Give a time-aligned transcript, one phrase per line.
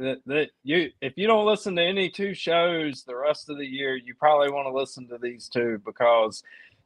[0.00, 3.66] That, that you, if you don't listen to any two shows the rest of the
[3.66, 6.42] year, you probably want to listen to these two because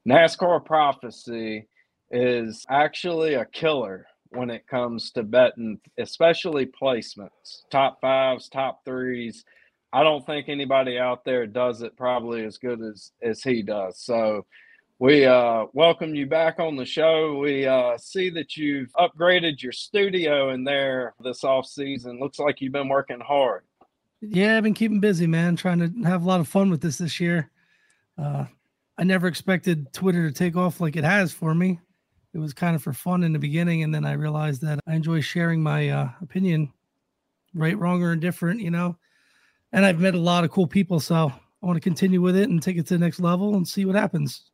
[0.09, 1.67] NASCAR Prophecy
[2.11, 9.45] is actually a killer when it comes to betting, especially placements, top fives, top threes.
[9.93, 13.99] I don't think anybody out there does it probably as good as as he does.
[13.99, 14.47] So
[15.01, 17.39] we uh, welcome you back on the show.
[17.39, 22.21] We uh, see that you've upgraded your studio in there this off season.
[22.21, 23.65] Looks like you've been working hard.
[24.21, 25.57] Yeah, I've been keeping busy, man.
[25.57, 27.51] Trying to have a lot of fun with this this year.
[28.19, 28.45] Uh,
[28.99, 31.81] I never expected Twitter to take off like it has for me.
[32.35, 34.95] It was kind of for fun in the beginning, and then I realized that I
[34.95, 36.75] enjoy sharing my uh, opinion,
[37.55, 38.61] right, wrong, or indifferent.
[38.61, 38.99] You know,
[39.73, 42.51] and I've met a lot of cool people, so I want to continue with it
[42.51, 44.50] and take it to the next level and see what happens.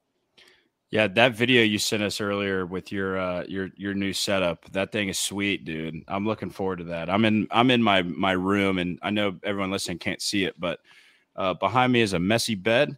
[0.91, 4.93] Yeah, that video you sent us earlier with your uh your your new setup, that
[4.93, 6.03] thing is sweet, dude.
[6.07, 7.11] I'm looking forward to that.
[7.11, 10.59] I'm in I'm in my my room and I know everyone listening can't see it,
[10.59, 10.79] but
[11.35, 12.97] uh behind me is a messy bed,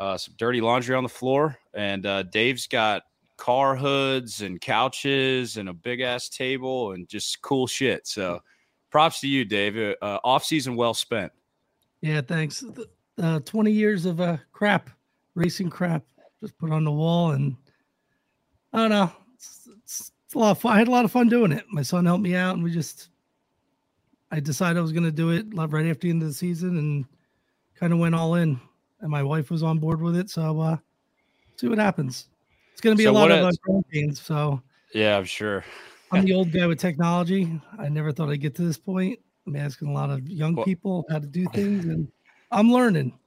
[0.00, 3.04] uh some dirty laundry on the floor, and uh Dave's got
[3.36, 8.06] car hoods and couches and a big ass table and just cool shit.
[8.06, 8.40] So
[8.90, 9.96] props to you, Dave.
[10.02, 11.32] Uh, off season well spent.
[12.02, 12.62] Yeah, thanks.
[13.20, 14.90] Uh, 20 years of uh, crap,
[15.34, 16.04] racing crap
[16.40, 17.56] just put on the wall and
[18.72, 19.12] I don't know.
[19.34, 20.74] It's, it's, a lot of fun.
[20.74, 21.64] I had a lot of fun doing it.
[21.70, 23.08] My son helped me out and we just
[24.30, 26.78] I decided I was going to do it right after the end of the season
[26.78, 27.04] and
[27.74, 28.60] kind of went all in.
[29.00, 30.76] And my wife was on board with it, so uh
[31.56, 32.28] see what happens.
[32.72, 34.20] It's going to be So a lot of uh, pains.
[34.20, 34.62] So
[34.94, 35.64] Yeah, I'm sure.
[36.12, 37.60] I'm the old guy with technology.
[37.78, 39.18] I never thought I'd get to this point.
[39.46, 42.08] I'm asking a lot of young Well- people how to do things, and
[42.50, 43.18] I'm learning.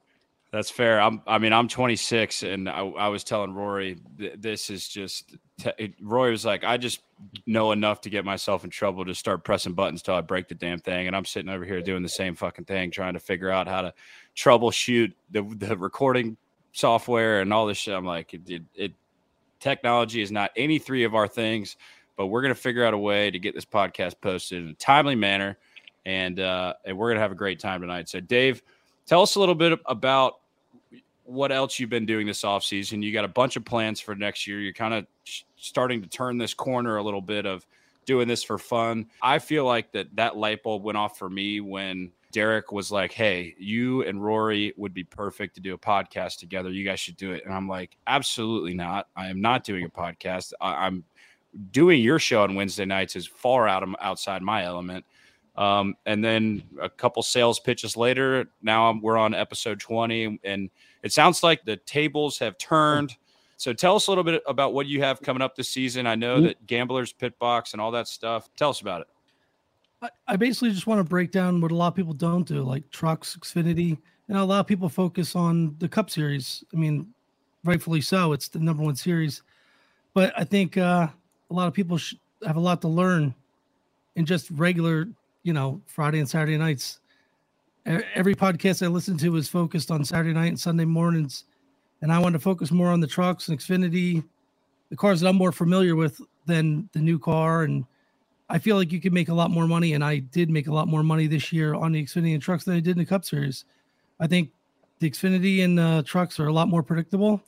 [0.54, 1.00] That's fair.
[1.00, 1.20] I'm.
[1.26, 5.34] I mean, I'm 26, and I, I was telling Rory, th- this is just.
[5.58, 7.00] Te- it- Rory was like, I just
[7.44, 10.54] know enough to get myself in trouble to start pressing buttons till I break the
[10.54, 13.50] damn thing, and I'm sitting over here doing the same fucking thing, trying to figure
[13.50, 13.94] out how to
[14.36, 16.36] troubleshoot the the recording
[16.70, 17.92] software and all this shit.
[17.94, 18.92] I'm like, it, it, it
[19.58, 21.76] technology is not any three of our things,
[22.16, 25.16] but we're gonna figure out a way to get this podcast posted in a timely
[25.16, 25.58] manner,
[26.06, 28.08] and uh, and we're gonna have a great time tonight.
[28.08, 28.62] So, Dave,
[29.04, 30.34] tell us a little bit about
[31.24, 33.02] what else you've been doing this offseason.
[33.02, 34.60] You got a bunch of plans for next year.
[34.60, 35.06] You're kind of
[35.56, 37.66] starting to turn this corner a little bit of
[38.04, 39.06] doing this for fun.
[39.22, 43.12] I feel like that that light bulb went off for me when Derek was like,
[43.12, 46.70] "Hey, you and Rory would be perfect to do a podcast together.
[46.70, 49.08] You guys should do it." And I'm like, "Absolutely not.
[49.16, 50.52] I am not doing a podcast.
[50.60, 51.04] I, I'm
[51.70, 55.04] doing your show on Wednesday nights is far out of outside my element."
[55.56, 60.68] Um, and then a couple sales pitches later, now I'm, we're on episode 20, and
[61.04, 63.14] it sounds like the tables have turned.
[63.58, 66.06] So tell us a little bit about what you have coming up this season.
[66.06, 68.48] I know that Gamblers Pit Box and all that stuff.
[68.56, 70.10] Tell us about it.
[70.26, 72.90] I, basically just want to break down what a lot of people don't do, like
[72.90, 73.96] trucks, Xfinity.
[74.28, 76.64] and a lot of people focus on the Cup Series.
[76.72, 77.06] I mean,
[77.64, 78.32] rightfully so.
[78.32, 79.42] It's the number one series,
[80.12, 81.08] but I think uh,
[81.50, 81.98] a lot of people
[82.46, 83.34] have a lot to learn
[84.16, 85.08] in just regular,
[85.42, 87.00] you know, Friday and Saturday nights.
[87.86, 91.44] Every podcast I listen to is focused on Saturday night and Sunday mornings,
[92.00, 94.24] and I want to focus more on the trucks and Xfinity,
[94.88, 97.84] the cars that I'm more familiar with than the new car and
[98.48, 100.72] I feel like you can make a lot more money, and I did make a
[100.72, 103.06] lot more money this year on the Xfinity and trucks than I did in the
[103.06, 103.64] Cup Series.
[104.20, 104.50] I think
[104.98, 107.42] the Xfinity and uh, trucks are a lot more predictable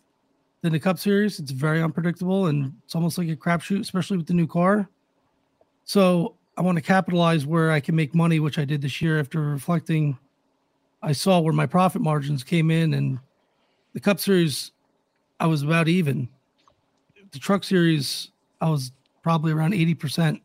[0.63, 1.39] than the Cup Series.
[1.39, 4.89] It's very unpredictable, and it's almost like a crapshoot, especially with the new car.
[5.85, 9.21] So I want to capitalize where I can make money, which I did this year
[9.21, 10.19] after reflecting.
[11.07, 13.21] I saw where my profit margins came in, and
[13.93, 14.73] the Cup Series,
[15.39, 16.29] I was about even.
[17.31, 18.91] The Truck Series, I was
[19.23, 20.43] probably around eighty percent.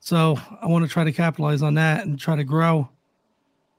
[0.00, 2.88] So I want to try to capitalize on that and try to grow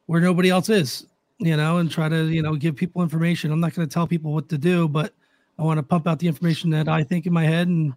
[0.05, 1.07] where nobody else is,
[1.39, 3.51] you know, and try to, you know, give people information.
[3.51, 5.13] I'm not going to tell people what to do, but
[5.57, 7.93] I want to pump out the information that I think in my head and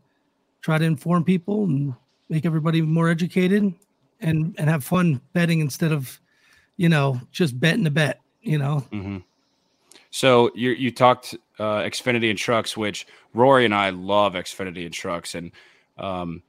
[0.62, 1.94] try to inform people and
[2.30, 3.74] make everybody more educated
[4.20, 6.18] and and have fun betting instead of,
[6.76, 8.86] you know, just betting the bet, you know.
[8.92, 9.18] Mm-hmm.
[10.10, 14.94] So you you talked uh, Xfinity and trucks, which Rory and I love Xfinity and
[14.94, 15.52] trucks, and
[15.98, 16.42] um,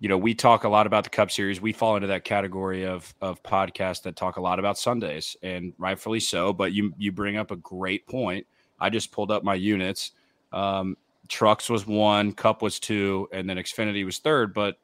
[0.00, 1.60] you know we talk a lot about the Cup Series.
[1.60, 5.74] We fall into that category of of podcasts that talk a lot about Sundays, and
[5.78, 6.52] rightfully so.
[6.52, 8.46] But you you bring up a great point.
[8.80, 10.12] I just pulled up my units.
[10.52, 10.96] Um,
[11.28, 14.78] trucks was one, Cup was two, and then Xfinity was third, but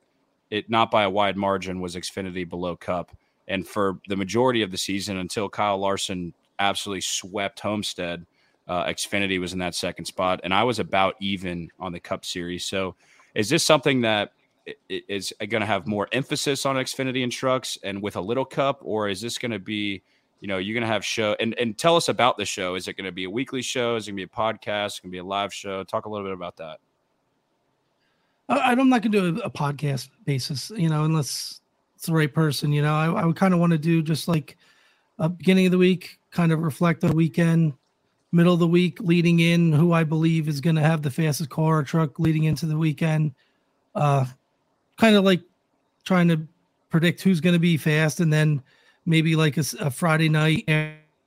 [0.51, 3.17] it not by a wide margin was Xfinity below Cup.
[3.49, 8.25] And for the majority of the season, until Kyle Larson absolutely swept Homestead,
[8.69, 12.25] uh, Xfinity was in that second spot, and I was about even on the Cup
[12.25, 12.67] Series.
[12.67, 12.95] So,
[13.35, 14.33] is this something that
[14.91, 18.81] is going to have more emphasis on Xfinity and trucks, and with a little Cup,
[18.83, 20.03] or is this going to be,
[20.41, 22.75] you know, you're going to have show and and tell us about the show?
[22.75, 23.97] Is it going to be a weekly show?
[23.97, 25.03] Is it going to be a podcast?
[25.03, 25.83] Going to be a live show?
[25.83, 26.79] Talk a little bit about that.
[28.51, 31.58] I'm not going to do a, a podcast basis, you know, unless
[31.99, 32.73] it's the right person.
[32.73, 34.57] You know, I, I would kind of want to do just like
[35.19, 37.73] a beginning of the week, kind of reflect on the weekend,
[38.31, 41.51] middle of the week, leading in who I believe is going to have the fastest
[41.51, 43.35] car or truck leading into the weekend.
[43.97, 44.27] Uh,
[44.97, 45.41] kind of like
[46.05, 46.41] trying to
[46.89, 48.63] predict who's going to be fast, and then
[49.05, 50.69] maybe like a, a, Friday night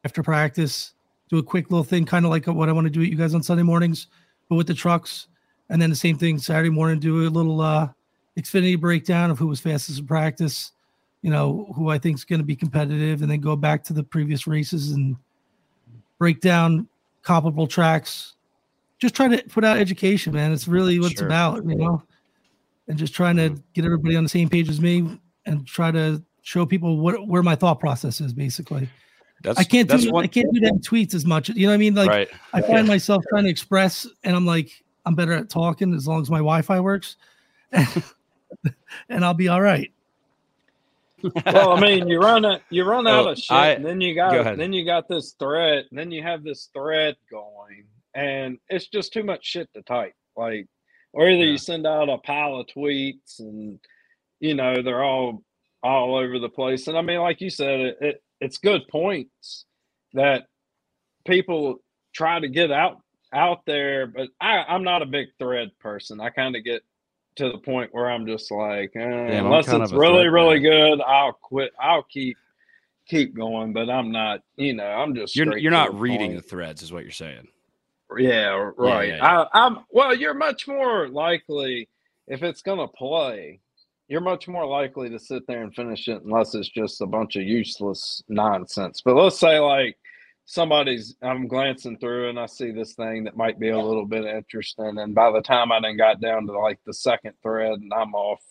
[0.05, 0.93] after practice,
[1.27, 3.15] do a quick little thing, kind of like what I want to do with you
[3.15, 4.07] guys on Sunday mornings,
[4.47, 5.27] but with the trucks.
[5.69, 7.89] And then the same thing Saturday morning, do a little uh,
[8.41, 10.71] Xfinity breakdown of who was fastest in practice,
[11.21, 13.93] you know, who I think is going to be competitive, and then go back to
[13.93, 15.15] the previous races and
[16.17, 16.87] break down
[17.23, 18.33] comparable tracks.
[18.99, 20.51] Just try to put out education, man.
[20.51, 21.13] It's really what sure.
[21.13, 22.03] it's about, you know
[22.91, 23.61] and just trying to mm-hmm.
[23.73, 27.41] get everybody on the same page as me and try to show people what where
[27.41, 28.89] my thought process is basically.
[29.43, 30.23] That's, I can't do one...
[30.23, 31.49] I can't do that in tweets as much.
[31.49, 31.95] You know what I mean?
[31.95, 32.29] Like right.
[32.53, 32.93] I find yeah.
[32.93, 36.37] myself trying to express and I'm like, I'm better at talking as long as my
[36.37, 37.15] Wi-Fi works.
[39.09, 39.91] and I'll be all right.
[41.45, 44.01] well, I mean, you run out, you run out oh, of shit, I, and then
[44.01, 48.57] you got, go then you got this thread, then you have this thread going, and
[48.69, 50.15] it's just too much shit to type.
[50.35, 50.67] Like,
[51.13, 51.51] or either yeah.
[51.51, 53.79] you send out a pile of tweets and
[54.39, 55.43] you know they're all
[55.83, 59.65] all over the place and i mean like you said it, it it's good points
[60.13, 60.43] that
[61.25, 61.77] people
[62.13, 62.97] try to get out
[63.33, 66.83] out there but i i'm not a big thread person i kind of get
[67.35, 71.71] to the point where i'm just like eh, unless it's really really good i'll quit
[71.79, 72.37] i'll keep
[73.07, 76.41] keep going but i'm not you know i'm just you're, you're not reading point.
[76.41, 77.47] the threads is what you're saying
[78.17, 79.09] yeah, right.
[79.09, 79.45] Yeah, yeah, yeah.
[79.53, 80.13] I, am well.
[80.15, 81.87] You're much more likely
[82.27, 83.59] if it's gonna play.
[84.07, 87.37] You're much more likely to sit there and finish it unless it's just a bunch
[87.37, 89.01] of useless nonsense.
[89.03, 89.97] But let's say like
[90.51, 94.25] somebody's I'm glancing through and I see this thing that might be a little bit
[94.25, 97.93] interesting, and by the time I then got down to like the second thread and
[97.93, 98.43] I'm off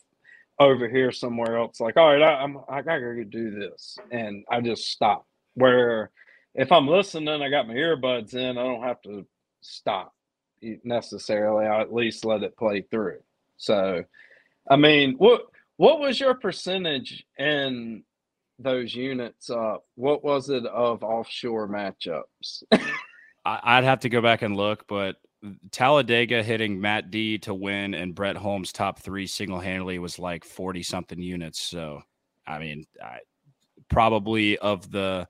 [0.59, 4.45] over here somewhere else, like all right, I, I'm I gotta go do this, and
[4.51, 5.27] I just stop.
[5.55, 6.11] Where
[6.55, 9.27] if I'm listening, I got my earbuds in, I don't have to
[9.61, 10.15] stop
[10.83, 11.67] necessarily.
[11.67, 13.19] I at least let it play through.
[13.59, 14.05] So,
[14.71, 15.43] I mean, what
[15.77, 18.05] what was your percentage in
[18.63, 19.51] those units?
[19.51, 22.63] Uh, what was it of offshore matchups?
[23.45, 25.17] I'd have to go back and look, but
[25.71, 30.45] Talladega hitting Matt D to win and Brett Holmes top three single handedly was like
[30.45, 31.61] forty something units.
[31.61, 32.03] So,
[32.47, 33.21] I mean, I,
[33.89, 35.27] probably of the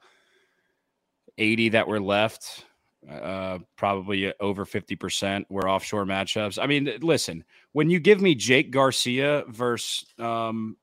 [1.39, 2.65] eighty that were left,
[3.09, 6.63] uh, probably over 50% were offshore matchups.
[6.63, 10.77] I mean, listen, when you give me Jake Garcia versus, um,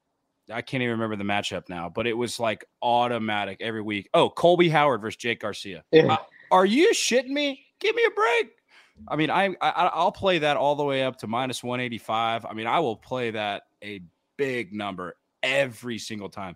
[0.52, 4.10] I can't even remember the matchup now, but it was like automatic every week.
[4.14, 5.84] Oh, Colby Howard versus Jake Garcia.
[5.92, 6.14] Yeah.
[6.14, 6.18] Uh,
[6.52, 7.66] are you shitting me?
[7.80, 8.52] Give me a break.
[9.08, 12.46] I mean, I, I I'll play that all the way up to minus 185.
[12.46, 14.02] I mean, I will play that a
[14.38, 16.56] big number every single time.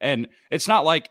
[0.00, 1.10] And it's not like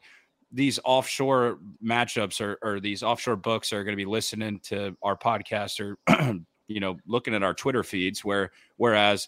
[0.52, 5.18] these offshore matchups or, or these offshore books are going to be listening to our
[5.18, 5.98] podcast or
[6.68, 9.28] you know looking at our twitter feeds where whereas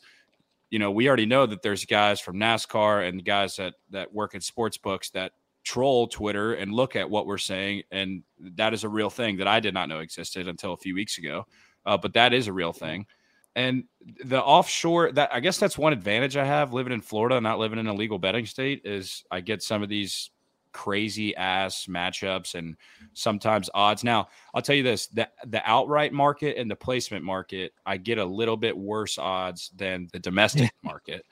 [0.74, 4.34] you know we already know that there's guys from nascar and guys that that work
[4.34, 8.84] in sports books that troll twitter and look at what we're saying and that is
[8.84, 11.46] a real thing that i did not know existed until a few weeks ago
[11.86, 13.06] uh, but that is a real thing.
[13.56, 13.84] And
[14.26, 17.78] the offshore that i guess that's one advantage i have living in florida not living
[17.78, 20.32] in a legal betting state is i get some of these
[20.74, 22.76] crazy ass matchups and
[23.14, 24.04] sometimes odds.
[24.04, 28.18] Now, I'll tell you this: the the outright market and the placement market, I get
[28.18, 31.26] a little bit worse odds than the domestic market.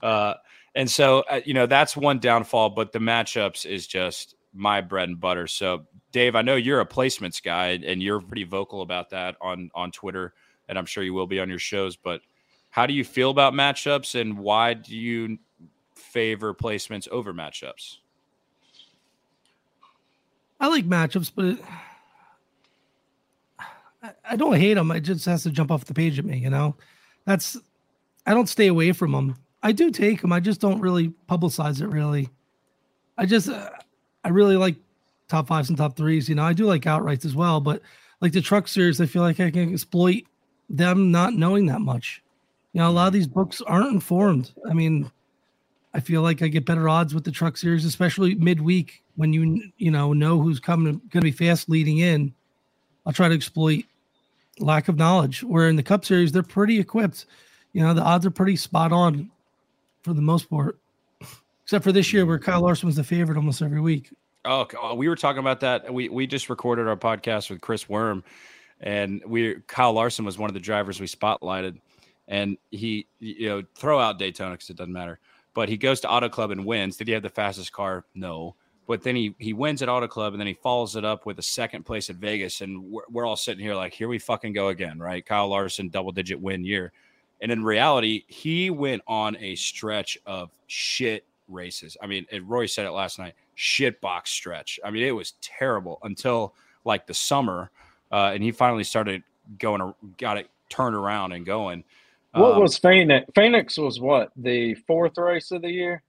[0.00, 0.34] Uh,
[0.74, 2.70] and so, uh, you know, that's one downfall.
[2.70, 5.46] But the matchups is just my bread and butter.
[5.46, 9.70] So, Dave, I know you're a placements guy, and you're pretty vocal about that on
[9.74, 10.32] on Twitter,
[10.68, 11.96] and I'm sure you will be on your shows.
[11.96, 12.22] But
[12.70, 15.38] how do you feel about matchups, and why do you
[15.94, 17.98] favor placements over matchups?
[20.60, 21.58] I like matchups, but
[24.02, 24.90] I, I don't hate them.
[24.90, 26.38] It just has to jump off the page at me.
[26.38, 26.76] You know,
[27.24, 27.56] that's
[28.26, 29.36] I don't stay away from them.
[29.62, 30.32] I do take them.
[30.32, 31.88] I just don't really publicize it.
[31.88, 32.28] Really,
[33.18, 33.70] I just uh,
[34.24, 34.76] I really like
[35.28, 36.28] top fives and top threes.
[36.28, 37.82] You know, I do like outrights as well, but
[38.20, 40.24] like the truck series, I feel like I can exploit
[40.68, 42.22] them not knowing that much.
[42.72, 44.52] You know, a lot of these books aren't informed.
[44.68, 45.10] I mean,
[45.92, 49.70] I feel like I get better odds with the truck series, especially midweek when you
[49.78, 52.34] you know know who's coming going to be fast leading in.
[53.06, 53.84] I'll try to exploit
[54.58, 55.42] lack of knowledge.
[55.42, 57.26] Where in the Cup Series, they're pretty equipped.
[57.72, 59.30] You know, the odds are pretty spot on
[60.02, 60.78] for the most part,
[61.64, 64.10] except for this year where Kyle Larson was the favorite almost every week.
[64.44, 64.66] Oh.
[64.80, 65.92] Oh, we were talking about that.
[65.92, 68.22] We we just recorded our podcast with Chris Worm,
[68.80, 71.78] and we Kyle Larson was one of the drivers we spotlighted,
[72.28, 75.18] and he you know throw out Daytona because it doesn't matter.
[75.54, 76.96] But he goes to Auto Club and wins.
[76.96, 78.04] Did he have the fastest car?
[78.14, 78.56] No.
[78.86, 81.38] But then he he wins at Auto Club and then he follows it up with
[81.38, 82.60] a second place at Vegas.
[82.60, 85.24] And we're, we're all sitting here like, here we fucking go again, right?
[85.24, 86.92] Kyle Larson, double digit win year.
[87.40, 91.96] And in reality, he went on a stretch of shit races.
[92.02, 94.78] I mean, Roy said it last night shit box stretch.
[94.84, 97.70] I mean, it was terrible until like the summer.
[98.12, 99.22] Uh, and he finally started
[99.58, 101.84] going, got it turned around and going.
[102.32, 103.30] What um, was Phoenix?
[103.34, 106.02] Phoenix was what the fourth race of the year.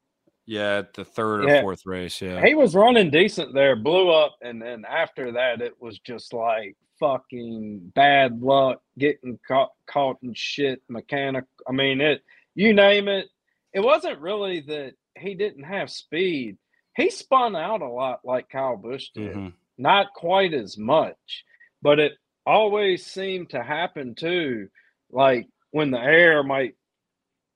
[0.46, 1.58] Yeah, the third yeah.
[1.58, 2.22] or fourth race.
[2.22, 6.34] Yeah, he was running decent there, blew up, and then after that, it was just
[6.34, 11.46] like fucking bad luck, getting caught caught in shit, mechanic.
[11.68, 12.22] I mean, it.
[12.54, 13.28] You name it.
[13.74, 16.58] It wasn't really that he didn't have speed.
[16.96, 19.50] He spun out a lot like Kyle Busch did, mm-hmm.
[19.78, 21.44] not quite as much,
[21.82, 22.14] but it
[22.46, 24.70] always seemed to happen too.
[25.12, 26.76] Like when the air might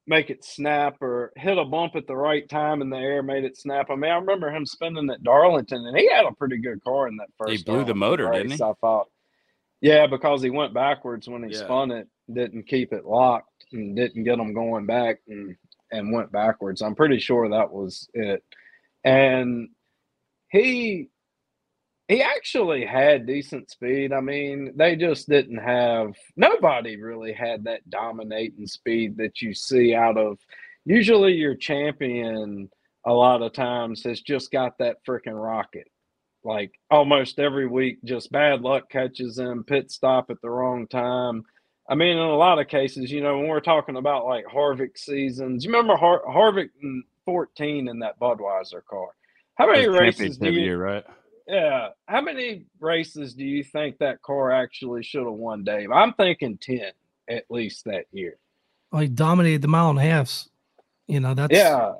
[0.09, 3.43] make it snap or hit a bump at the right time in the air made
[3.45, 3.91] it snap.
[3.91, 7.07] I mean, I remember him spinning at Darlington and he had a pretty good car
[7.07, 7.51] in that first.
[7.51, 8.63] He blew the motor, race, didn't he?
[8.63, 9.07] I thought.
[9.81, 11.59] Yeah, because he went backwards when he yeah.
[11.59, 15.55] spun it, didn't keep it locked and didn't get him going back and
[15.91, 16.81] and went backwards.
[16.81, 18.43] I'm pretty sure that was it.
[19.03, 19.69] And
[20.49, 21.09] he
[22.09, 24.11] he actually had decent speed.
[24.11, 29.93] I mean, they just didn't have nobody really had that dominating speed that you see
[29.93, 30.39] out of
[30.85, 32.67] usually your champion
[33.05, 35.87] a lot of times has just got that freaking rocket.
[36.43, 41.43] Like almost every week, just bad luck catches them, pit stop at the wrong time.
[41.87, 44.97] I mean, in a lot of cases, you know, when we're talking about like Harvick
[44.97, 49.09] seasons, you remember Har- Harvick in 14 in that Budweiser car?
[49.55, 51.05] How many races do you, year, right?
[51.49, 51.89] Yeah.
[52.07, 55.91] How many races do you think that car actually should have won, Dave?
[55.91, 56.91] I'm thinking 10
[57.27, 58.37] at least that year.
[58.91, 60.47] Well, he dominated the mile and a half.
[61.07, 61.93] You know, that's yeah.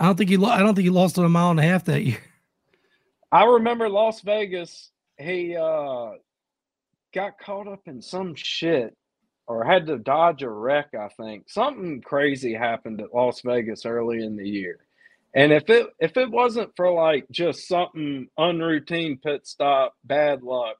[0.00, 0.36] I don't think he.
[0.36, 2.18] I don't think he lost on a mile and a half that year.
[3.32, 4.90] I remember Las Vegas.
[5.16, 6.10] He uh,
[7.14, 8.96] got caught up in some shit
[9.46, 10.88] or had to dodge a wreck.
[10.94, 14.80] I think something crazy happened at Las Vegas early in the year,
[15.34, 20.76] and if it if it wasn't for like just something unroutine pit stop, bad luck,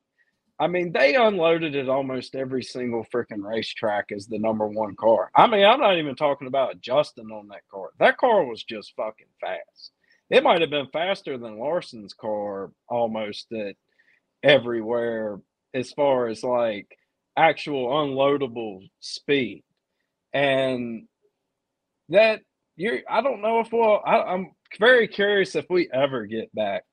[0.59, 5.31] I mean they unloaded it almost every single freaking racetrack as the number one car.
[5.35, 7.91] I mean I'm not even talking about Justin on that car.
[7.99, 9.93] That car was just fucking fast.
[10.31, 13.77] It might have been faster than Larson's car almost at
[14.43, 15.41] everywhere
[15.75, 16.87] as far as like
[17.37, 19.65] actual unloadable speed,
[20.35, 21.07] and
[22.11, 22.43] that
[22.77, 26.85] you're I don't know if we'll I, am very curious if we ever get back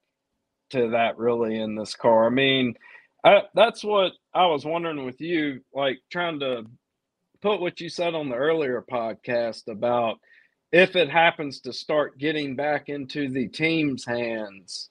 [0.71, 2.27] to that really in this car.
[2.27, 2.75] I mean,
[3.23, 6.65] I, that's what I was wondering with you, like trying to
[7.41, 10.19] put what you said on the earlier podcast about
[10.71, 14.89] if it happens to start getting back into the team's hands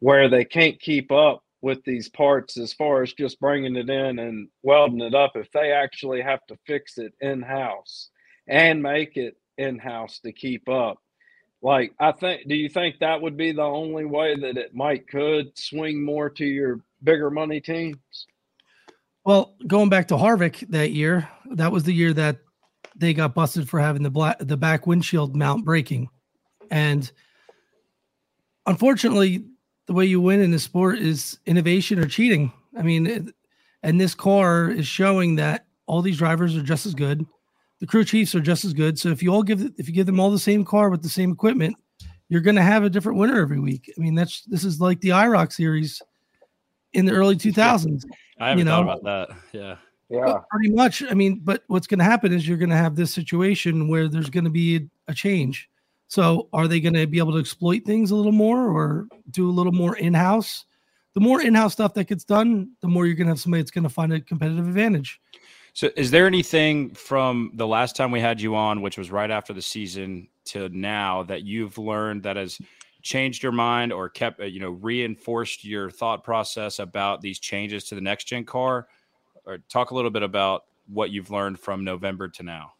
[0.00, 4.18] where they can't keep up with these parts as far as just bringing it in
[4.18, 8.08] and welding it up if they actually have to fix it in house
[8.48, 10.98] and make it in house to keep up.
[11.62, 15.06] Like, I think, do you think that would be the only way that it might
[15.06, 18.26] could swing more to your bigger money teams?
[19.24, 22.38] Well, going back to Harvick that year, that was the year that
[22.96, 26.08] they got busted for having the black the back windshield mount breaking,
[26.70, 27.10] and
[28.66, 29.44] unfortunately,
[29.86, 32.52] the way you win in the sport is innovation or cheating.
[32.76, 33.32] I mean,
[33.84, 37.24] and this car is showing that all these drivers are just as good
[37.82, 38.96] the crew chiefs are just as good.
[38.96, 41.08] So if you all give if you give them all the same car with the
[41.08, 41.74] same equipment,
[42.28, 43.92] you're going to have a different winner every week.
[43.98, 46.00] I mean, that's this is like the IROC series
[46.92, 48.04] in the early 2000s.
[48.38, 48.84] I haven't you know?
[48.84, 49.36] thought about that.
[49.52, 49.76] Yeah.
[50.08, 50.38] Yeah.
[50.48, 51.02] pretty much.
[51.10, 54.06] I mean, but what's going to happen is you're going to have this situation where
[54.06, 55.68] there's going to be a, a change.
[56.06, 59.50] So are they going to be able to exploit things a little more or do
[59.50, 60.66] a little more in-house?
[61.14, 63.72] The more in-house stuff that gets done, the more you're going to have somebody that's
[63.72, 65.20] going to find a competitive advantage.
[65.74, 69.30] So, is there anything from the last time we had you on, which was right
[69.30, 72.58] after the season, to now that you've learned that has
[73.02, 77.84] changed your mind or kept uh, you know reinforced your thought process about these changes
[77.84, 78.86] to the next gen car?
[79.44, 82.74] Or talk a little bit about what you've learned from November to now.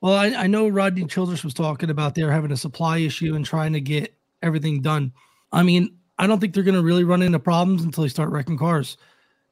[0.00, 3.44] Well, I, I know Rodney Childers was talking about they're having a supply issue and
[3.44, 5.12] trying to get everything done.
[5.52, 8.30] I mean, I don't think they're going to really run into problems until they start
[8.30, 8.96] wrecking cars.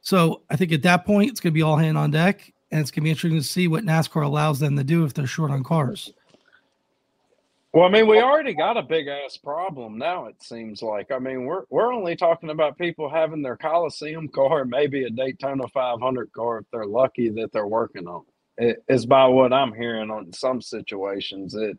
[0.01, 2.81] So I think at that point, it's going to be all hand on deck, and
[2.81, 5.27] it's going to be interesting to see what NASCAR allows them to do if they're
[5.27, 6.13] short on cars.
[7.73, 10.27] Well, I mean, we already got a big ass problem now.
[10.27, 11.13] It seems like.
[11.13, 15.69] I mean, we're we're only talking about people having their Coliseum car, maybe a Daytona
[15.69, 18.25] 500 car, if they're lucky that they're working on.
[18.57, 21.55] It is by what I'm hearing on some situations.
[21.55, 21.79] It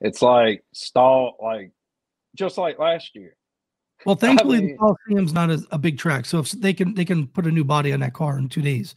[0.00, 1.72] it's like stall, like
[2.34, 3.36] just like last year.
[4.06, 7.04] Well, thankfully, mean- the Coliseum's not a, a big track, so if they can they
[7.04, 8.94] can put a new body on that car in two days.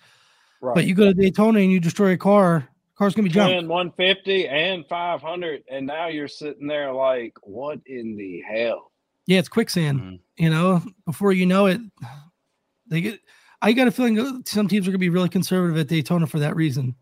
[0.62, 0.76] Right.
[0.76, 3.56] But you go to Daytona and you destroy a car, car's gonna be jumped.
[3.56, 8.92] and 150 and 500, and now you're sitting there like, what in the hell?
[9.26, 10.00] Yeah, it's quicksand.
[10.02, 10.20] Mhm.
[10.38, 11.82] You know, before you know it,
[12.88, 13.20] they get.
[13.64, 16.26] I got a feeling that some teams are going to be really conservative at Daytona
[16.26, 16.96] for that reason.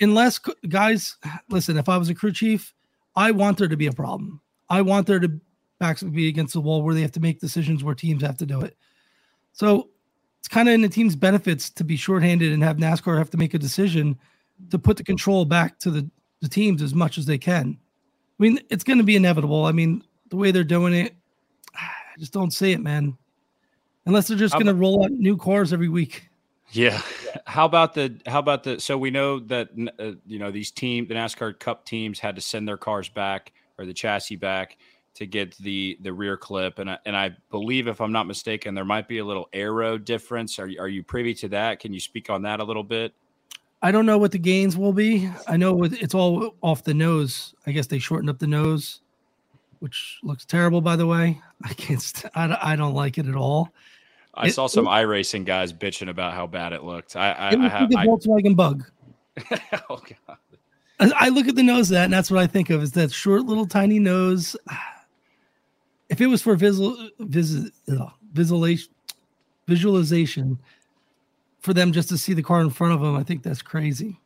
[0.00, 0.38] Unless
[0.68, 1.16] guys,
[1.50, 2.74] listen, if I was a crew chief,
[3.16, 4.40] I want there to be a problem.
[4.68, 5.40] I want there to
[5.82, 8.46] backs be against the wall where they have to make decisions where teams have to
[8.46, 8.76] do it.
[9.52, 9.88] So
[10.38, 13.36] it's kind of in the team's benefits to be shorthanded and have NASCAR have to
[13.36, 14.16] make a decision
[14.70, 16.08] to put the control back to the,
[16.40, 17.76] the teams as much as they can.
[18.38, 19.64] I mean, it's going to be inevitable.
[19.66, 21.16] I mean, the way they're doing it,
[21.74, 23.18] I just don't see it, man.
[24.06, 26.28] Unless they're just going to roll out new cars every week.
[26.70, 27.02] Yeah.
[27.44, 31.06] How about the how about the so we know that uh, you know these team
[31.06, 34.76] the NASCAR Cup teams had to send their cars back or the chassis back
[35.14, 38.74] to get the the rear clip and I, and I believe if I'm not mistaken
[38.74, 40.58] there might be a little aero difference.
[40.58, 41.80] Are you, are you privy to that?
[41.80, 43.12] Can you speak on that a little bit?
[43.82, 45.28] I don't know what the gains will be.
[45.48, 47.52] I know it's all off the nose.
[47.66, 49.00] I guess they shortened up the nose,
[49.80, 51.40] which looks terrible, by the way.
[51.64, 52.00] I can't.
[52.00, 53.70] St- I, don't- I don't like it at all.
[54.34, 57.16] I It- saw some iRacing guys bitching about how bad it looked.
[57.16, 58.84] I I, It I have like a I, Volkswagen Bug.
[59.90, 60.36] oh God.
[61.00, 62.92] I I look at the nose of that, and that's what I think of is
[62.92, 64.56] that short little tiny nose.
[66.12, 68.92] If it was for visual vis, ugh, visualization,
[69.66, 70.58] visualization,
[71.60, 74.20] for them just to see the car in front of them, I think that's crazy.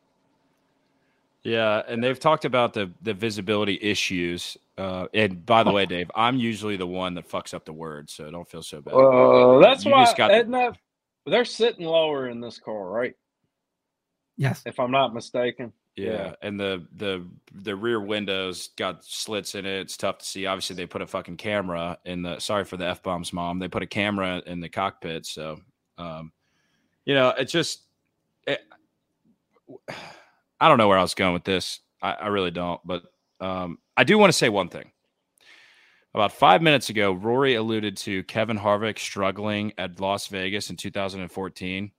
[1.43, 4.57] Yeah, and they've talked about the the visibility issues.
[4.77, 8.09] Uh, and by the way, Dave, I'm usually the one that fucks up the word,
[8.09, 8.93] so don't feel so bad.
[8.93, 10.77] Uh, that's You why just got- isn't that-
[11.25, 13.13] they're sitting lower in this car, right?
[14.37, 14.61] Yes.
[14.65, 15.73] If I'm not mistaken.
[15.97, 16.11] Yeah.
[16.11, 16.33] yeah.
[16.41, 19.79] and the the the rear windows got slits in it.
[19.79, 20.45] It's tough to see.
[20.45, 22.39] Obviously, they put a fucking camera in the.
[22.39, 23.59] Sorry for the f bombs, mom.
[23.59, 25.59] They put a camera in the cockpit, so
[25.97, 26.31] um,
[27.05, 27.81] you know, it's just.
[28.45, 28.61] It,
[30.59, 31.79] I don't know where I was going with this.
[32.01, 33.03] I, I really don't, but
[33.41, 34.91] um, I do want to say one thing.
[36.13, 41.91] About five minutes ago, Rory alluded to Kevin Harvick struggling at Las Vegas in 2014.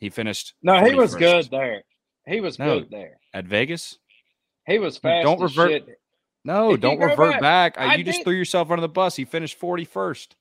[0.00, 0.54] He finished.
[0.62, 1.84] No, he was good there.
[2.26, 2.80] He was No.
[2.80, 3.18] good there.
[3.34, 3.98] at Vegas.
[4.66, 5.24] He was fast.
[5.24, 5.98] Don't revert- shit.
[6.44, 7.78] No, If don't revert back.
[7.78, 9.16] I- I you just threw yourself under the bus.
[9.16, 10.36] He finished 41st.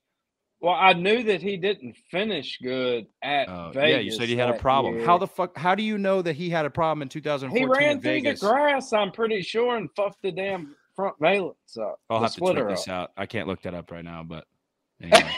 [0.60, 3.90] Well, I knew that he didn't finish good at Oh, Vegas.
[3.90, 4.98] yeah, you said he had a problem.
[4.98, 5.06] year.
[5.06, 5.58] How the fuck?
[5.58, 8.40] How do you know that he had a problem in 2014 he ran through Vegas?
[8.42, 8.94] the grass?
[8.94, 12.00] I'm pretty sure and fucked the damn front valence up.
[12.12, 13.12] I'll have to tweet splitter this out.
[13.18, 14.46] I can't look that up right now, but
[15.02, 15.32] anyway.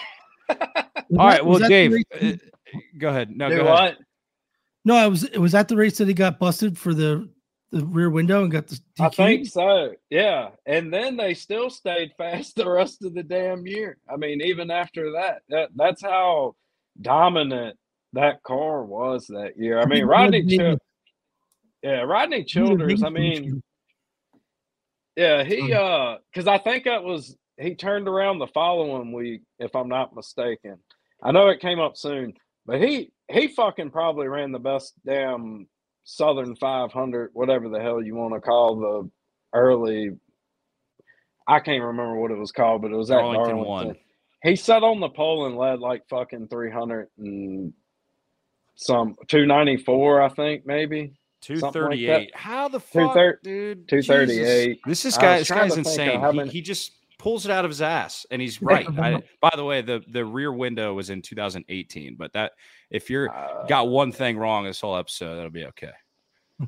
[0.49, 0.57] All
[1.11, 1.45] right.
[1.45, 2.31] Well, Dave, uh,
[2.97, 3.29] go ahead.
[3.31, 3.97] No, Do go ahead.
[4.85, 5.23] No, I was.
[5.23, 7.29] It was at the race that he got busted for the
[7.71, 8.79] the rear window and got the.
[8.99, 9.15] I DQ'd?
[9.15, 9.93] think so.
[10.09, 10.49] Yeah.
[10.65, 13.97] And then they still stayed fast the rest of the damn year.
[14.11, 16.55] I mean, even after that, that that's how
[17.01, 17.77] dominant
[18.13, 19.79] that car was that year.
[19.79, 20.77] I mean, Rodney, Rodney- Chil-
[21.81, 23.03] yeah, Rodney Childers.
[23.03, 23.61] I mean,
[25.15, 29.75] yeah, he uh, because I think that was he turned around the following week, if
[29.75, 30.77] I'm not mistaken.
[31.21, 32.33] I know it came up soon,
[32.65, 35.67] but he he fucking probably ran the best damn
[36.03, 39.09] Southern 500, whatever the hell you want to call the
[39.57, 40.11] early.
[41.47, 43.67] I can't remember what it was called, but it was at Darlington Darlington.
[43.87, 43.95] won.
[44.43, 47.73] He sat on the pole and led like fucking 300 and
[48.75, 51.13] some 294, I think, maybe.
[51.41, 53.87] Two Something like How the fuck, 230 dude?
[53.89, 54.65] 238.
[54.65, 54.81] Jesus.
[54.85, 55.39] This is guy.
[55.39, 56.21] This guy's to think of insane.
[56.21, 56.91] how He, many- he just
[57.23, 58.85] pulls it out of his ass, and he's right.
[58.99, 62.51] I, by the way, the the rear window was in 2018, but that
[62.91, 65.91] if you're Uh, got one thing wrong this whole episode, that'll be okay.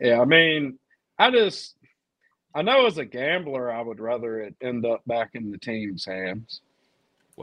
[0.00, 0.78] Yeah, I mean,
[1.18, 1.76] I just,
[2.54, 6.06] I know as a gambler, I would rather it end up back in the team's
[6.06, 6.62] hands.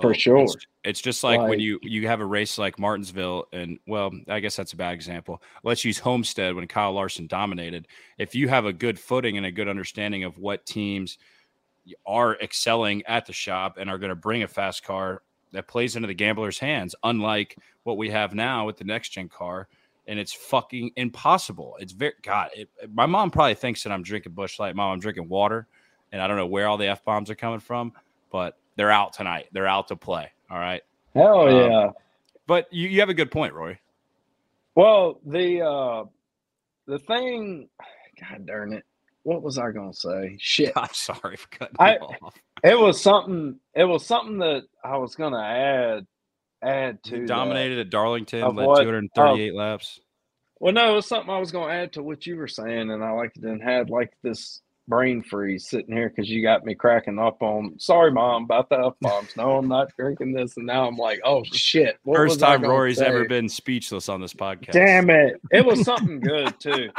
[0.01, 0.47] For sure.
[0.83, 4.55] It's, just like, when you you have a race like Martinsville, and well, I guess
[4.55, 5.41] that's a bad example.
[5.63, 7.87] Let's use Homestead when Kyle Larson dominated.
[8.17, 11.19] If you have a good footing and a good understanding of what teams
[12.05, 15.21] are excelling at the shop and are going to bring a fast car
[15.51, 19.29] that plays into the gambler's hands, unlike what we have now with the next gen
[19.29, 19.67] car.
[20.07, 21.77] And it's fucking impossible.
[21.79, 22.49] It's very God.
[22.55, 24.75] It, my mom probably thinks that I'm drinking Busch Light.
[24.75, 25.67] Mom, I'm drinking water,
[26.11, 27.93] and I don't know where all the f bombs are coming from,
[28.31, 29.47] but they're out tonight.
[29.51, 30.31] They're out to play.
[30.49, 30.81] All right.
[31.13, 31.89] Hell Um, yeah.
[32.47, 33.77] But you, you have a good point, Roy.
[34.75, 36.03] Well, the uh
[36.87, 37.69] the thing
[38.29, 38.85] God darn it.
[39.23, 40.35] What was I gonna say?
[40.39, 40.73] Shit.
[40.75, 42.35] I'm sorry for cutting I- you off.
[42.63, 46.05] It was something it was something that I was gonna add
[46.61, 47.27] add to You that.
[47.27, 48.83] dominated at Darlington, Of led what?
[48.83, 49.99] 238 laps.
[50.59, 52.91] Well, no, it was something I was going to add to what you were saying,
[52.91, 56.75] and I like then had like this brain freeze sitting here because you got me
[56.75, 57.79] cracking up on.
[57.79, 59.33] Sorry, mom, about the f bombs.
[59.37, 61.97] No, I'm not drinking this, and now I'm like, oh shit.
[62.05, 63.07] First time Rory's say?
[63.07, 64.73] ever been speechless on this podcast.
[64.73, 65.39] Damn it!
[65.51, 66.89] It was something good too.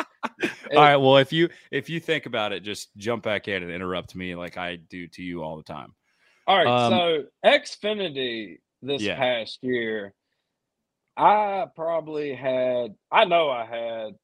[0.72, 0.96] All right.
[0.96, 4.35] Well, if you if you think about it, just jump back in and interrupt me
[4.35, 5.94] like I do to you all the time.
[6.46, 9.16] All right, Um, so Xfinity this Yeah.
[9.16, 10.14] past year,
[11.16, 14.14] I probably had, I know I had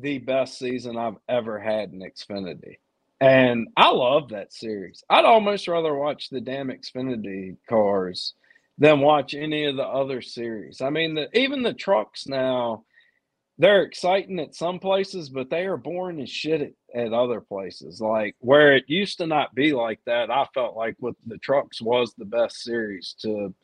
[0.00, 2.76] the best season I've ever had in Xfinity.
[3.20, 5.04] And I love that series.
[5.10, 8.34] I'd almost rather watch the damn Xfinity cars
[8.78, 10.80] than watch any of the other series.
[10.80, 12.84] I mean, the, even the trucks now,
[13.58, 18.00] they're exciting at some places, but they are boring as shit at, at other places.
[18.00, 21.82] Like where it used to not be like that, I felt like with the trucks
[21.82, 23.54] was the best series to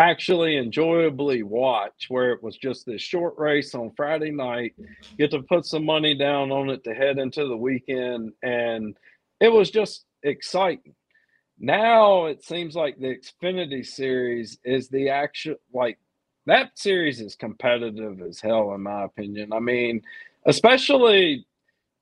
[0.00, 4.74] actually enjoyably watch, where it was just this short race on Friday night,
[5.18, 8.96] get to put some money down on it to head into the weekend, and
[9.40, 10.94] it was just exciting.
[11.58, 15.98] Now it seems like the Xfinity series is the actual like
[16.46, 19.52] that series is competitive as hell in my opinion.
[19.52, 20.00] I mean,
[20.46, 21.46] especially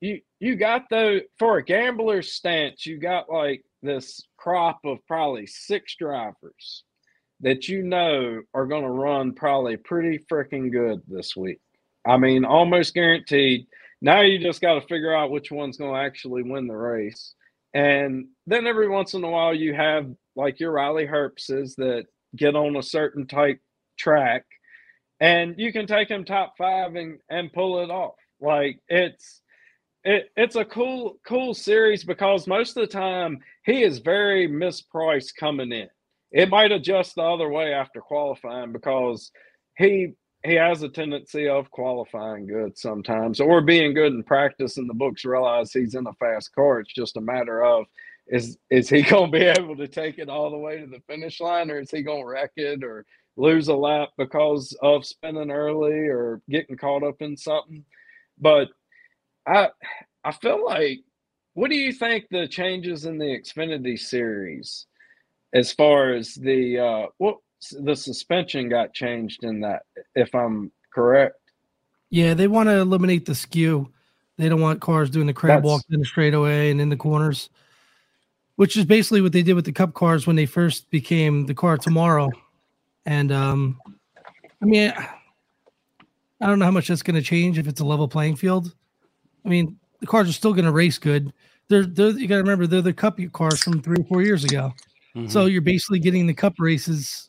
[0.00, 5.46] you you got the for a gambler's stance, you got like this crop of probably
[5.48, 6.84] six drivers
[7.40, 11.60] that you know are going to run probably pretty freaking good this week.
[12.06, 13.66] I mean, almost guaranteed.
[14.00, 17.34] Now you just got to figure out which one's going to actually win the race.
[17.74, 22.54] And then every once in a while, you have like your Riley Herbsts that get
[22.54, 23.60] on a certain type
[23.98, 24.44] track,
[25.20, 28.14] and you can take him top five and and pull it off.
[28.40, 29.42] Like it's
[30.04, 35.34] it, it's a cool cool series because most of the time he is very mispriced
[35.38, 35.88] coming in.
[36.30, 39.30] It might adjust the other way after qualifying because
[39.76, 40.12] he
[40.44, 44.94] he has a tendency of qualifying good sometimes or being good in practice and the
[44.94, 46.80] books realize he's in a fast car.
[46.80, 47.86] It's just a matter of
[48.28, 51.40] is is he gonna be able to take it all the way to the finish
[51.40, 53.04] line or is he gonna wreck it or
[53.36, 57.84] lose a lap because of spinning early or getting caught up in something?
[58.38, 58.68] But
[59.46, 59.70] I
[60.24, 61.00] I feel like
[61.54, 64.86] what do you think the changes in the Xfinity series
[65.54, 67.38] as far as the uh what
[67.72, 69.82] the suspension got changed in that
[70.14, 71.36] if I'm correct?
[72.10, 73.92] Yeah, they want to eliminate the skew.
[74.36, 76.96] They don't want cars doing the crab That's- walk in the straightaway and in the
[76.96, 77.50] corners,
[78.56, 81.54] which is basically what they did with the cup cars when they first became the
[81.54, 82.30] car tomorrow.
[83.04, 83.80] And um,
[84.62, 84.92] I mean,
[86.40, 88.74] I don't know how much that's going to change if it's a level playing field.
[89.44, 91.32] I mean, the cars are still going to race good.
[91.68, 94.44] They're, they're you got to remember they're the cup cars from three or four years
[94.44, 94.72] ago.
[95.26, 95.48] So Mm-hmm.
[95.48, 97.28] you're basically getting the cup races.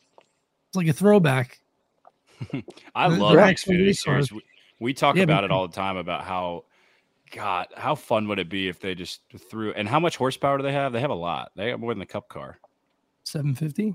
[0.68, 1.58] It's like a throwback.
[2.94, 4.30] I They're- love the Xfinity series.
[4.32, 4.42] We,
[4.78, 6.64] we talk Yeah, about it all the time about how,
[7.32, 10.62] God, how fun would it be if they just threw and how much horsepower do
[10.62, 10.92] they have?
[10.92, 11.50] They have a lot.
[11.56, 12.58] They have more than the Cup car.
[13.24, 13.94] 750.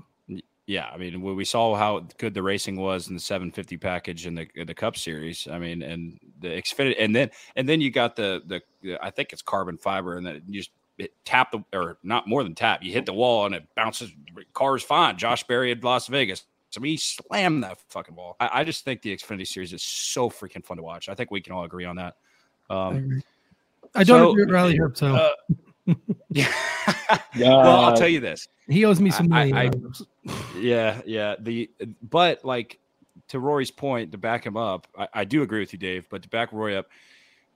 [0.68, 4.26] Yeah, I mean, we we saw how good the racing was in the 750 package
[4.26, 5.46] in the in the Cup Series.
[5.50, 9.10] I mean, and the Xfinity, and then and then you got the the, the I
[9.10, 10.72] think it's carbon fiber, and then you just
[11.24, 12.82] tap the or not more than tap.
[12.82, 14.10] You hit the wall and it bounces.
[14.52, 15.16] Car's fine.
[15.18, 16.44] Josh Berry at Las Vegas.
[16.76, 18.36] I mean, he slammed that fucking ball.
[18.38, 21.08] I, I just think the Xfinity Series is so freaking fun to watch.
[21.08, 22.16] I think we can all agree on that.
[22.68, 23.22] I Um, agree.
[23.94, 25.30] I don't so- agree with Riley Herb, so uh,
[26.30, 26.52] yeah.
[27.38, 28.46] well, I'll tell you this.
[28.68, 29.52] he owes me some money.
[29.52, 29.80] I- Riley
[30.60, 31.36] Yeah, yeah.
[31.38, 31.70] The
[32.10, 32.78] but like
[33.28, 36.06] to Rory's point, to back him up, I, I do agree with you, Dave.
[36.10, 36.88] But to back Roy up,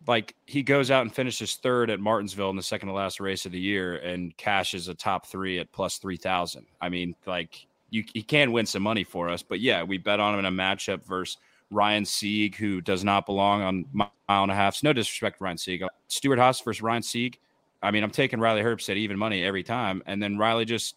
[0.06, 3.46] like he goes out and finishes third at Martinsville in the second to last race
[3.46, 6.66] of the year and cashes a top three at plus three thousand.
[6.80, 9.42] I mean, like you he can win some money for us.
[9.42, 11.36] But yeah, we bet on him in a matchup versus
[11.70, 14.82] Ryan Sieg, who does not belong on mile and a half.
[14.82, 15.84] No disrespect to Ryan Sieg.
[16.08, 17.38] Stewart-Haas versus Ryan Sieg.
[17.82, 20.96] I mean, I'm taking Riley Herbst at even money every time, and then Riley just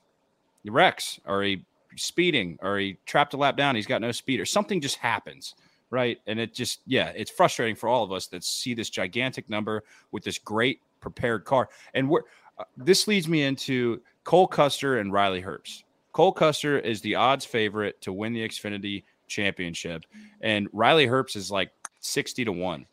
[0.66, 3.76] wrecks or he speeding or he trapped a lap down.
[3.76, 5.56] He's got no speed or something just happens,
[5.94, 6.20] right?
[6.26, 9.84] And it just yeah, it's frustrating for all of us that see this gigantic number
[10.12, 11.70] with this great prepared car.
[11.94, 12.24] And we're
[12.58, 15.84] uh, this leads me into Cole Custer and Riley Herbst.
[16.12, 20.04] Cole Custer is the odds favorite to win the Xfinity championship,
[20.42, 22.86] and Riley Herbst is like 60 to 1.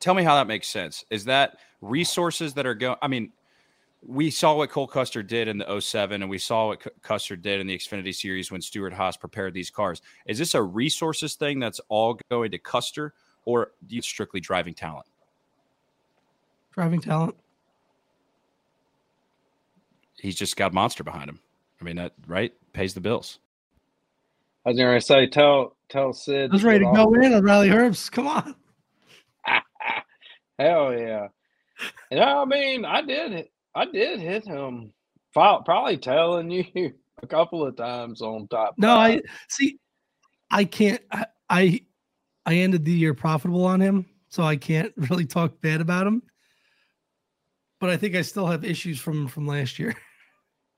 [0.00, 1.04] Tell me how that makes sense.
[1.10, 2.96] Is that resources that are going?
[3.00, 3.30] I mean,
[4.06, 7.60] we saw what Cole Custer did in the 07 and we saw what Custer did
[7.60, 10.02] in the Xfinity series when Stewart-Haas prepared these cars.
[10.26, 13.14] Is this a resources thing that's all going to Custer
[13.44, 15.06] or do you strictly driving talent?
[16.72, 17.34] Driving talent.
[20.18, 21.40] He's just got monster behind him.
[21.80, 23.38] I mean, that right pays the bills.
[24.64, 26.50] I was going to say, tell tell Sid.
[26.50, 28.10] I was ready to go in on Riley Herbst.
[28.10, 28.54] Come on.
[30.58, 31.28] Hell yeah.
[32.10, 34.92] And I mean, I did I did hit him.
[35.32, 38.74] Probably telling you a couple of times on top.
[38.78, 39.20] No, five.
[39.24, 39.78] I see.
[40.50, 41.00] I can't.
[41.10, 41.80] I, I
[42.46, 46.22] I ended the year profitable on him, so I can't really talk bad about him.
[47.80, 49.94] But I think I still have issues from from last year.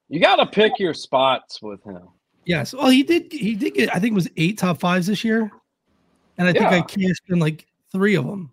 [0.08, 2.06] You got to pick your spots with him.
[2.44, 2.72] Yes.
[2.72, 3.32] Well, he did.
[3.32, 3.92] He did get.
[3.92, 5.50] I think it was eight top fives this year,
[6.38, 8.52] and I think I cashed in like three of them.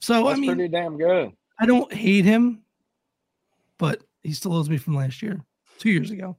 [0.00, 1.32] So That's I mean, pretty damn good.
[1.58, 2.60] I don't hate him,
[3.80, 5.40] but he still owes me from last year,
[5.78, 6.36] two years ago.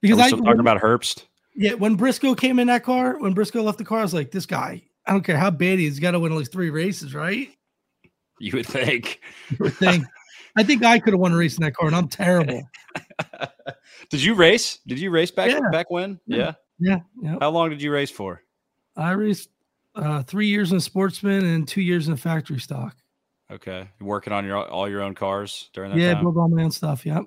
[0.00, 1.24] Because I talking about Herbst.
[1.56, 4.30] Yeah, when Briscoe came in that car, when Briscoe left the car, I was like,
[4.30, 4.82] this guy.
[5.06, 7.14] I don't care how bad he is, he's got to win at least three races,
[7.14, 7.48] right?
[8.38, 9.20] You would think.
[9.50, 10.04] You would think.
[10.56, 12.62] I think I could have won a race in that car, and I'm terrible.
[14.10, 14.78] did you race?
[14.86, 15.60] Did you race back yeah.
[15.72, 16.20] back when?
[16.26, 16.52] Yeah.
[16.78, 17.00] yeah.
[17.22, 17.36] Yeah.
[17.40, 18.42] How long did you race for?
[18.96, 19.48] I raced
[19.94, 22.96] uh, three years in sportsman and two years in factory stock.
[23.50, 25.98] Okay, You're working on your all your own cars during that.
[25.98, 26.24] Yeah, time?
[26.24, 27.04] build all my own stuff.
[27.04, 27.24] Yep.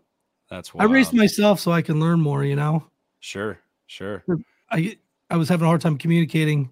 [0.50, 0.90] That's wild.
[0.90, 2.44] I raced myself so I can learn more.
[2.44, 2.88] You know.
[3.20, 4.24] Sure, sure.
[4.72, 4.98] I
[5.30, 6.70] I was having a hard time communicating.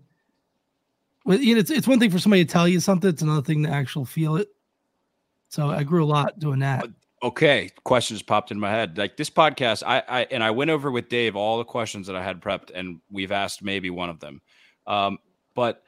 [1.26, 3.42] With you know, it's it's one thing for somebody to tell you something; it's another
[3.42, 4.48] thing to actually feel it.
[5.50, 6.86] So I grew a lot doing that.
[7.24, 8.98] Okay, questions popped in my head.
[8.98, 12.16] Like this podcast, I, I and I went over with Dave all the questions that
[12.16, 14.42] I had prepped, and we've asked maybe one of them.
[14.88, 15.20] Um,
[15.54, 15.84] but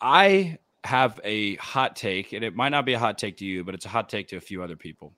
[0.00, 3.64] I have a hot take, and it might not be a hot take to you,
[3.64, 5.12] but it's a hot take to a few other people.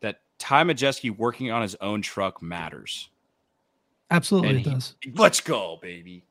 [0.00, 3.10] That Ty Majeski working on his own truck matters.
[4.10, 4.94] Absolutely, and it he, does.
[5.14, 6.24] Let's go, baby.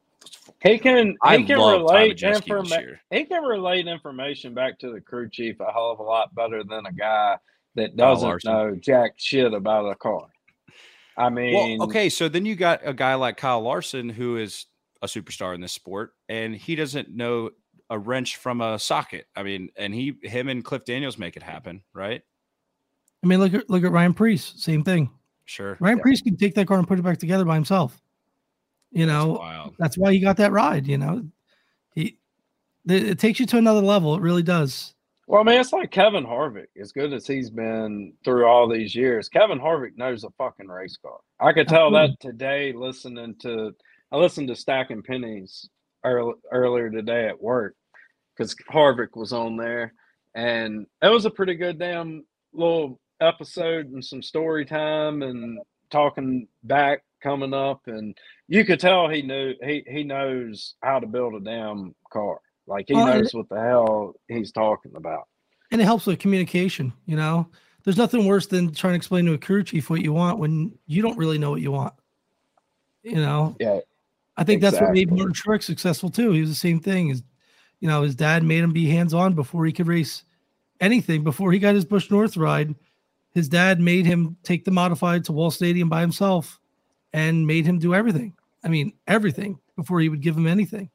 [0.62, 3.00] He can he I can relate information.
[3.12, 6.64] He can relate information back to the crew chief a hell of a lot better
[6.64, 7.38] than a guy
[7.76, 10.28] that doesn't know jack shit about a car.
[11.18, 14.66] I mean, well, okay, so then you got a guy like Kyle Larson who is
[15.02, 17.52] a superstar in this sport, and he doesn't know
[17.90, 19.28] a wrench from a socket.
[19.36, 22.22] I mean, and he, him, and Cliff Daniels make it happen, right?
[23.24, 25.10] I mean, look at look at Ryan Preece, same thing.
[25.46, 26.04] Sure, Ryan yeah.
[26.04, 28.02] Preece can take that car and put it back together by himself.
[28.92, 30.88] You know, that's, that's why he got that ride.
[30.88, 31.26] You know,
[31.94, 32.20] he
[32.86, 34.16] it takes you to another level.
[34.16, 34.94] It really does.
[35.26, 36.68] Well, I mean, it's like Kevin Harvick.
[36.80, 40.98] As good as he's been through all these years, Kevin Harvick knows a fucking race
[40.98, 41.18] car.
[41.40, 43.74] I could tell that today listening to
[44.12, 45.70] I listened to Stacking Pennies
[46.04, 47.76] early, earlier today at work
[48.36, 49.94] because Harvick was on there,
[50.36, 56.48] and it was a pretty good damn little episode and some story time and talking
[56.64, 61.36] back coming up, and you could tell he knew he he knows how to build
[61.36, 62.40] a damn car.
[62.68, 65.28] Like he knows what the hell he's talking about.
[65.72, 66.94] And it helps with communication.
[67.06, 67.50] You know,
[67.84, 70.78] there's nothing worse than trying to explain to a crew chief what you want when
[70.86, 71.94] you don't really know what you want.
[73.04, 73.56] You know.
[73.60, 73.80] Yeah.
[74.38, 74.80] I think exactly.
[74.80, 76.32] that's what made Martin Truex successful too.
[76.32, 77.10] He was the same thing.
[77.10, 77.24] His,
[77.80, 80.24] you know, his dad made him be hands on before he could race
[80.80, 81.24] anything.
[81.24, 82.74] Before he got his Busch North ride,
[83.34, 86.60] his dad made him take the modified to Wall Stadium by himself
[87.14, 88.34] and made him do everything.
[88.64, 90.90] I mean, everything before he would give him anything.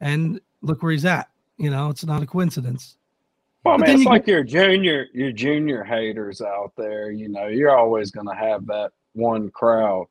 [0.00, 1.28] And look where he's at.
[1.56, 2.96] You know, it's not a coincidence.
[3.64, 7.10] Well, man, it's you like get, your junior, your junior haters out there.
[7.10, 10.06] You know, you're always going to have that one crowd.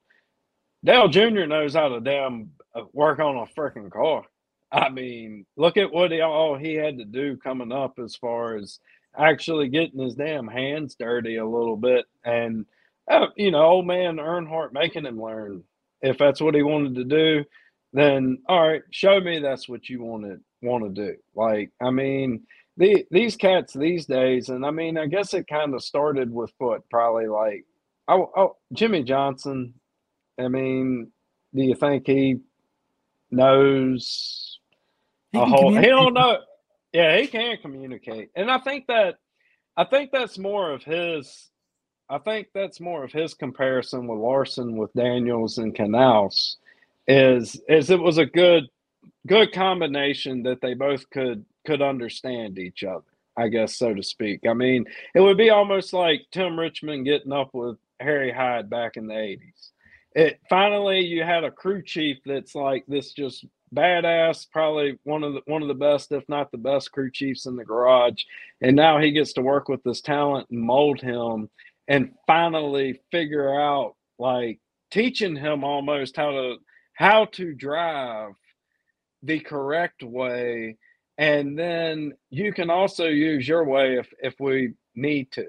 [0.83, 1.45] Dale Jr.
[1.45, 2.49] knows how to damn
[2.93, 4.23] work on a freaking car.
[4.71, 8.55] I mean, look at what he all he had to do coming up as far
[8.55, 8.79] as
[9.17, 12.65] actually getting his damn hands dirty a little bit and
[13.09, 15.63] uh, you know, old man Earnhardt making him learn.
[16.01, 17.45] If that's what he wanted to do,
[17.93, 21.15] then all right, show me that's what you want to want to do.
[21.35, 22.43] Like, I mean,
[22.77, 26.51] the these cats these days, and I mean, I guess it kind of started with
[26.57, 27.65] what probably like,
[28.07, 29.75] oh, oh, Jimmie Johnson.
[30.39, 31.11] I mean,
[31.53, 32.37] do you think he
[33.33, 34.59] knows
[35.31, 35.75] he a whole?
[35.75, 36.37] He don't know.
[36.93, 39.15] Yeah, he can communicate, and I think that
[39.75, 41.49] I think that's more of his
[42.09, 46.57] I think that's more of his comparison with Larson with Daniels and Knaus
[47.07, 48.65] is is it was a good
[49.27, 53.03] good combination that they both could could understand each other.
[53.35, 54.41] I guess so to speak.
[54.47, 58.95] I mean, it would be almost like Tim Richmond getting up with Harry Hyde back
[58.95, 59.71] in the '80s.
[60.15, 65.33] It finally you had a crew chief that's like this just badass, probably one of
[65.33, 68.23] the one of the best, if not the best, crew chiefs in the garage.
[68.61, 71.49] And now he gets to work with this talent and mold him,
[71.87, 74.59] and finally figure out like
[74.91, 76.55] teaching him almost how to
[76.93, 78.33] how to drive
[79.23, 80.77] the correct way
[81.17, 85.47] and then you can also use your way if if we need to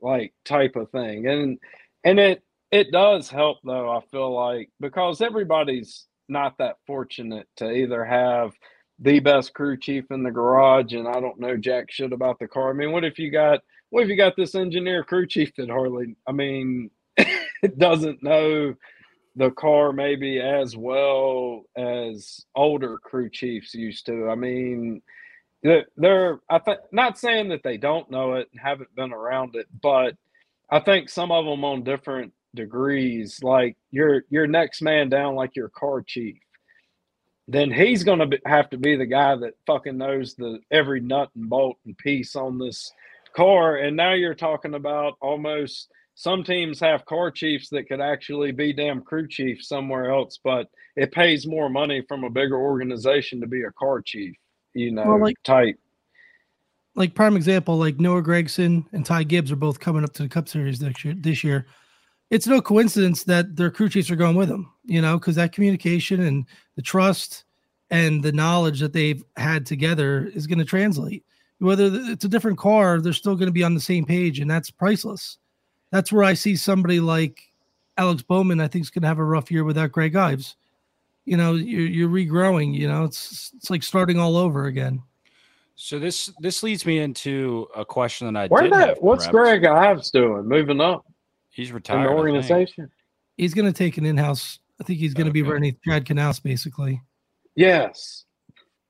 [0.00, 1.58] like type of thing and
[2.04, 2.42] and it
[2.74, 8.52] it does help though i feel like because everybody's not that fortunate to either have
[9.00, 12.48] the best crew chief in the garage and i don't know jack shit about the
[12.48, 13.60] car i mean what if you got
[13.90, 16.90] what if you got this engineer crew chief that hardly i mean
[17.78, 18.74] doesn't know
[19.36, 24.28] the car maybe as well as older crew chiefs used to.
[24.28, 25.02] I mean,
[25.62, 29.66] they're, I think not saying that they don't know it and haven't been around it,
[29.82, 30.14] but
[30.70, 33.42] I think some of them on different degrees.
[33.42, 36.38] Like your your next man down, like your car chief,
[37.48, 41.30] then he's going to have to be the guy that fucking knows the every nut
[41.34, 42.92] and bolt and piece on this
[43.36, 43.76] car.
[43.76, 48.72] And now you're talking about almost some teams have car chiefs that could actually be
[48.72, 53.46] damn crew chief somewhere else, but it pays more money from a bigger organization to
[53.46, 54.36] be a car chief,
[54.74, 55.76] you know, well, like, type.
[56.94, 60.28] Like prime example, like Noah Gragson and Ty Gibbs are both coming up to the
[60.28, 61.14] Cup Series next year.
[61.18, 61.66] This year,
[62.30, 65.52] it's no coincidence that their crew chiefs are going with them, you know, because that
[65.52, 67.44] communication and the trust
[67.90, 71.24] and the knowledge that they've had together is going to translate.
[71.58, 74.50] Whether it's a different car, they're still going to be on the same page, and
[74.50, 75.38] that's priceless
[75.94, 77.40] that's where I see somebody like
[77.96, 78.60] Alex Bowman.
[78.60, 80.56] I think is going to have a rough year without Greg Ives.
[81.24, 82.74] You know, you're, you're regrowing.
[82.74, 85.00] You know, it's it's like starting all over again.
[85.76, 88.72] So this this leads me into a question that I Where did.
[88.72, 90.48] That, what's Greg Ives doing?
[90.48, 91.06] Moving up?
[91.54, 91.98] He's retired.
[91.98, 92.90] In the organization.
[93.36, 94.58] He's going to take an in-house.
[94.80, 95.42] I think he's going to okay.
[95.42, 97.00] be running Brad Knaus, basically.
[97.54, 98.24] Yes,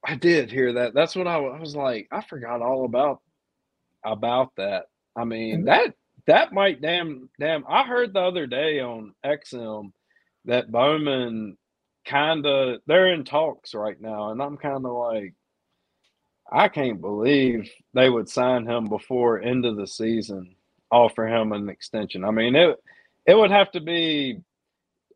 [0.04, 0.94] I did hear that.
[0.94, 2.08] That's what I, I was like.
[2.10, 3.20] I forgot all about
[4.04, 4.86] about that.
[5.16, 5.66] I mean, mm-hmm.
[5.66, 5.94] that
[6.26, 7.64] that might damn damn.
[7.68, 9.92] I heard the other day on XM
[10.46, 11.56] that Bowman
[12.06, 15.34] kind of they're in talks right now, and I'm kind of like,
[16.50, 20.53] I can't believe they would sign him before end of the season,
[20.90, 22.24] offer him an extension.
[22.24, 22.78] I mean it
[23.26, 24.40] it would have to be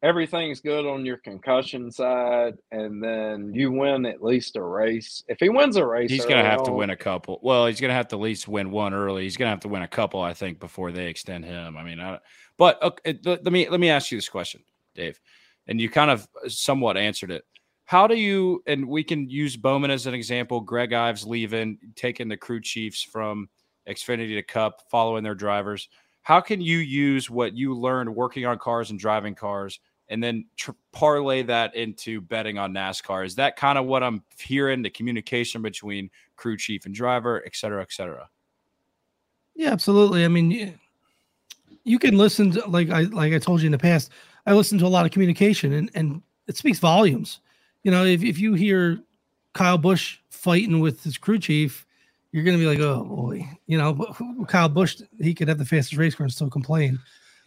[0.02, 5.22] everything's good on your concussion side, and then you win at least a race.
[5.28, 7.40] If he wins a race, he's going to have on, to win a couple.
[7.42, 9.24] Well, he's going to have to at least win one early.
[9.24, 11.76] He's going to have to win a couple, I think, before they extend him.
[11.76, 12.18] I mean, I,
[12.57, 14.62] but uh, uh, okay, let me let me ask you this question,
[14.94, 15.20] Dave,
[15.66, 17.44] and you kind of uh, somewhat answered it.
[17.85, 20.61] How do you and we can use Bowman as an example?
[20.61, 23.48] Greg Ives leaving, taking the crew chiefs from
[23.88, 25.88] Xfinity to Cup, following their drivers.
[26.22, 30.46] How can you use what you learned working on cars and driving cars and then
[30.57, 33.24] tr- parlay that into betting on NASCAR.
[33.24, 34.83] Is that kind of what I'm hearing?
[34.83, 38.29] The communication between crew chief and driver, et cetera, et cetera.
[39.55, 40.24] Yeah, absolutely.
[40.24, 40.79] I mean,
[41.85, 44.11] you can listen to like I like I told you in the past.
[44.46, 47.40] I listen to a lot of communication, and and it speaks volumes.
[47.83, 49.01] You know, if if you hear
[49.55, 51.87] Kyle Busch fighting with his crew chief,
[52.33, 53.95] you're going to be like, oh boy, you know,
[54.49, 56.99] Kyle Busch, he could have the fastest race car and still complain.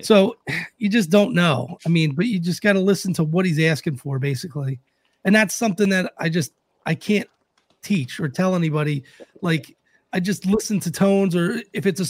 [0.02, 0.36] So
[0.78, 1.78] you just don't know.
[1.86, 4.80] I mean, but you just got to listen to what he's asking for, basically.
[5.24, 6.54] And that's something that I just
[6.86, 7.30] I can't
[7.82, 9.04] teach or tell anybody.
[9.42, 9.78] Like
[10.14, 12.06] I just listen to tones, or if it's a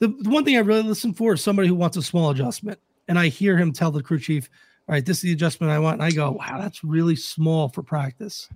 [0.00, 2.78] the, the one thing I really listen for is somebody who wants a small adjustment,
[3.08, 4.48] and I hear him tell the crew chief,
[4.88, 7.68] "All right, this is the adjustment I want," and I go, "Wow, that's really small
[7.68, 8.48] for practice."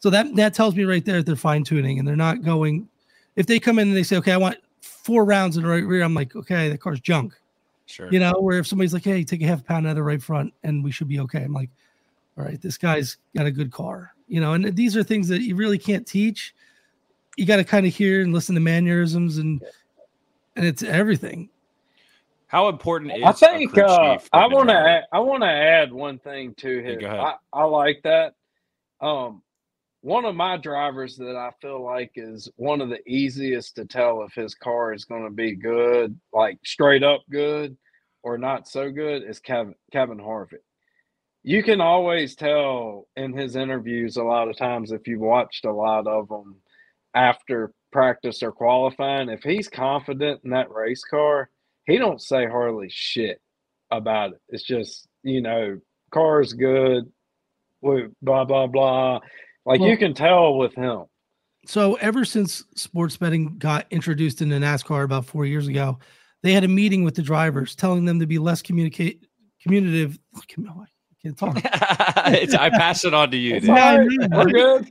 [0.00, 2.88] So that that tells me right there that they're fine tuning and they're not going.
[3.36, 5.84] If they come in and they say, "Okay, I want four rounds in the right
[5.84, 7.34] rear," I'm like, "Okay, the car's junk."
[7.86, 8.10] Sure.
[8.10, 10.22] You know, where if somebody's like, hey, take a half pound out of the right
[10.22, 11.42] front and we should be okay.
[11.42, 11.70] I'm like,
[12.36, 14.14] all right, this guy's got a good car.
[14.26, 16.54] You know, and these are things that you really can't teach.
[17.36, 19.62] You got to kind of hear and listen to mannerisms and
[20.56, 21.50] and it's everything.
[22.46, 26.54] How important is I think uh, I want to I want to add one thing
[26.54, 27.04] to his.
[27.04, 28.34] I, I like that.
[29.00, 29.42] Um,
[30.04, 34.22] one of my drivers that I feel like is one of the easiest to tell
[34.22, 37.74] if his car is going to be good, like straight up good
[38.22, 40.60] or not so good, is Kevin, Kevin Harvick.
[41.42, 45.72] You can always tell in his interviews a lot of times if you've watched a
[45.72, 46.56] lot of them
[47.14, 51.48] after practice or qualifying, if he's confident in that race car,
[51.86, 53.40] he don't say hardly shit
[53.90, 54.40] about it.
[54.50, 55.80] It's just, you know,
[56.12, 57.04] car's good,
[57.80, 59.20] blah, blah, blah
[59.66, 61.04] like well, you can tell with him.
[61.66, 65.98] So ever since sports betting got introduced into NASCAR about four years ago,
[66.42, 69.26] they had a meeting with the drivers, telling them to be less communicate
[69.62, 70.18] communicative.
[70.36, 70.40] I
[71.22, 71.56] can't talk.
[71.64, 73.56] I pass it on to you.
[73.56, 73.74] It's dude.
[73.74, 74.30] Yeah, I all right.
[74.30, 74.90] know, We're good.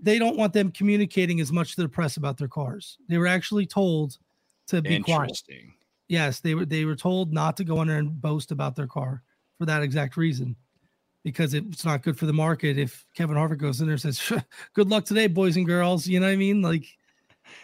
[0.00, 2.96] They don't want them communicating as much to the press about their cars.
[3.08, 4.18] They were actually told
[4.68, 5.22] to be quiet.
[5.22, 5.74] Interesting.
[6.08, 8.86] Yes, they were they were told not to go in there and boast about their
[8.86, 9.22] car
[9.58, 10.56] for that exact reason.
[11.24, 14.32] Because it's not good for the market if Kevin Harvick goes in there and says,
[14.74, 16.62] "Good luck today, boys and girls." You know what I mean?
[16.62, 16.84] Like,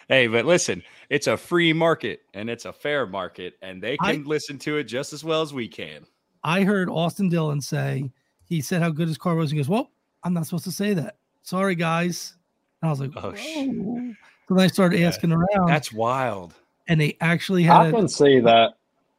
[0.07, 4.13] Hey, but listen, it's a free market and it's a fair market, and they I-
[4.13, 6.05] can listen to it just as well as we can.
[6.43, 8.11] I heard Austin Dillon say
[8.45, 9.51] he said how good his car was.
[9.51, 9.91] He goes, "Well,
[10.23, 11.17] I'm not supposed to say that.
[11.43, 12.37] Sorry, guys."
[12.81, 14.15] And I was like, Oh, "Oh." sh-
[14.47, 16.53] So then I started Yeah, asking around, That's wild.
[16.87, 17.75] and they actually had.
[17.77, 18.75] I had a, can see that.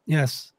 [0.06, 0.52] yes,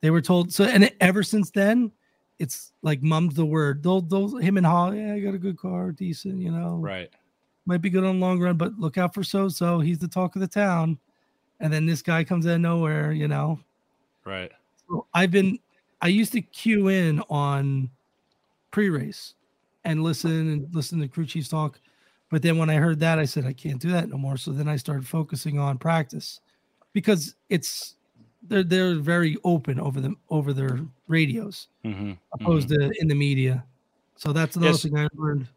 [0.00, 0.52] they were told.
[0.52, 1.92] So and ever since then,
[2.38, 3.82] it's like mum's the word.
[3.82, 7.10] They'll they'll him and Hall, yeah, I got a good car, decent, you know, Right.
[7.66, 9.80] might be good on the long run, but look out for so so.
[9.80, 10.98] He's the talk of the town,
[11.60, 13.58] and then this guy comes out of nowhere, you know.
[14.24, 14.52] Right.
[14.88, 15.58] So I've been
[16.00, 17.90] I used to queue in on
[18.70, 19.34] pre-race
[19.84, 21.80] and listen and listen to crew chiefs talk.
[22.30, 24.36] But then when I heard that, I said I can't do that no more.
[24.36, 26.40] So then I started focusing on practice
[26.92, 27.96] because it's
[28.42, 33.64] they're they're very open over them over their radios hmm opposed to in the media.
[34.16, 34.82] So that's another Yes.
[34.82, 35.48] thing I learned.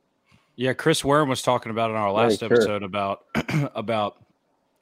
[0.55, 2.47] Yeah, Chris Worm was talking about in our last true.
[2.47, 3.19] episode about
[3.75, 4.23] about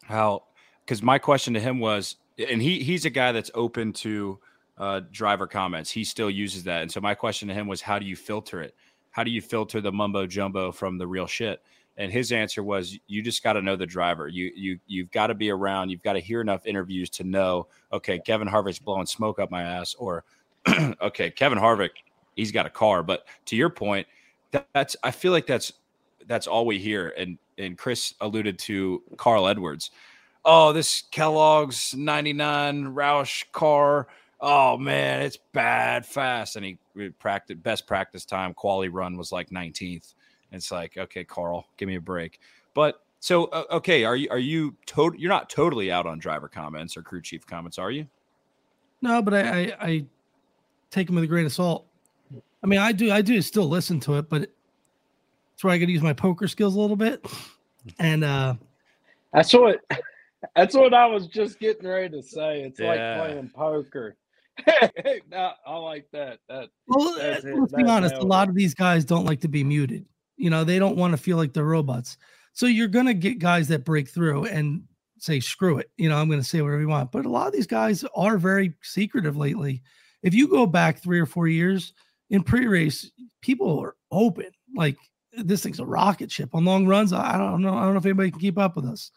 [0.03, 0.43] how
[0.85, 4.39] because my question to him was, and he he's a guy that's open to
[4.77, 5.91] uh, driver comments.
[5.91, 8.61] He still uses that, and so my question to him was, how do you filter
[8.61, 8.75] it?
[9.11, 11.61] How do you filter the mumbo jumbo from the real shit?
[11.99, 14.29] And his answer was, you just got to know the driver.
[14.29, 15.89] You you you've got to be around.
[15.89, 19.63] You've got to hear enough interviews to know, okay, Kevin Harvick's blowing smoke up my
[19.63, 20.23] ass, or
[21.01, 21.89] okay, Kevin Harvick,
[22.37, 23.03] he's got a car.
[23.03, 24.07] But to your point,
[24.51, 25.73] that, that's I feel like that's
[26.25, 27.13] that's all we hear.
[27.17, 29.91] And and Chris alluded to Carl Edwards.
[30.45, 34.07] Oh, this Kellogg's 99 Roush car.
[34.39, 36.55] Oh man, it's bad fast.
[36.55, 36.77] And he
[37.19, 40.13] practiced best practice time, quality run was like 19th.
[40.51, 42.39] It's like, okay, Carl, give me a break.
[42.73, 46.47] But so uh, okay, are you are you total you're not totally out on driver
[46.47, 48.07] comments or crew chief comments, are you?
[49.01, 50.05] No, but I, I I
[50.91, 51.85] take them with a grain of salt.
[52.63, 54.43] I mean, I do I do still listen to it, but
[55.53, 57.25] it's where I got to use my poker skills a little bit.
[57.99, 58.55] And uh
[59.33, 59.79] That's what.
[60.55, 62.61] That's what I was just getting ready to say.
[62.61, 62.87] It's Yeah.
[62.87, 64.15] like playing poker.
[65.29, 66.39] No, I like that.
[66.49, 69.47] That well, That's let's be That's honest, a lot of these guys don't like to
[69.47, 70.05] be muted.
[70.39, 72.17] You know, they don't want to feel like they're robots.
[72.53, 74.83] So you're gonna get guys that break through and
[75.19, 75.91] say, screw it.
[75.97, 77.11] You know, I'm gonna say whatever you want.
[77.11, 79.83] But a lot of these guys are very secretive lately.
[80.23, 81.93] If you go back three or four years
[82.29, 83.11] in pre-race,
[83.41, 84.49] people are open.
[84.75, 84.97] Like
[85.33, 87.13] this thing's a rocket ship on long runs.
[87.13, 87.75] I don't know.
[87.75, 89.11] I don't know if anybody can keep up with us.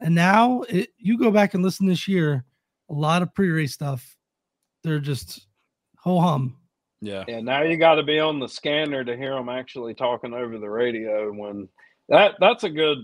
[0.00, 2.44] And now it, you go back and listen this year,
[2.88, 4.16] a lot of pre-race stuff.
[4.82, 5.46] They're just
[5.98, 6.56] ho hum.
[7.00, 7.24] Yeah.
[7.26, 7.40] yeah.
[7.40, 10.68] Now you got to be on the scanner to hear them actually talking over the
[10.68, 11.32] radio.
[11.32, 11.68] When
[12.08, 12.98] that that's a good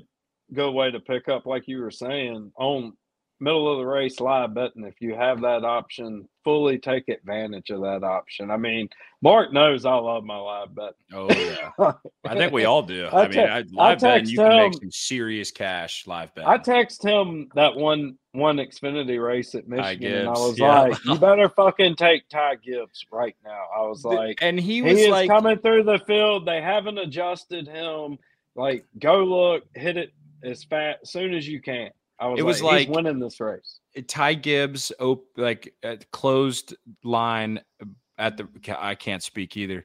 [0.53, 2.93] good way to pick up, like you were saying, on
[3.41, 4.85] middle of the race live betting.
[4.85, 8.51] If you have that option, fully take advantage of that option.
[8.51, 8.89] I mean,
[9.23, 10.95] Mark knows I love my live bet.
[11.13, 11.93] Oh yeah.
[12.25, 13.07] I think we all do.
[13.13, 16.07] I, I mean, te- I, I live betting, text you can make some serious cash
[16.07, 16.49] live betting.
[16.49, 20.83] I text him that one one Xfinity race at Michigan, and I was yeah.
[20.83, 24.83] like, "You better fucking take Ty Gibbs right now." I was like, and he "He
[24.83, 26.47] was is like, coming through the field.
[26.47, 28.19] They haven't adjusted him.
[28.55, 30.13] Like, go look, hit it
[30.43, 33.19] as fast as soon as you can." I was It was like, like- "He's winning
[33.19, 37.87] this race." Uh, Ty Gibbs, op- like at closed line uh,
[38.19, 38.49] at the.
[38.79, 39.85] I can't speak either.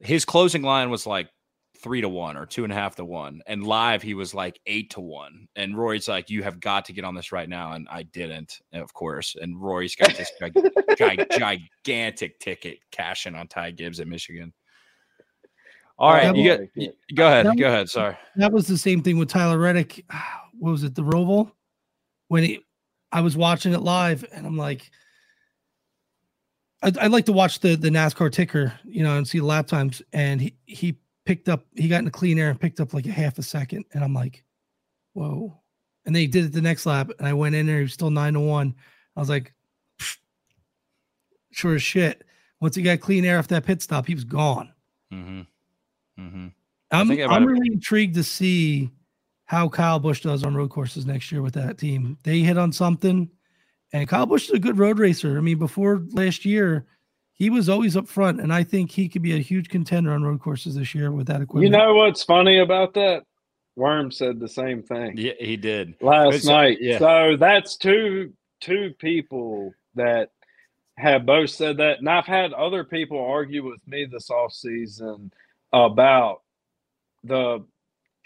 [0.00, 1.28] His closing line was like
[1.80, 4.58] three to one or two and a half to one, and live he was like
[4.66, 5.46] eight to one.
[5.54, 8.58] And Rory's like, "You have got to get on this right now," and I didn't,
[8.72, 9.36] of course.
[9.40, 10.54] And Rory's got this gig-
[10.96, 11.26] gig-
[11.84, 14.52] gigantic ticket cashing on Ty Gibbs at Michigan.
[16.00, 16.94] All right, you Oh, get.
[17.14, 17.46] Go ahead.
[17.46, 17.88] That Go ahead.
[17.90, 18.16] Sorry.
[18.36, 20.04] That was the same thing with Tyler Reddick.
[20.60, 21.52] What was it, the Roval?
[22.28, 22.60] When he,
[23.10, 24.90] I was watching it live, and I'm like,
[26.82, 29.66] I, I like to watch the the NASCAR ticker, you know, and see the lap
[29.66, 30.02] times.
[30.12, 33.10] And he he picked up, he got into clean air and picked up like a
[33.10, 34.44] half a second, and I'm like,
[35.14, 35.58] whoa.
[36.06, 37.92] And then he did it the next lap, and I went in there, he was
[37.92, 38.74] still nine to one.
[39.16, 39.52] I was like,
[41.50, 42.24] sure as shit.
[42.60, 44.72] Once he got clean air off that pit stop, he was gone.
[45.12, 45.40] Mm-hmm.
[46.20, 46.46] Mm-hmm.
[46.90, 48.90] I'm think it might I'm really intrigued to see
[49.48, 52.18] how Kyle Busch does on road courses next year with that team.
[52.22, 53.30] They hit on something,
[53.94, 55.38] and Kyle Busch is a good road racer.
[55.38, 56.84] I mean, before last year,
[57.32, 60.22] he was always up front, and I think he could be a huge contender on
[60.22, 61.64] road courses this year with that equipment.
[61.64, 63.22] You know what's funny about that?
[63.74, 65.94] Worm said the same thing Yeah, he did.
[66.02, 66.78] last It's- night.
[66.80, 66.98] yeah.
[66.98, 70.30] So that's two two people that
[70.98, 75.32] have both said that, and I've had other people argue with me this off season
[75.72, 76.42] about
[77.24, 77.64] the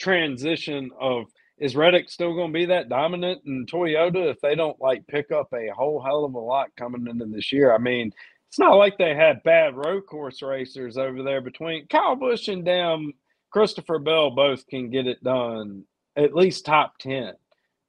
[0.02, 1.26] transition of
[1.58, 5.30] is Reddick still going to be that dominant in Toyota if they don't like pick
[5.30, 7.72] up a whole hell of a lot coming into this year?
[7.72, 8.12] I mean,
[8.48, 12.64] it's not like they had bad road course racers over there between Kyle Busch and
[12.64, 13.12] damn
[13.50, 15.84] Christopher Bell both can get it done
[16.16, 17.32] at least top 10,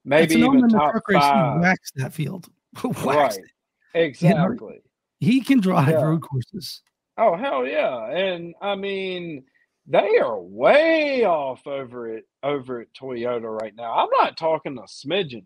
[0.05, 1.59] maybe even top five.
[1.61, 2.47] waxed that field.
[2.83, 3.37] waxed Right.
[3.37, 3.99] it.
[3.99, 4.81] Exactly.
[5.19, 6.01] He can drive Yeah.
[6.03, 6.81] road courses.
[7.17, 8.07] Oh hell yeah!
[8.09, 9.43] And I mean,
[9.85, 13.93] they are way off over it over at Toyota right now.
[13.93, 15.45] I'm not talking a smidgen.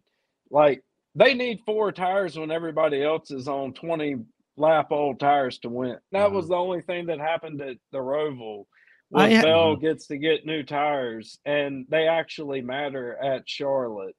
[0.50, 0.84] Like
[1.16, 4.18] they need four tires when everybody else is on 20
[4.56, 5.98] lap old tires to win.
[6.12, 6.52] That was mm-hmm.
[6.52, 8.66] the only thing that happened at the Roval.
[9.10, 9.86] Was Bell mm-hmm.
[9.86, 14.18] gets to get new tires, and they actually matter at Charlotte.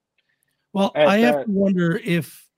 [0.72, 2.48] Well, At I have to wonder if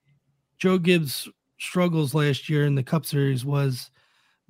[0.59, 3.91] Joe Gibbs' struggles last year in the Cup Series was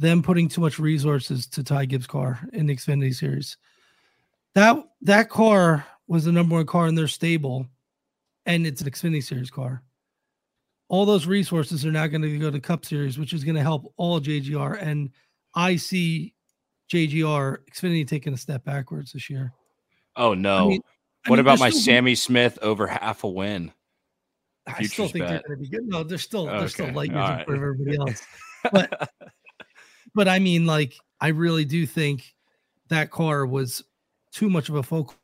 [0.01, 3.57] them putting too much resources to Ty Gibbs' car in the Xfinity Series.
[4.55, 7.67] That that car was the number one car in their stable,
[8.47, 9.83] and it's an Xfinity Series car.
[10.89, 13.63] All those resources are now going to go to Cup Series, which is going to
[13.63, 14.83] help all JGR.
[14.83, 15.11] And
[15.55, 16.35] I see
[16.93, 19.53] JGR Xfinity taking a step backwards this year.
[20.17, 20.69] Oh no.
[20.69, 20.83] mean-
[21.27, 23.73] I what mean, about my still- Sammy Smith over half a win?
[24.67, 25.43] I still think bet.
[25.47, 25.87] they're going to be good.
[25.87, 27.47] No, they're still they're still light years right.
[27.49, 28.23] everybody else.
[28.73, 29.11] But
[30.15, 32.35] but I mean, like, I really do think
[32.89, 33.83] that car was
[34.33, 35.15] too much of a focal.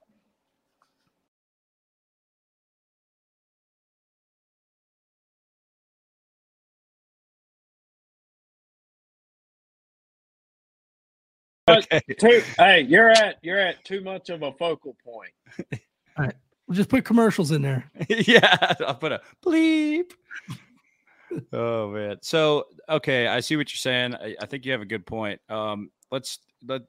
[11.68, 12.00] okay.
[12.18, 15.32] Too, hey, you're at you're at too much of a focal point.
[16.66, 17.90] We'll just put commercials in there.
[18.08, 20.10] yeah, I'll put a bleep.
[21.52, 22.16] Oh man.
[22.22, 24.14] So okay, I see what you're saying.
[24.14, 25.40] I, I think you have a good point.
[25.48, 26.82] Um, let's let.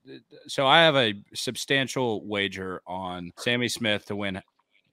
[0.47, 4.41] So I have a substantial wager on Sammy Smith to win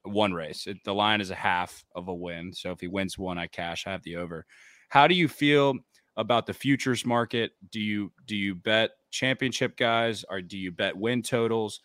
[0.02, 0.66] one race.
[0.66, 2.52] It, the line is a half of a win.
[2.52, 3.86] So if he wins one, I cash.
[3.86, 4.46] I have the over.
[4.88, 5.74] How do you feel
[6.16, 7.52] about the futures market?
[7.70, 11.80] Do you do you bet championship guys, or do you bet win totals?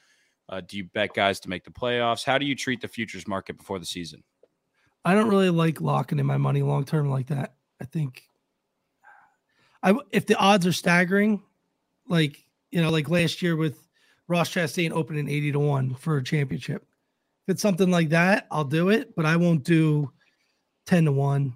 [0.47, 2.25] Uh, do you bet guys to make the playoffs?
[2.25, 4.23] How do you treat the futures market before the season?
[5.05, 7.53] I don't really like locking in my money long term like that.
[7.81, 8.23] I think
[9.83, 11.41] I if the odds are staggering,
[12.07, 13.87] like you know, like last year with
[14.27, 16.85] Ross Chastain opening eighty to one for a championship.
[17.47, 20.11] If it's something like that, I'll do it, but I won't do
[20.85, 21.55] ten to one.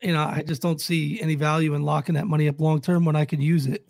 [0.00, 3.04] You know, I just don't see any value in locking that money up long term
[3.04, 3.86] when I could use it.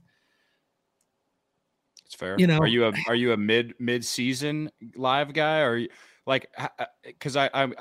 [2.07, 2.36] It's fair.
[2.38, 5.76] You know- are you a are you a mid mid season live guy or are
[5.78, 5.88] you,
[6.26, 6.50] like
[7.05, 7.74] because uh, I I'm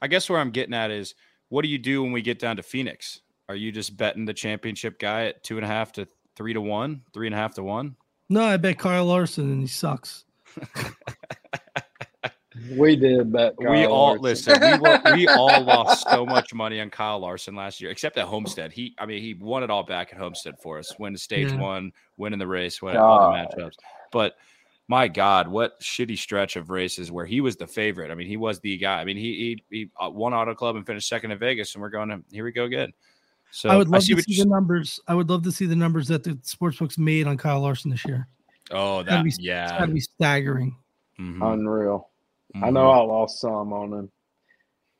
[0.00, 1.14] I guess where I'm getting at is
[1.48, 3.20] what do you do when we get down to Phoenix?
[3.48, 6.60] Are you just betting the championship guy at two and a half to three to
[6.60, 7.96] one, three and a half to one?
[8.28, 10.24] No, I bet Kyle Larson and he sucks.
[12.74, 13.52] We did bet.
[13.58, 14.54] we all Larson.
[14.54, 14.60] listen.
[14.62, 18.24] We were, we all lost so much money on Kyle Larson last year, except at
[18.24, 18.72] Homestead.
[18.72, 20.98] He, I mean, he won it all back at Homestead for us.
[20.98, 21.60] Win stage Yeah.
[21.60, 23.74] one, winning the race, win all the matchups.
[24.10, 24.36] But
[24.88, 28.10] my God, what shitty stretch of races where he was the favorite.
[28.10, 29.00] I mean, he was the guy.
[29.00, 31.82] I mean, he he, he uh, won Auto Club and finished second in Vegas, and
[31.82, 32.92] we're going to here we go again.
[33.50, 35.00] So I would love see to see you- the numbers.
[35.08, 38.04] I would love to see the numbers that the sportsbooks made on Kyle Larson this
[38.04, 38.28] year.
[38.70, 39.78] Oh, gotta that be- It's yeah.
[39.78, 40.76] got to be staggering.
[41.18, 42.10] Mhm, Unreal.
[42.56, 42.72] I mhm.
[42.74, 44.10] know I lost some on him.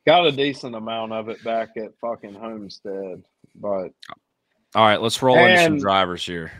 [0.06, 3.22] Got a decent amount of it back at fucking Homestead,
[3.56, 3.88] but
[4.74, 6.52] All right, let's roll into some drivers here.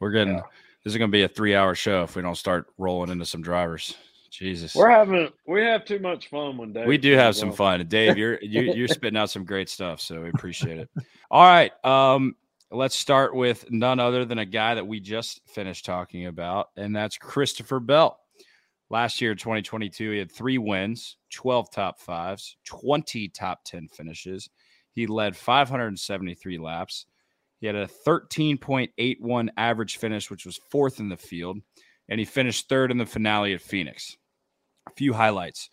[0.00, 0.42] We're getting Yeah.
[0.86, 3.42] This is going to be a three-hour show if we don't start rolling into some
[3.42, 3.96] drivers.
[4.30, 6.86] Jesus, we're having we have too much fun when Dave.
[6.86, 7.84] we do have some fun.
[7.88, 10.88] Dave, you're you, you're spitting out some great stuff, so we appreciate it.
[11.28, 12.36] All right, um,
[12.70, 16.94] let's start with none other than a guy that we just finished talking about, and
[16.94, 18.20] that's Christopher Bell.
[18.88, 24.48] Last year, 2022, he had three wins, 12 top fives, 20 top 10 finishes.
[24.92, 27.06] He led 573 laps.
[27.58, 31.58] He had a 13.81 average finish, which was fourth in the field,
[32.08, 34.16] and he finished third in the finale at Phoenix.
[34.88, 35.70] A few highlights.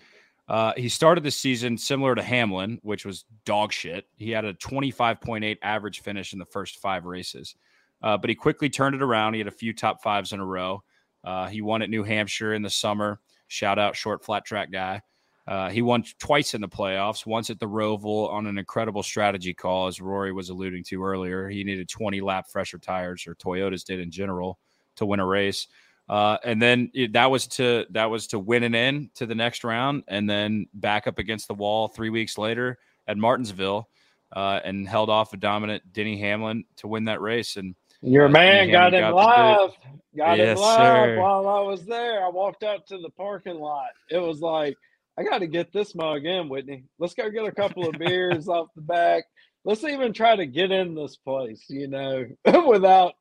[0.47, 4.05] Uh, he started the season similar to Hamlin, which was dog shit.
[4.17, 7.55] He had a 25.8 average finish in the first five races,
[8.01, 9.33] uh, but he quickly turned it around.
[9.33, 10.83] He had a few top fives in a row.
[11.23, 13.19] Uh, he won at New Hampshire in the summer.
[13.47, 15.01] Shout out short flat track guy.
[15.45, 19.53] Uh, he won twice in the playoffs, once at the Roval on an incredible strategy
[19.53, 21.49] call, as Rory was alluding to earlier.
[21.49, 24.57] He needed 20 lap fresher tires, or Toyotas did in general,
[24.95, 25.67] to win a race.
[26.07, 29.35] Uh, and then it, that was to that was to win an in to the
[29.35, 32.77] next round, and then back up against the wall three weeks later
[33.07, 33.89] at Martinsville,
[34.33, 37.57] uh, and held off a dominant Denny Hamlin to win that race.
[37.57, 39.71] And Your Uh, man got Hamlin him got live.
[40.15, 41.19] Got Yes, him live sir.
[41.19, 42.23] while I was there.
[42.25, 43.89] I walked out to the parking lot.
[44.09, 44.75] It was like,
[45.17, 46.85] I got to get this mug in, Whitney.
[46.99, 49.25] Let's go get a couple of beers off the back.
[49.65, 52.25] Let's even try to get in this place, you know,
[52.67, 53.13] without.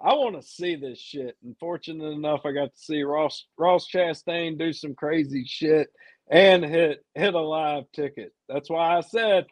[0.00, 1.36] I want to see this shit.
[1.42, 5.88] And fortunate enough, I got to see Ross Ross Chastain do some crazy shit
[6.30, 8.32] and hit hit a live ticket.
[8.48, 9.46] That's why I said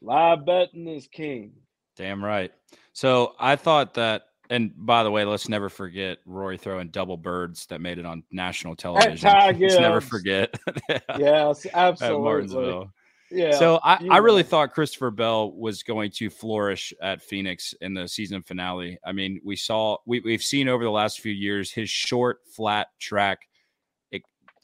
[0.00, 1.52] live betting is king.
[1.96, 2.52] Damn right.
[2.92, 4.22] So I thought that,
[4.52, 8.22] and by the way, let's never forget Rory throwing double birds that made it on
[8.30, 9.28] national television.
[9.58, 10.54] Let's never forget.
[11.18, 12.22] Yes, absolutely.
[12.22, 12.92] Martinsville.
[13.30, 13.52] Yeah.
[13.52, 18.06] so I, I really thought Christopher Bell was going to flourish at Phoenix in the
[18.06, 18.98] season finale.
[19.06, 22.88] I mean, we saw we, we've seen over the last few years his short flat
[23.00, 23.38] track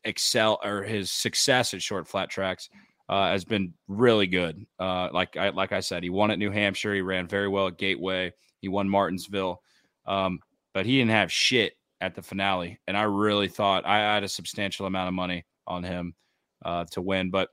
[0.05, 2.69] excel or his success at short flat tracks
[3.09, 4.67] uh, has been really good.
[4.79, 6.95] Uh, like I like I said, he won at New Hampshire.
[6.95, 8.33] He ran very well at Gateway.
[8.61, 9.63] He won Martinsville,
[10.09, 10.41] um,
[10.75, 12.81] but he didn't have shit at the finale.
[12.89, 16.15] And I really thought I had a substantial amount of money on him
[16.65, 17.51] uh, to win, but.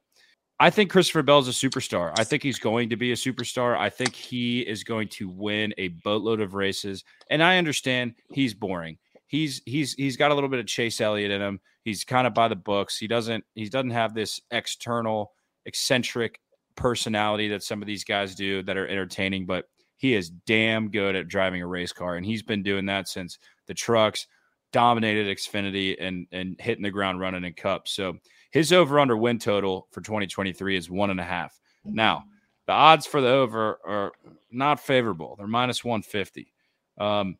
[0.58, 2.14] I think Christopher Bell's a superstar.
[2.18, 3.78] I think he's going to be a superstar.
[3.78, 7.04] I think he is going to win a boatload of races.
[7.30, 8.98] And I understand he's boring.
[9.28, 11.60] He's he's he's got a little bit of Chase Elliott in him.
[11.84, 12.98] He's kind of by the books.
[12.98, 15.34] He doesn't he doesn't have this external
[15.66, 16.40] eccentric
[16.76, 19.66] personality that some of these guys do that are entertaining, but
[19.98, 23.38] he is damn good at driving a race car and he's been doing that since
[23.68, 24.28] the trucks
[24.72, 27.88] dominated Xfinity and and hitting the ground running in Cup.
[27.88, 28.18] So
[28.52, 31.60] his over under win total for 2023 is one and a half.
[31.86, 32.26] Now,
[32.68, 34.12] the odds for the over are
[34.52, 35.36] not favorable.
[35.38, 36.52] They're minus 150.
[36.98, 37.38] Um,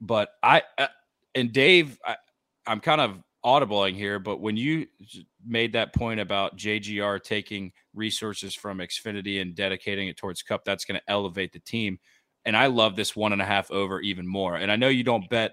[0.00, 0.88] but I uh,
[1.34, 2.16] and Dave, I,
[2.66, 4.86] I'm kind of audibling here, but when you
[5.46, 10.84] made that point about JGR taking resources from Xfinity and dedicating it towards Cup, that's
[10.84, 11.98] going to elevate the team.
[12.44, 14.56] And I love this one and a half over even more.
[14.56, 15.52] And I know you don't bet,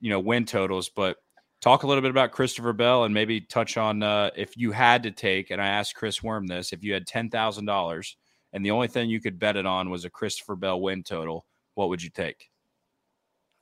[0.00, 1.16] you know, win totals, but
[1.60, 5.02] talk a little bit about Christopher Bell and maybe touch on uh, if you had
[5.02, 8.14] to take, and I asked Chris Worm this, if you had $10,000
[8.52, 11.46] and the only thing you could bet it on was a Christopher Bell win total,
[11.74, 12.48] what would you take?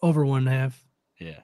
[0.02, 0.84] Over one and a half.
[1.18, 1.40] Yeah.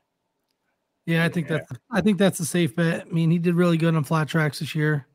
[1.07, 1.59] Yeah, I think Yeah.
[1.59, 3.03] that's I think that's a safe bet.
[3.07, 5.07] I mean, he did really good on flat tracks this year.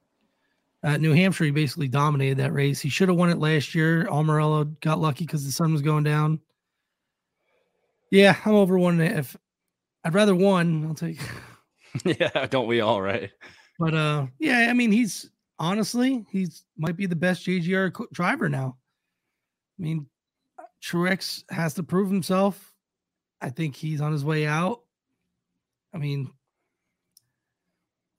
[0.83, 2.79] At New Hampshire, he basically dominated that race.
[2.79, 4.05] He should have won it last year.
[4.05, 6.39] Almirola got lucky because the sun was going down.
[8.11, 9.35] Yeah, I'm over one and a half.
[10.05, 10.85] I'd rather one.
[10.85, 11.19] I'll take.
[12.05, 12.45] yeah.
[12.45, 13.31] Don't we all, right?
[13.79, 18.77] But uh, yeah, I mean, he's honestly he's might be the best JGR driver now.
[19.79, 20.05] I mean,
[20.83, 22.73] Truex has to prove himself.
[23.41, 24.81] I think he's on his way out.
[25.93, 26.31] I mean,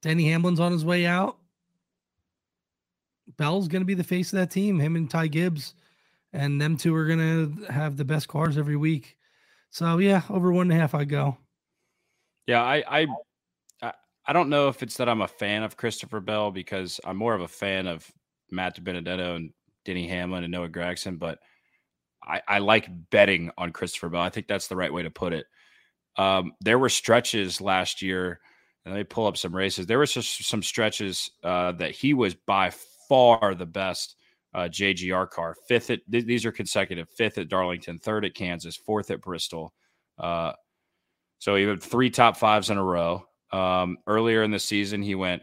[0.02, 1.38] Denny Hamlin's on his way out.
[3.36, 4.78] Bell's going to be the face of that team.
[4.78, 5.74] Him and Ty Gibbs,
[6.32, 9.16] and them two are going to have the best cars every week.
[9.70, 11.36] So yeah, over one and a half, I go.
[12.46, 13.06] Yeah, I, I,
[14.26, 17.34] I, don't know if it's that I'm a fan of Christopher Bell because I'm more
[17.34, 18.10] of a fan of
[18.50, 19.52] Matt Benedetto and
[19.84, 21.38] Denny Hamlin and Noah Gragson, but
[22.22, 24.22] I, I like betting on Christopher Bell.
[24.22, 25.46] I think that's the right way to put it.
[26.20, 28.40] Um, there were stretches last year,
[28.84, 29.86] and let me pull up some races.
[29.86, 32.72] There just some stretches uh, that he was by
[33.08, 34.16] far the best
[34.52, 35.56] uh, JGR car.
[35.66, 37.08] Fifth at th- these are consecutive.
[37.08, 39.72] Fifth at Darlington, third at Kansas, fourth at Bristol.
[40.18, 40.52] Uh,
[41.38, 43.24] so he had three top fives in a row.
[43.50, 45.42] Um, earlier in the season, he went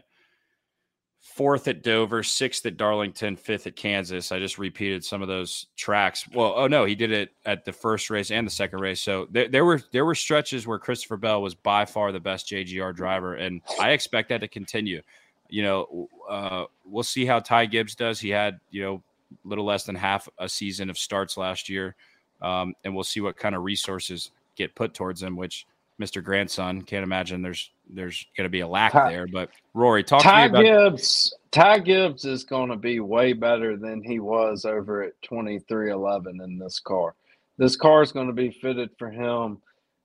[1.34, 4.32] fourth at Dover, sixth at Darlington, fifth at Kansas.
[4.32, 6.26] I just repeated some of those tracks.
[6.34, 9.00] Well, oh no, he did it at the first race and the second race.
[9.00, 12.48] So there, there were there were stretches where Christopher Bell was by far the best
[12.48, 15.02] JGR driver, and I expect that to continue.
[15.48, 18.18] You know, uh, we'll see how Ty Gibbs does.
[18.18, 19.02] He had you know
[19.44, 21.94] a little less than half a season of starts last year,
[22.42, 25.36] um, and we'll see what kind of resources get put towards him.
[25.36, 25.66] Which
[26.00, 26.22] Mr.
[26.22, 29.26] Grandson can't imagine there's there's going to be a lack Ty- there.
[29.26, 31.34] But Rory, talk to me Ty about Gibbs.
[31.50, 35.90] Ty Gibbs is going to be way better than he was over at twenty three
[35.90, 37.14] eleven in this car.
[37.56, 39.60] This car is going to be fitted for him,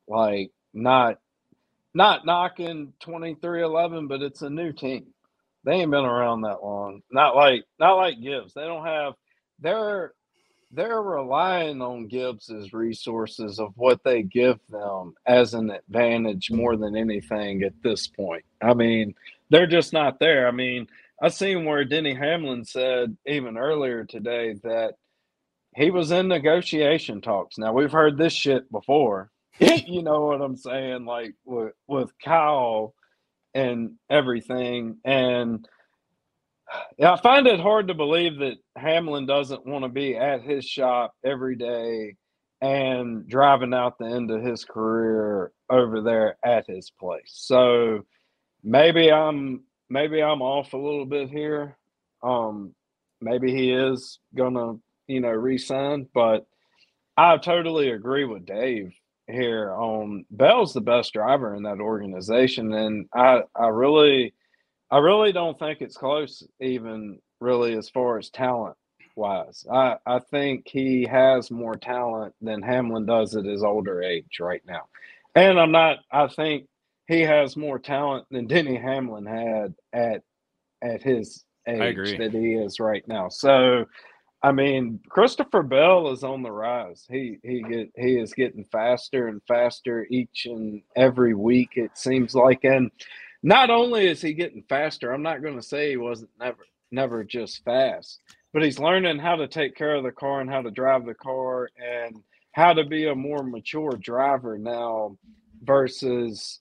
[0.07, 1.19] like not
[1.93, 5.05] not knocking twenty three eleven, but it's a new team.
[5.63, 7.01] They ain't been around that long.
[7.11, 8.53] Not like not like Gibbs.
[8.53, 9.13] They don't have.
[9.59, 10.13] They're
[10.73, 16.95] they're relying on Gibbs's resources of what they give them as an advantage more than
[16.95, 18.43] anything at this point.
[18.61, 19.13] I mean,
[19.49, 20.47] they're just not there.
[20.47, 20.87] I mean,
[21.21, 24.95] I seen where Denny Hamlin said even earlier today that
[25.75, 27.57] he was in negotiation talks.
[27.57, 29.31] Now we've heard this shit before.
[29.59, 31.05] you know what I'm saying?
[31.05, 32.95] Like with with Kyle
[33.53, 34.97] and everything.
[35.05, 35.67] And
[36.97, 40.65] yeah, I find it hard to believe that Hamlin doesn't want to be at his
[40.65, 42.15] shop every day
[42.61, 47.31] and driving out the end of his career over there at his place.
[47.33, 48.05] So
[48.63, 51.77] maybe I'm maybe I'm off a little bit here.
[52.23, 52.73] Um,
[53.21, 54.75] maybe he is gonna,
[55.07, 56.45] you know, resign, but
[57.17, 58.93] I totally agree with Dave
[59.27, 64.33] here on Bell's the best driver in that organization, and I I really
[64.93, 68.77] I really don't think it's close, even really as far as talent
[69.15, 69.65] wise.
[69.71, 74.61] I I think he has more talent than Hamlin does at his older age right
[74.67, 74.83] now,
[75.33, 75.97] and I'm not.
[76.11, 76.67] I think
[77.07, 80.21] he has more talent than Denny Hamlin had at
[80.83, 83.29] at his age that he is right now.
[83.29, 83.85] So
[84.43, 87.07] I mean, Christopher Bell is on the rise.
[87.09, 91.77] He he get he is getting faster and faster each and every week.
[91.77, 92.91] It seems like, and
[93.43, 97.23] not only is he getting faster, I'm not going to say he wasn't never never
[97.23, 98.21] just fast,
[98.53, 101.13] but he's learning how to take care of the car and how to drive the
[101.13, 102.17] car and
[102.53, 105.17] how to be a more mature driver now
[105.63, 106.59] versus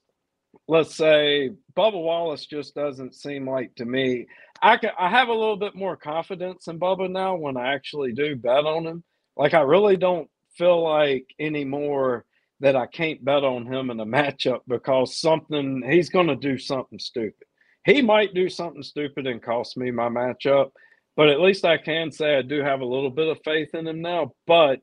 [0.68, 4.26] let's say Bubba Wallace just doesn't seem like to me
[4.62, 8.12] I can, I have a little bit more confidence in Bubba now when I actually
[8.12, 9.02] do bet on him.
[9.36, 12.24] Like I really don't feel like anymore
[12.62, 16.56] that I can't bet on him in a matchup because something he's going to do
[16.56, 17.46] something stupid.
[17.84, 20.70] He might do something stupid and cost me my matchup,
[21.16, 23.88] but at least I can say I do have a little bit of faith in
[23.88, 24.32] him now.
[24.46, 24.80] But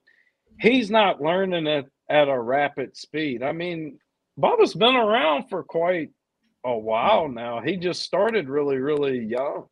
[0.60, 3.42] he's not learning it at a rapid speed.
[3.42, 3.98] I mean,
[4.38, 6.10] Bubba's been around for quite
[6.66, 7.62] a while now.
[7.62, 9.68] He just started really, really young.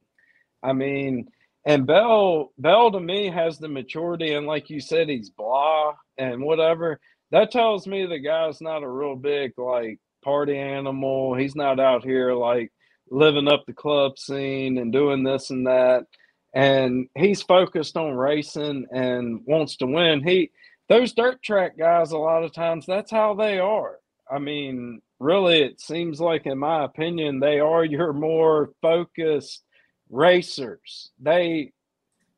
[0.63, 1.27] I mean,
[1.65, 6.41] and Bell, Bell to me has the maturity, and like you said, he's blah and
[6.41, 6.99] whatever.
[7.31, 11.35] That tells me the guy's not a real big like party animal.
[11.35, 12.71] He's not out here like
[13.09, 16.05] living up the club scene and doing this and that.
[16.53, 20.23] And he's focused on racing and wants to win.
[20.23, 20.51] He
[20.89, 23.97] those dirt track guys a lot of times that's how they are.
[24.29, 29.63] I mean, really, it seems like, in my opinion, they are your more focused
[30.09, 31.11] racers.
[31.19, 31.73] They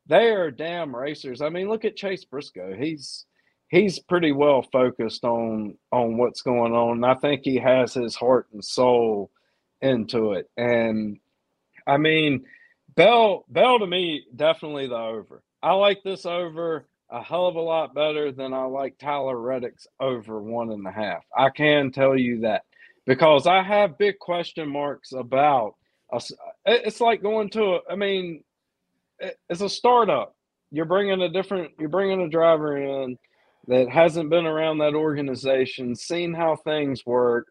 [0.06, 1.40] they are damn racers.
[1.40, 2.74] I mean, look at Chase Briscoe.
[2.74, 3.26] He's
[3.70, 7.02] he's pretty well focused on on what's going on.
[7.04, 9.30] I think he has his heart and soul
[9.80, 10.50] into it.
[10.56, 11.18] And
[11.86, 12.44] I mean,
[12.94, 15.42] Bell Bell to me definitely the over.
[15.62, 19.86] I like this over a hell of a lot better than I like Tyler Reddick's
[19.98, 21.24] over one and a half.
[21.36, 22.62] I can tell you that
[23.06, 25.74] because I have big question marks about.
[26.12, 26.20] A,
[26.66, 27.62] it's like going to.
[27.62, 28.42] A, I mean,
[29.48, 30.34] it's a startup.
[30.72, 31.72] You're bringing a different.
[31.78, 33.16] You're bringing a driver in
[33.66, 37.48] that hasn't been around that organization, seen how things work,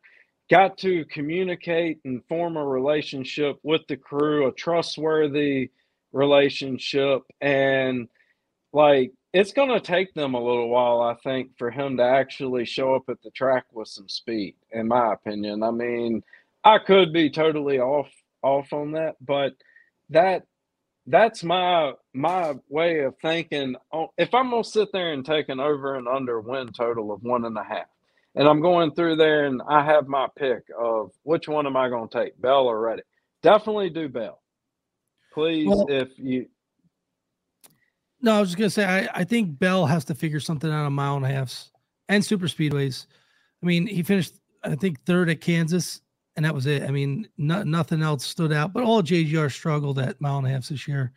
[0.49, 5.70] got to communicate and form a relationship with the crew, a trustworthy
[6.12, 8.07] relationship, and
[8.74, 12.66] like it's going to take them a little while, I think, for him to actually
[12.66, 14.55] show up at the track with some speed.
[14.72, 16.24] In my opinion, I mean,
[16.64, 18.10] I could be totally off
[18.41, 19.53] off on that, but
[20.10, 20.43] that
[21.10, 23.76] that's my my way of thinking.
[23.91, 27.24] Oh, if I'm gonna sit there and take an over and under win total of
[27.24, 27.88] one and a half,
[28.36, 31.89] and I'm going through there and I have my pick of which one am I
[31.89, 33.05] going to take, Bell or Reddick?
[33.41, 34.39] Definitely do Bell.
[35.34, 36.47] Please, well, if you
[38.22, 40.86] no, I was just gonna say I, I think Bell has to figure something out
[40.86, 41.72] on mile and a halfs
[42.07, 43.07] and super speedways.
[43.64, 46.01] I mean, he finished I think third at Kansas,
[46.40, 46.84] and that was it.
[46.84, 48.72] I mean, no, nothing else stood out.
[48.72, 51.12] But all JGR struggled at mile and a half this year.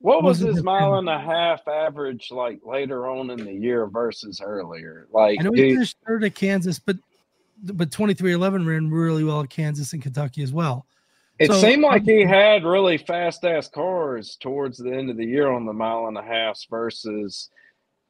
[0.00, 4.42] What was his mile and a half average like later on in the year versus
[4.44, 5.08] earlier?
[5.10, 6.96] Like I know he finished third at Kansas, but
[7.72, 10.84] but twenty three eleven ran really well at Kansas and Kentucky as well.
[11.38, 15.24] It so, seemed like he had really fast ass cars towards the end of the
[15.24, 17.48] year on the mile and a half versus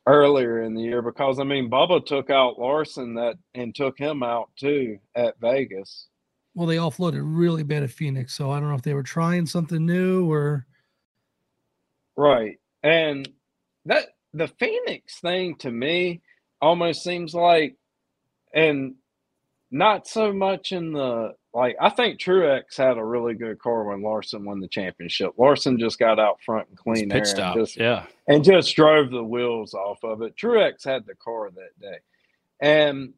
[0.09, 4.25] earlier in the year because I mean Bubba took out Larson that and took him
[4.25, 6.09] out too at Vegas.
[6.57, 9.45] Well, they offloaded really bad at Phoenix, so I don't know if they were trying
[9.45, 10.67] something new or
[12.17, 12.59] right.
[12.83, 13.29] And
[13.85, 16.23] that the Phoenix thing to me
[16.63, 17.77] almost seems like
[18.55, 18.95] and
[19.71, 24.03] not so much in the like I think Truex had a really good car when
[24.03, 25.33] Larson won the championship.
[25.37, 27.55] Larson just got out front and clean air stop.
[27.55, 30.35] and just yeah, and just drove the wheels off of it.
[30.37, 31.99] Truex had the car that day,
[32.61, 33.13] and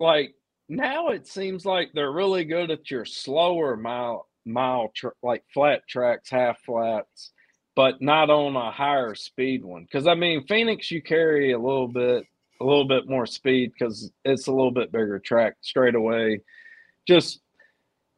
[0.00, 0.34] like
[0.72, 5.86] now it seems like they're really good at your slower mile mile tr- like flat
[5.86, 7.32] tracks, half flats,
[7.76, 9.82] but not on a higher speed one.
[9.84, 12.24] Because I mean Phoenix, you carry a little bit
[12.60, 16.40] a little bit more speed because it's a little bit bigger track straight away.
[17.06, 17.40] Just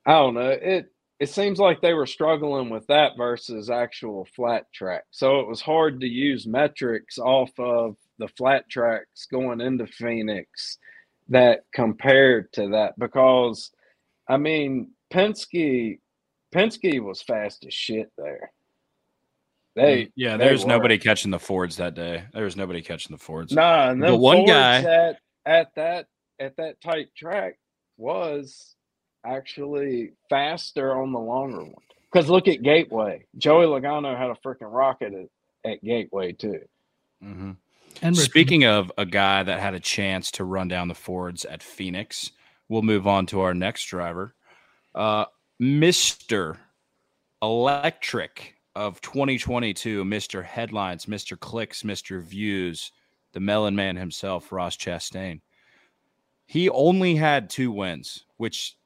[0.07, 0.51] I don't know.
[0.51, 0.87] It
[1.19, 5.05] it seems like they were struggling with that versus actual flat track.
[5.11, 10.79] So it was hard to use metrics off of the flat tracks going into Phoenix
[11.29, 13.71] that compared to that because
[14.29, 15.99] I mean Penske
[16.55, 18.53] Penske was fast as shit there.
[19.77, 20.69] They yeah, they there's were.
[20.69, 22.25] nobody catching the Fords that day.
[22.33, 23.53] There was nobody catching the Fords.
[23.53, 26.07] Nah, and But then one one guy- at at that
[26.39, 27.59] at that tight track
[27.97, 28.75] was
[29.27, 31.75] actually faster on the longer one.
[32.13, 33.27] Because look at Gateway.
[33.37, 35.13] Joey Logano had a freaking rocket
[35.65, 36.61] at, at Gateway too.
[37.21, 37.53] hmm
[38.03, 41.63] And Speaking of a guy that had a chance to run down the Fords at
[41.63, 42.33] Phoenix,
[42.69, 44.35] we'll move on to our next driver,
[44.95, 45.25] uh,
[45.59, 46.59] Mister
[47.43, 52.93] Electric of 2022, Mister Headlines, Mister Clicks, Mister Views,
[53.33, 55.41] the Melon Man himself, Ross Chastain.
[56.47, 58.77] He only had two wins, which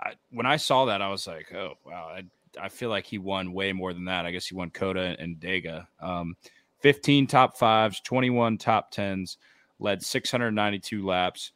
[0.00, 2.24] I, when I saw that, I was like, oh wow, I,
[2.60, 4.26] I feel like he won way more than that.
[4.26, 5.86] I guess he won COTA and Dega.
[6.00, 6.36] Um,
[6.80, 9.38] 15 top fives, 21 top tens,
[9.78, 11.52] led 692 laps.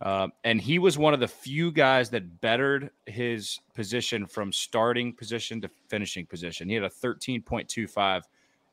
[0.00, 5.12] Uh, and he was one of the few guys that bettered his position from starting
[5.12, 6.68] position to finishing position.
[6.68, 8.22] He had a 13.25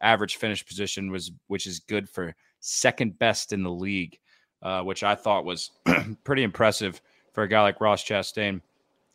[0.01, 4.19] average finish position, was which is good for second best in the league,
[4.61, 5.71] uh, which I thought was
[6.23, 7.01] pretty impressive
[7.33, 8.61] for a guy like Ross Chastain.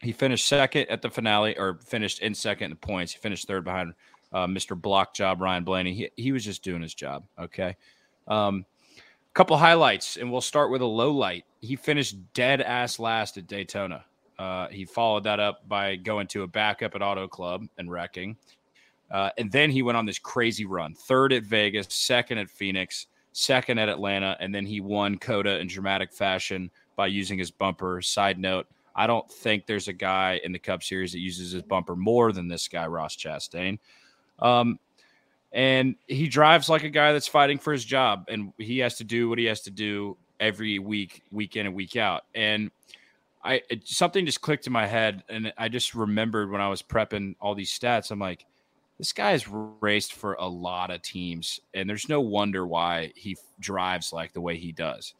[0.01, 3.13] He finished second at the finale, or finished in second in points.
[3.13, 3.95] He finished third behind
[4.33, 4.81] uh, Mr.
[4.81, 5.95] Block Job Ryan Blaney.
[5.95, 7.25] He, he was just doing his job.
[7.39, 7.77] Okay.
[8.29, 8.65] Um,
[9.35, 11.45] couple highlights, and we'll start with a low light.
[11.61, 14.05] He finished dead ass last at Daytona.
[14.39, 18.37] Uh, he followed that up by going to a backup at Auto Club and wrecking.
[19.11, 23.07] Uh, and then he went on this crazy run third at Vegas, second at Phoenix,
[23.33, 28.01] second at Atlanta, and then he won COTA in dramatic fashion by using his bumper.
[28.01, 31.63] Side note, I don't think there's a guy in the Cup Series that uses his
[31.63, 33.79] bumper more than this guy, Ross Chastain.
[34.41, 34.79] Um,
[35.53, 39.05] and he drives like a guy that's fighting for his job, and he has to
[39.05, 42.23] do what he has to do every week, week in and week out.
[42.35, 42.71] And
[43.43, 46.83] I it, something just clicked in my head, and I just remembered when I was
[46.83, 48.11] prepping all these stats.
[48.11, 48.47] I'm like,
[48.99, 53.37] this guy has raced for a lot of teams, and there's no wonder why he
[53.59, 55.15] drives like the way he does.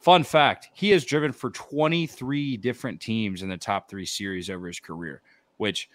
[0.00, 4.66] Fun fact: he has driven for 23 different teams in the top three series over
[4.66, 5.22] his career,
[5.58, 5.88] which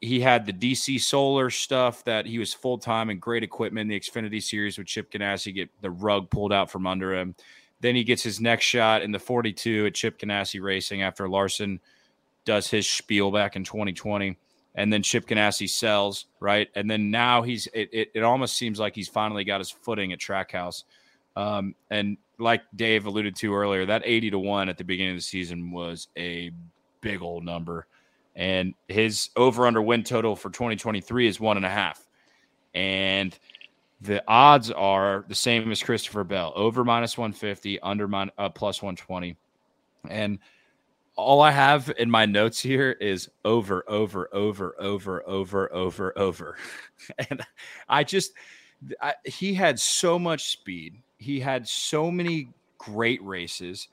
[0.00, 3.90] he had the DC Solar stuff that he was full time and great equipment.
[3.90, 7.34] The Xfinity Series with Chip Ganassi get the rug pulled out from under him.
[7.80, 11.80] Then he gets his next shot in the 42 at Chip Ganassi Racing after Larson
[12.44, 14.38] does his spiel back in 2020.
[14.76, 16.68] And then Chip Ganassi sells, right?
[16.74, 20.12] And then now he's, it, it, it almost seems like he's finally got his footing
[20.12, 20.84] at Trackhouse.
[21.36, 25.18] Um, and like Dave alluded to earlier, that 80 to 1 at the beginning of
[25.18, 26.50] the season was a
[27.00, 27.86] big old number
[28.36, 32.06] and his over under win total for 2023 is one and a half.
[32.74, 33.36] And
[34.00, 38.82] the odds are the same as Christopher Bell over minus 150, under min, uh, plus
[38.82, 39.36] 120.
[40.10, 40.38] And
[41.16, 46.56] all I have in my notes here is over, over, over, over, over, over, over.
[47.30, 47.40] and
[47.88, 48.32] I just,
[49.00, 50.96] I, he had so much speed.
[51.18, 53.88] He had so many great races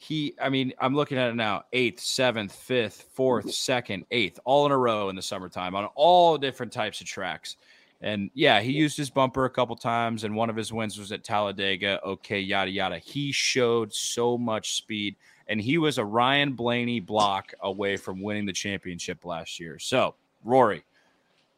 [0.00, 4.64] he i mean i'm looking at it now eighth seventh fifth fourth second eighth all
[4.64, 7.56] in a row in the summertime on all different types of tracks.
[8.00, 11.10] And yeah he used his bumper a couple times and one of his wins was
[11.10, 12.00] at talladega.
[12.04, 12.98] Okay yada yada.
[12.98, 15.16] He showed so much speed
[15.48, 19.80] and he was a ryan blaney block away from winning the championship last year.
[19.80, 20.84] So rory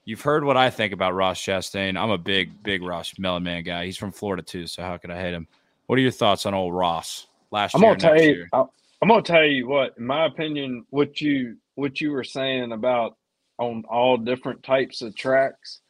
[0.07, 2.01] you've heard what i think about ross chastain.
[2.01, 3.85] I'm a big big ross melon man guy.
[3.85, 5.47] He's from florida too so how could i hate him?
[5.89, 7.97] What are your thoughts on old ross last I'm year.
[7.97, 8.47] gonna tell you.
[8.53, 8.65] I-
[9.03, 13.17] I'm gonna tell you what, in my opinion, what you what you were saying about
[13.59, 15.81] on all different types of tracks.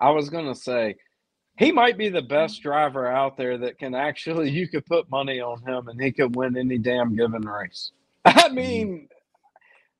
[0.00, 0.96] I was gonna say
[1.58, 5.40] he might be the best driver out there that can actually you could put money
[5.40, 7.92] on him and he could win any damn given race.
[8.24, 8.54] I mm-hmm.
[8.54, 9.08] mean,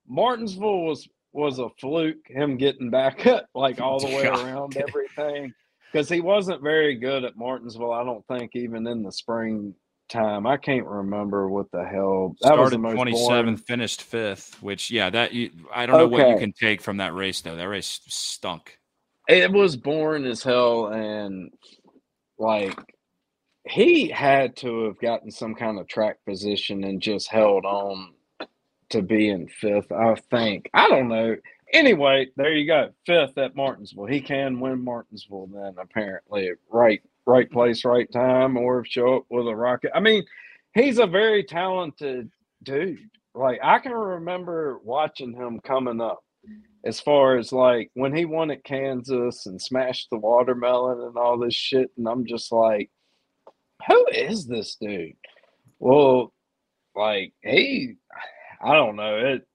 [0.08, 5.52] Martinsville was was a fluke him getting back up like all the way around everything
[5.92, 7.92] because he wasn't very good at Martinsville.
[7.92, 9.74] I don't think even in the spring
[10.09, 10.46] time.
[10.46, 14.62] I can't remember what the hell that Started twenty finished fifth.
[14.62, 17.57] Which yeah, that you, I don't know what you can take from that race though.
[17.57, 18.78] That race stunk.
[19.28, 21.50] It was boring as hell, and
[22.38, 22.78] like
[23.68, 28.12] he had to have gotten some kind of track position and just held on
[28.90, 29.90] to be in fifth.
[29.90, 30.70] I think.
[30.74, 31.36] I don't know.
[31.72, 32.90] Anyway, there you go.
[33.07, 34.07] Fifth at Martinsville.
[34.07, 39.46] He can win Martinsville then, apparently, right right place, right time, or show up with
[39.46, 39.90] a rocket.
[39.94, 40.24] I mean,
[40.74, 42.30] he's a very talented
[42.62, 42.98] dude.
[43.34, 46.20] Like I can remember watching him coming up
[46.84, 51.38] as far as like when he won at Kansas and smashed the watermelon and all
[51.38, 51.90] this shit.
[51.96, 52.90] And I'm just like,
[53.88, 55.14] who is this dude?
[55.78, 56.32] Well,
[56.94, 57.94] like he,
[58.62, 59.46] I don't know it.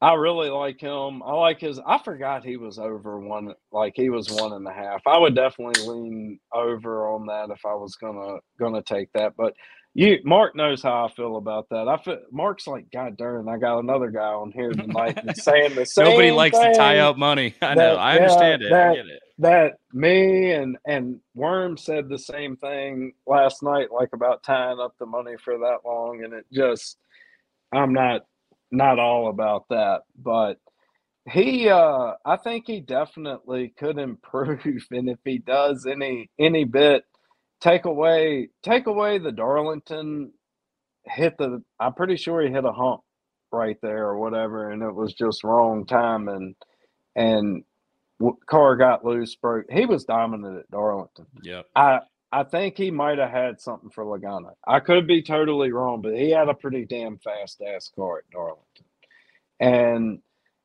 [0.00, 1.22] I really like him.
[1.22, 1.80] I like his.
[1.86, 3.54] I forgot he was over one.
[3.72, 5.00] Like he was one and a half.
[5.06, 9.32] I would definitely lean over on that if I was gonna gonna take that.
[9.36, 9.54] But
[9.94, 11.88] you, Mark knows how I feel about that.
[11.88, 15.74] I feel Mark's like, God darn, I got another guy on here tonight that's saying
[15.74, 16.04] the same.
[16.04, 17.54] Nobody likes to tie up money.
[17.62, 17.94] I know.
[17.94, 18.72] that- I yeah, understand it.
[18.74, 19.20] I get it.
[19.38, 24.92] That me and and Worm said the same thing last night, like about tying up
[24.98, 26.98] the money for that long, and it just,
[27.72, 28.22] I'm not
[28.72, 30.58] not all about that, but
[31.30, 37.04] he uh I think he definitely could improve and if he does any any bit
[37.60, 40.32] take away take away the Darlington
[41.04, 43.02] hit the I'm pretty sure he hit a hump
[43.52, 46.56] right there or whatever and it was just wrong time and
[47.16, 47.64] and
[48.48, 51.66] car got loose broke he was dominant at Darlington Yep.
[51.76, 52.00] I
[52.32, 54.52] I think he might have had something for Logano.
[54.66, 58.30] I could be totally wrong, but he had a pretty damn fast ass car at
[58.30, 58.84] Darlington.
[59.60, 60.20] And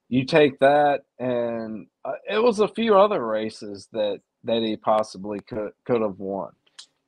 [0.10, 5.40] you take that, and uh, it was a few other races that that he possibly
[5.42, 6.52] could could have won.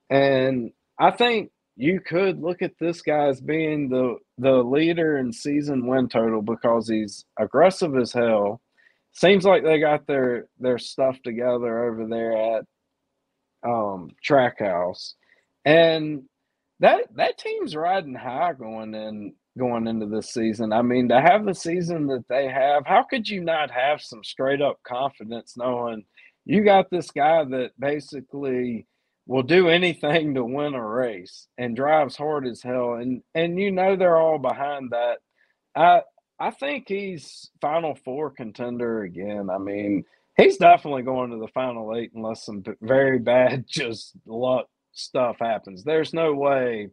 [0.09, 5.33] And I think you could look at this guy as being the the leader in
[5.33, 8.61] season win total because he's aggressive as hell.
[9.13, 12.65] Seems like they got their their stuff together over there at
[13.65, 15.13] um Trackhouse,
[15.65, 16.23] and
[16.79, 20.73] that that team's riding high going in going into this season.
[20.73, 24.23] I mean, to have the season that they have, how could you not have some
[24.23, 26.03] straight up confidence knowing
[26.45, 28.87] you got this guy that basically
[29.27, 33.71] will do anything to win a race and drives hard as hell and and you
[33.71, 35.19] know they're all behind that.
[35.75, 36.01] I
[36.39, 39.49] I think he's final four contender again.
[39.49, 40.03] I mean,
[40.37, 45.83] he's definitely going to the final eight unless some very bad just luck stuff happens.
[45.83, 46.89] There's no way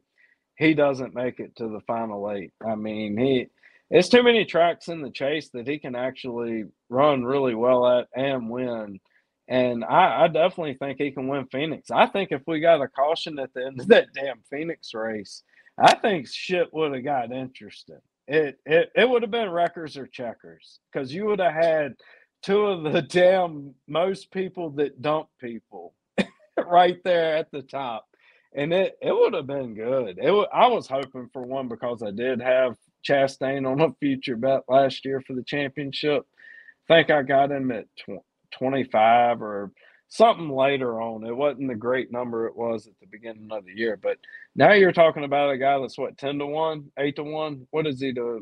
[0.57, 2.53] he doesn't make it to the final eight.
[2.67, 3.47] I mean, he
[3.91, 8.09] it's too many tracks in the chase that he can actually run really well at
[8.15, 9.01] and win.
[9.49, 11.91] And I, I definitely think he can win Phoenix.
[11.91, 15.43] I think if we got a caution at the end of that damn Phoenix race,
[15.77, 17.99] I think shit would have got interesting.
[18.29, 21.95] It it, it would have been wreckers or checkers because you would have had
[22.43, 25.95] two of the damn most people that dump people
[26.67, 28.07] right there at the top
[28.55, 30.19] and it it would have been good.
[30.23, 32.77] It wa- I was hoping for one because I did have
[33.09, 36.27] Chastain on a future bet last year for the championship.
[36.89, 38.25] think I got him at tw-
[38.59, 39.73] 25 or
[40.09, 41.25] something later on.
[41.27, 44.19] It wasn't the great number it was at the beginning of the year, but
[44.57, 47.67] now you're talking about a guy that's what 10 to 1, 8 to 1.
[47.71, 48.41] What is he to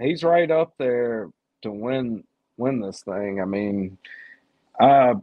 [0.00, 1.30] He's right up there
[1.62, 2.24] to win
[2.62, 3.40] win this thing.
[3.40, 3.98] I mean,
[4.80, 5.14] uh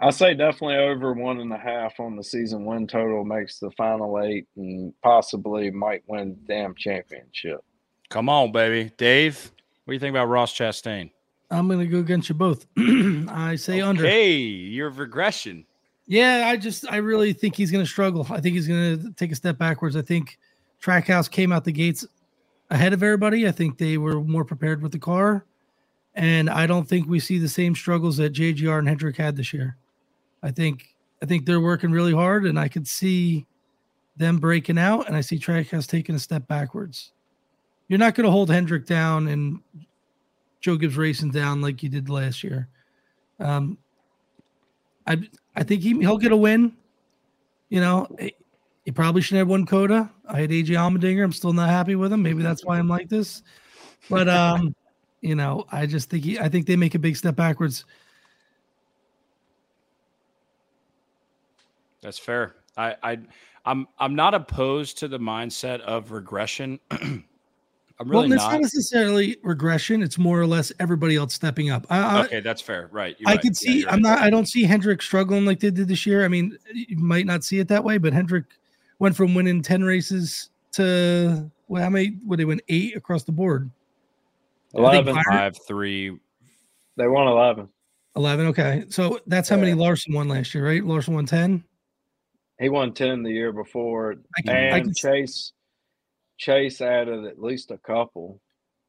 [0.00, 3.70] I say definitely over one and a half on the season win total makes the
[3.72, 7.64] final eight and possibly might win the damn championship.
[8.08, 8.92] Come on, baby.
[8.96, 9.50] Dave,
[9.84, 11.10] what do you think about Ross Chastain?
[11.50, 12.66] I'm gonna go against you both.
[12.76, 14.06] I say under.
[14.06, 15.64] Hey, your regression.
[16.06, 18.26] Yeah, I just I really think he's going to struggle.
[18.30, 19.94] I think he's going to take a step backwards.
[19.94, 20.38] I think
[20.82, 22.06] Trackhouse came out the gates
[22.70, 23.46] ahead of everybody.
[23.46, 25.44] I think they were more prepared with the car,
[26.14, 29.52] and I don't think we see the same struggles that JGR and Hendrick had this
[29.52, 29.76] year.
[30.42, 33.46] I think I think they're working really hard, and I could see
[34.16, 37.12] them breaking out, and I see Trackhouse taking a step backwards.
[37.88, 39.60] You're not going to hold Hendrick down and
[40.60, 42.68] Joe Gibbs Racing down like you did last year.
[43.40, 43.78] Um,
[45.06, 45.18] I
[45.56, 46.76] I think he he'll get a win.
[47.68, 48.34] You know, he-
[48.84, 50.10] he probably shouldn't have won COTA.
[50.30, 51.22] I had AJ Allmendinger.
[51.22, 52.22] I'm still not happy with him.
[52.22, 53.42] Maybe that's why I'm like this.
[54.08, 54.74] But um,
[55.20, 57.84] you know, I just think he I think they make a big step backwards.
[62.00, 62.54] That's fair.
[62.76, 63.18] I, I
[63.64, 66.78] I'm I'm not opposed to the mindset of regression.
[68.00, 68.52] I'm really well, it's not.
[68.52, 70.02] not necessarily regression.
[70.04, 71.84] It's more or less everybody else stepping up.
[71.90, 72.88] I, I, okay, that's fair.
[72.92, 73.16] Right.
[73.18, 73.40] you're I right.
[73.40, 73.80] could see.
[73.80, 74.10] you're I'm right.
[74.10, 74.18] not.
[74.20, 76.24] I don't see Hendrick struggling like they did this year.
[76.24, 78.44] I mean, you might not see it that way, but Hendrick
[79.00, 82.18] went from winning ten races to well, how many?
[82.24, 83.68] Would they win eight across the board?
[84.74, 85.14] I 11.
[85.14, 86.16] Byron- five three.
[86.96, 87.68] They won 11.
[88.16, 88.46] Eleven.
[88.46, 89.76] Okay, so that's how many Yeah.
[89.76, 90.84] Larson won last year, right?
[90.84, 91.62] Larson won ten.
[92.58, 94.16] He won 10 the year before.
[94.36, 95.52] I can, I And can, Chase
[96.38, 98.40] Chase added at least a couple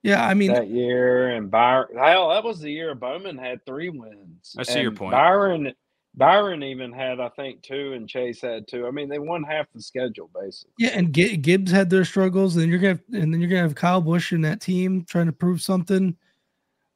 [0.02, 1.30] yeah, I mean, that year.
[1.36, 4.56] And Byron, hell, that was the year Bowman had three wins.
[4.58, 5.12] I see your point.
[5.12, 5.74] Byron
[6.20, 8.86] Byron even had, I think, two, and Chase had two.
[8.86, 10.74] I mean, they won half the schedule basically.
[10.78, 13.62] Yeah, and G- Gibbs had their struggles, and you're gonna have, and then you're gonna
[13.62, 16.16] have Kyle Busch in that team trying to prove something.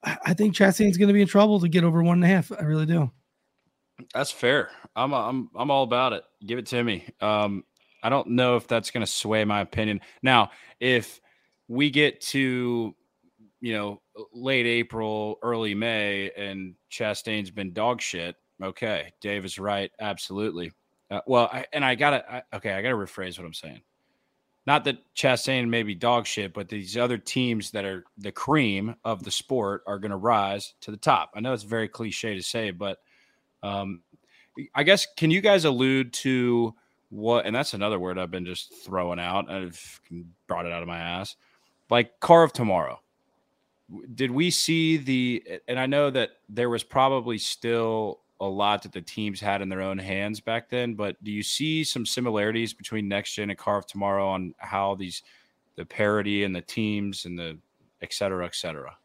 [0.04, 2.52] I, I think Chastain's gonna be in trouble to get over one and a half.
[2.52, 3.10] I really do.
[4.14, 4.70] That's fair.
[4.96, 6.24] I'm I'm I'm all about it.
[6.46, 7.08] Give it to me.
[7.22, 7.64] Um,
[8.04, 10.02] I don't know if that's going to sway my opinion.
[10.22, 11.22] Now, if
[11.70, 12.94] we get to
[13.62, 14.02] you know
[14.34, 19.92] late April, early May, and Chastain's been dog shit, okay, Dave is right.
[20.00, 20.72] Absolutely.
[21.10, 23.82] Uh, well, I, and I gotta I, okay, I gotta rephrase what I'm saying.
[24.66, 28.96] Not that Chastain may be dog shit, but these other teams that are the cream
[29.04, 31.32] of the sport are going to rise to the top.
[31.36, 33.00] I know it's very cliche to say, but
[33.62, 34.02] um,
[34.74, 36.74] I guess can you guys allude to
[37.10, 37.46] what?
[37.46, 39.52] And that's another word I've been just throwing out.
[39.52, 40.02] I've
[40.48, 41.36] brought it out of my ass,
[41.90, 43.02] like car of tomorrow.
[44.16, 45.60] Did we see the?
[45.68, 49.70] And I know that there was probably still a lot that the teams had in
[49.70, 50.94] their own hands back then.
[50.94, 54.96] But do you see some similarities between next gen and Car of Tomorrow on how
[54.96, 55.24] these
[55.76, 57.58] the parity and the teams and the
[58.02, 58.96] et cetera, et cetera?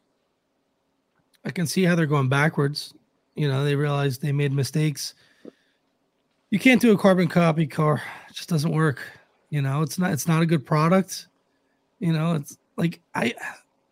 [1.45, 2.95] I can see how they're going backwards.
[3.35, 5.15] You know, they realize they made mistakes.
[6.51, 9.01] You can't do a carbon copy car; it just doesn't work.
[9.51, 11.29] You know, it's not it's not a good product.
[12.01, 13.35] You know, it's like I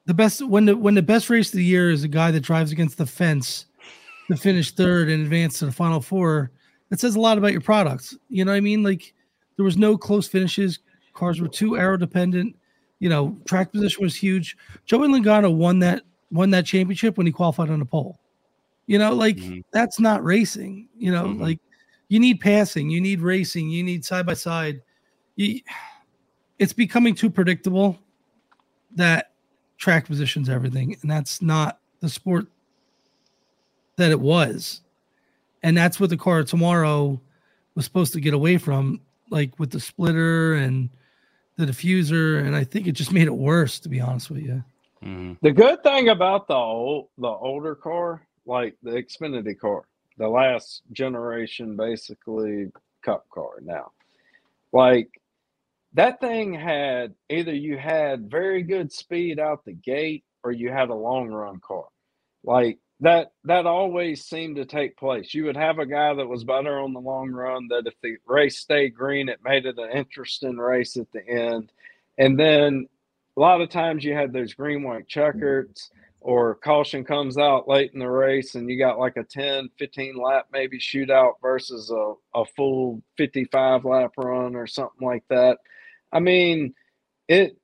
[0.07, 2.41] the best when the when the best race of the year is a guy that
[2.41, 3.66] drives against the fence
[4.29, 6.51] to finish third and advance to the final four,
[6.91, 8.17] that says a lot about your products.
[8.29, 8.83] You know what I mean?
[8.83, 9.15] Like
[9.57, 10.81] there was no close finishes.
[11.15, 12.57] Cars were too aero dependent.
[12.99, 14.57] You know, track position was huge.
[14.85, 18.21] Joey Logano won that won that championship when he qualified on the pole.
[18.87, 19.61] You know, like mm-hmm.
[19.73, 20.89] that's not racing.
[20.97, 21.43] You know, mm-hmm.
[21.43, 21.61] like
[22.09, 24.83] you need passing, you need racing, you need side by side.
[25.37, 27.99] it's becoming too predictable
[28.95, 29.33] that
[29.77, 32.47] track positions everything, and that's not the sport
[33.97, 34.81] that it was.
[35.63, 37.21] And that's what the car tomorrow
[37.75, 40.89] was supposed to get away from, like with the splitter and
[41.57, 42.45] the diffuser.
[42.45, 44.63] And I think it just made it worse, to be honest with you.
[45.03, 45.35] Mm-hmm.
[45.43, 49.85] The good thing about the old, the older car, like the Xfinity car,
[50.19, 52.71] the last generation, basically
[53.03, 53.93] cup car now,
[54.73, 55.21] like
[55.93, 60.91] that thing had either you had very good speed out the gate or you had
[60.91, 61.87] a long run car.
[62.45, 65.35] Like that that always seemed to take place.
[65.35, 67.69] You would have a guy that was better on the long run.
[67.69, 71.73] That if the race stayed green, it made it an interesting race at the end.
[72.19, 72.89] And then
[73.37, 75.91] a lot of times you had those green white checkers
[76.21, 80.17] or caution comes out late in the race and you got like a 10 15
[80.17, 85.59] lap maybe shootout versus a, a full 55 lap run or something like that
[86.13, 86.75] i mean
[87.29, 87.57] it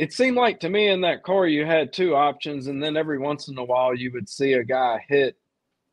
[0.00, 3.18] it seemed like to me in that car you had two options, and then every
[3.18, 5.36] once in a while you would see a guy hit.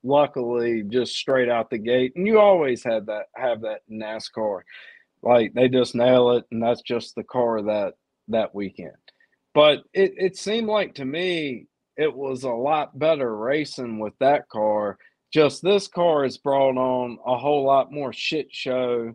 [0.02, 4.62] Luckily, just straight out the gate, and you always had that have that NASCAR.
[5.22, 7.96] Like they just nail it, and that's just the car that
[8.30, 8.96] that weekend.
[9.54, 14.48] But it it seemed like to me it was a lot better racing with that
[14.48, 14.98] car.
[15.34, 19.14] Just this car has brought on a whole lot more shit show.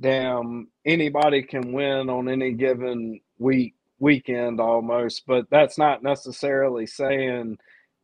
[0.00, 7.58] Damn, anybody can win on any given week weekend almost, but that's not necessarily saying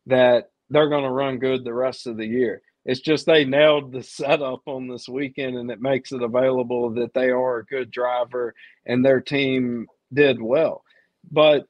[0.07, 2.61] that they're going to run good the rest of the year.
[2.85, 7.13] It's just they nailed the setup on this weekend and it makes it available that
[7.13, 8.53] they are a good driver
[8.85, 10.83] and their team did well.
[11.31, 11.67] But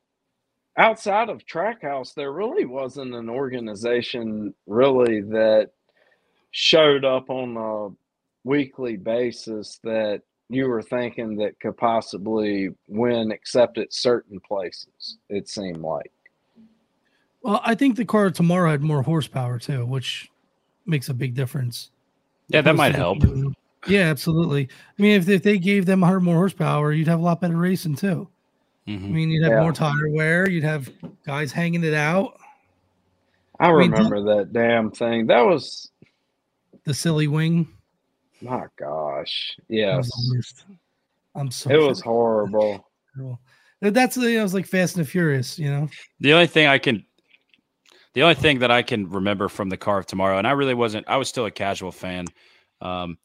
[0.78, 5.72] outside of Trackhouse, there really wasn't an organization really that
[6.52, 7.96] showed up on a
[8.48, 15.18] weekly basis that you were thinking that could possibly win, except at certain places.
[15.30, 16.12] It seemed like.
[17.42, 20.32] Well, I think the car tomorrow had more horsepower too, which
[20.86, 21.92] makes a big difference.
[22.48, 23.20] Yeah, that might help.
[23.88, 24.68] Yeah, absolutely.
[24.98, 27.58] I mean, if, if they gave them 100 more horsepower, you'd have a lot better
[27.58, 28.28] racing too.
[28.88, 29.06] Mm-hmm.
[29.06, 29.62] I mean, you'd have yeah.
[29.62, 30.50] more tire wear.
[30.50, 30.90] You'd have
[31.26, 32.38] guys hanging it out.
[33.60, 35.28] I, I remember mean, that damn thing.
[35.28, 35.92] That was
[36.84, 37.68] the silly wing.
[38.42, 40.10] My gosh, yes.
[41.36, 41.70] I'm so.
[41.70, 42.90] It was horrible.
[43.82, 45.90] That's you know, it was like Fast and the Furious, you know.
[46.20, 47.06] The only thing I can,
[48.14, 50.74] the only thing that I can remember from the car of tomorrow, and I really
[50.74, 51.08] wasn't.
[51.08, 52.26] I was still a casual fan,
[52.82, 53.18] um,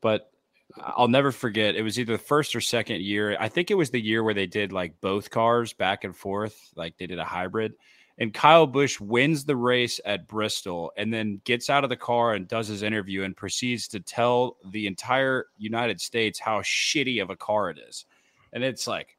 [0.00, 0.30] but
[0.76, 1.76] I'll never forget.
[1.76, 3.36] It was either the first or second year.
[3.38, 6.56] I think it was the year where they did like both cars back and forth,
[6.76, 7.74] like they did a hybrid
[8.22, 12.34] and Kyle Busch wins the race at Bristol and then gets out of the car
[12.34, 17.30] and does his interview and proceeds to tell the entire United States how shitty of
[17.30, 18.04] a car it is.
[18.52, 19.16] And it's like,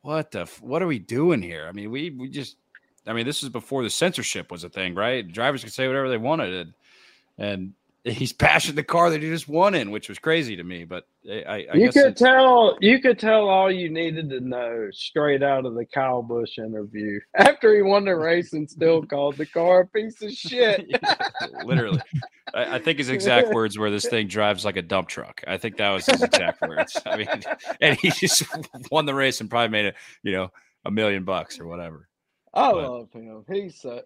[0.00, 1.66] what the what are we doing here?
[1.68, 2.56] I mean, we we just
[3.06, 5.30] I mean, this is before the censorship was a thing, right?
[5.30, 6.74] Drivers could say whatever they wanted and,
[7.36, 10.84] and he's passing the car that he just won in, which was crazy to me.
[10.84, 15.42] But I, I you could tell you could tell all you needed to know straight
[15.42, 19.46] out of the Kyle Busch interview after he won the race and still called the
[19.46, 20.86] car a piece of shit.
[21.64, 22.00] literally.
[22.54, 25.58] I, I think his exact words were, "This thing drives like a dump truck." I
[25.58, 27.00] think that was his exact words.
[27.04, 27.28] I mean,
[27.80, 28.44] and he just
[28.90, 30.50] won the race and probably made it, you know,
[30.84, 32.08] a million bucks or whatever.
[32.54, 33.44] I But- love him.
[33.52, 34.02] He's so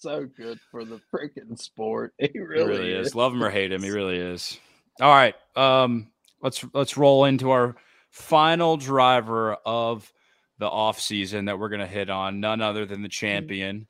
[0.00, 2.14] so good for the freaking sport.
[2.18, 3.08] He He really, really is.
[3.08, 3.14] is.
[3.14, 4.58] Love him or hate him, he really is.
[5.00, 6.10] All right, um,
[6.42, 7.76] let's let's roll into our
[8.10, 10.10] final driver of
[10.58, 12.40] the off season that we're gonna hit on.
[12.40, 13.86] None other than the champion,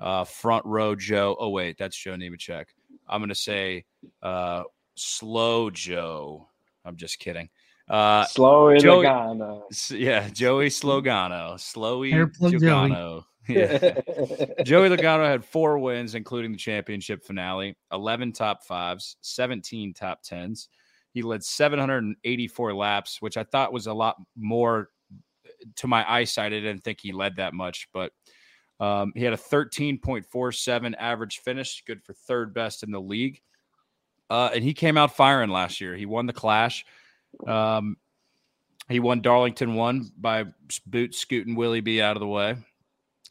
[0.00, 1.36] uh, front row Joe.
[1.38, 2.66] Oh wait, that's Joe Nemechek.
[3.08, 3.84] I'm gonna say
[4.22, 4.62] uh,
[4.94, 6.48] slow Joe.
[6.84, 7.48] I'm just kidding.
[7.88, 9.64] Uh, Slow in Joey- the guy now.
[9.70, 12.60] s- yeah, Joey Slogano, Slowy Airplane Joey.
[12.60, 13.24] Slogano.
[13.48, 14.00] Yeah.
[14.62, 20.68] Joey Logano had four wins, including the championship finale, 11 top fives, 17 top tens.
[21.12, 24.90] He led 784 laps, which I thought was a lot more
[25.76, 26.52] to my eyesight.
[26.52, 28.12] I didn't think he led that much, but
[28.80, 33.40] um, he had a 13.47 average finish, good for third best in the league.
[34.30, 35.94] Uh, and he came out firing last year.
[35.94, 36.86] He won the Clash.
[37.46, 37.96] Um,
[38.88, 40.46] he won Darlington one by
[40.86, 42.56] boot scooting Willie B out of the way.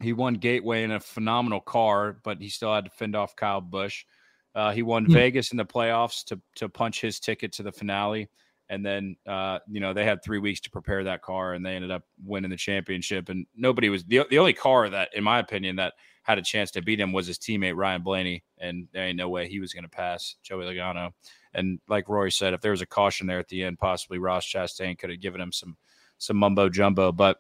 [0.02, 3.62] He won Gateway in a phenomenal car, but he still had to fend off Kyle
[3.62, 4.06] Busch.
[4.54, 5.14] Uh, he won Hmm.
[5.14, 8.30] Vegas in the playoffs to to punch his ticket to the finale,
[8.70, 11.76] and then uh, you know they had three weeks to prepare that car, and they
[11.76, 13.30] ended up winning the championship.
[13.30, 16.70] And nobody was the the only car that, in my opinion, that had a chance
[16.72, 19.74] to beat him was his teammate Ryan Blaney, and there ain't no way he was
[19.74, 21.12] going to pass Joey Logano.
[21.54, 24.46] And like Rory said, if there was a caution there at the end, possibly Ross
[24.46, 25.78] Chastain could have given him some
[26.18, 27.40] some mumbo jumbo, but.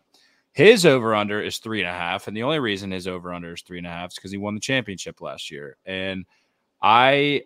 [0.53, 2.27] His over under is three and a half.
[2.27, 4.37] And the only reason his over under is three and a half is because he
[4.37, 5.77] won the championship last year.
[5.85, 6.25] And
[6.81, 7.43] I,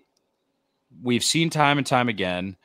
[1.03, 2.57] we've seen time and time again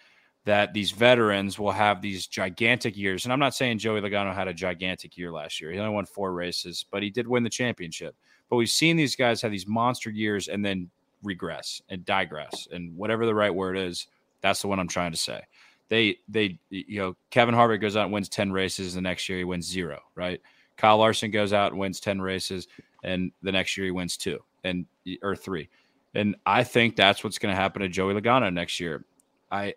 [0.47, 3.25] that these veterans will have these gigantic years.
[3.25, 5.71] And I'm not saying Joey Logano had a gigantic year last year.
[5.71, 8.17] He only won four races, but he did win the championship.
[8.49, 10.89] But we've seen these guys have these monster years and then
[11.23, 14.07] regress and digress and whatever the right word is.
[14.41, 15.43] That's the one I'm trying to say
[15.91, 19.39] they they you know Kevin Harvick goes out and wins 10 races the next year
[19.39, 20.41] he wins zero right?
[20.79, 22.67] Kyle Larson goes out and wins 10 races
[23.05, 24.87] and the next year he wins two and
[25.23, 25.69] or three.
[26.15, 29.05] And I think that's what's going to happen to Joey Logano next year.
[29.51, 29.75] I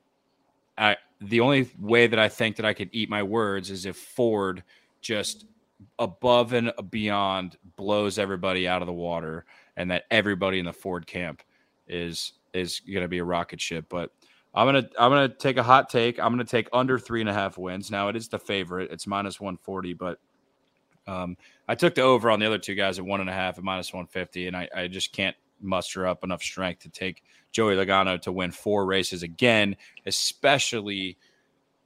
[0.77, 3.95] I the only way that I think that I could eat my words is if
[3.95, 4.64] Ford
[5.02, 5.45] just
[5.99, 9.45] above and beyond blows everybody out of the water
[9.77, 11.44] and that everybody in the Ford camp
[11.88, 13.85] is is going to be a rocket ship.
[13.90, 14.11] But
[14.54, 16.20] I'm gonna I'm gonna take a hot take.
[16.20, 17.90] I'm gonna take under three and a half wins.
[17.90, 18.92] Now it is the favorite.
[18.92, 20.20] It's minus 140, but
[21.08, 23.58] um, I took the over on the other two guys at one and a half
[23.58, 27.76] at minus 150, and I, I just can't muster up enough strength to take Joey
[27.76, 29.76] Logano to win four races again,
[30.06, 31.18] especially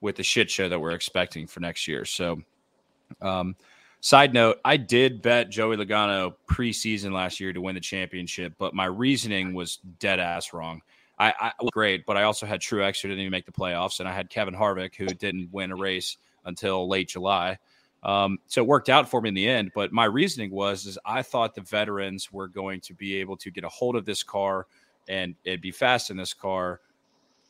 [0.02, 2.06] with the shit show that we're expecting for next year.
[2.06, 2.42] So,
[3.22, 3.56] um,
[4.02, 8.74] side note, I did bet Joey Logano preseason last year to win the championship, but
[8.74, 10.82] my reasoning was dead ass wrong.
[11.20, 14.00] I, I was great, but I also had Truex who didn't even make the playoffs,
[14.00, 17.58] and I had Kevin Harvick who didn't win a race until late July.
[18.04, 19.72] Um, so it worked out for me in the end.
[19.74, 23.52] But my reasoning was is I thought the veterans were going to be able to
[23.52, 24.68] get a hold of this car
[25.08, 26.82] and it'd be fast in this car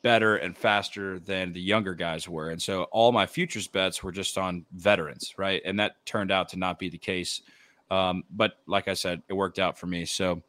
[0.04, 2.52] better and faster than the younger guys were.
[2.52, 5.62] And so all my futures bets were just on veterans, right?
[5.66, 7.42] And that turned out to not be the case.
[7.90, 10.06] Um, but like I said, it worked out for me.
[10.06, 10.42] So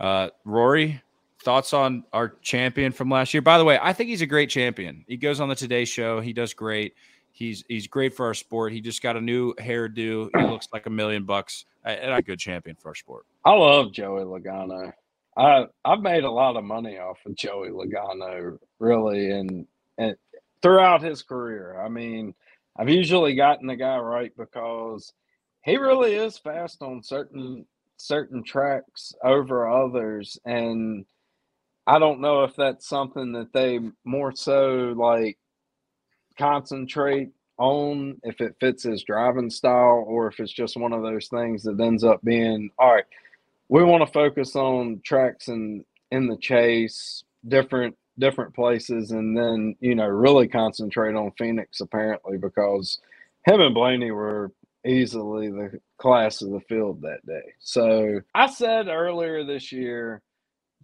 [0.00, 1.02] uh, Rory,
[1.44, 3.42] thoughts on our champion from last year?
[3.42, 5.04] By the way, I think he's a great champion.
[5.06, 6.20] He goes on the Today Show.
[6.20, 6.94] He does great.
[7.32, 8.72] He's he's great for our sport.
[8.72, 10.30] He just got a new hairdo.
[10.34, 11.66] He looks like a million bucks.
[11.84, 13.26] And a good champion for our sport.
[13.44, 14.90] I love Joey Logano.
[15.36, 19.66] I I've made a lot of money off of Joey Logano, really, and
[19.98, 20.16] and
[20.62, 21.78] throughout his career.
[21.78, 22.34] I mean,
[22.78, 25.12] I've usually gotten the guy right because
[25.62, 27.66] he really is fast on certain
[27.98, 31.04] certain tracks over others, and
[31.86, 35.38] I don't know if that's something that they more so like
[36.38, 41.28] concentrate on if it fits his driving style or if it's just one of those
[41.28, 43.04] things that ends up being all right
[43.68, 49.76] we want to focus on tracks and in the chase different different places and then
[49.80, 52.98] you know really concentrate on phoenix apparently because
[53.46, 54.50] him and blaney were
[54.84, 57.54] easily the class of the field that day.
[57.60, 60.22] So i said earlier this year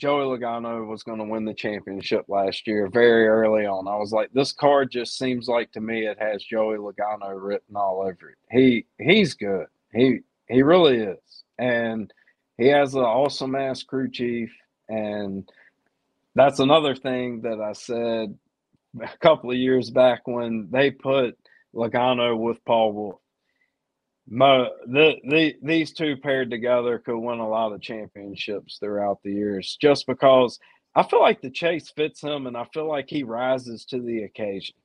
[0.01, 3.87] Joey Logano was going to win the championship last year very early on.
[3.87, 7.77] I was like, this card just seems like to me it has Joey Logano written
[7.77, 8.39] all over it.
[8.51, 9.67] He he's good.
[9.93, 11.45] He he really is.
[11.59, 12.11] And
[12.57, 14.51] he has an awesome ass crew chief.
[14.89, 15.47] And
[16.35, 18.39] that's another thing that I said
[19.03, 21.37] a couple of years back when they put
[21.75, 23.21] Logano with Paul Wolfe.
[24.33, 29.33] Mo, the, the, these two paired together could win a lot of championships throughout the
[29.33, 30.61] years just because
[30.95, 34.23] I feel like the chase fits him and I feel like he rises to the
[34.23, 34.77] occasion.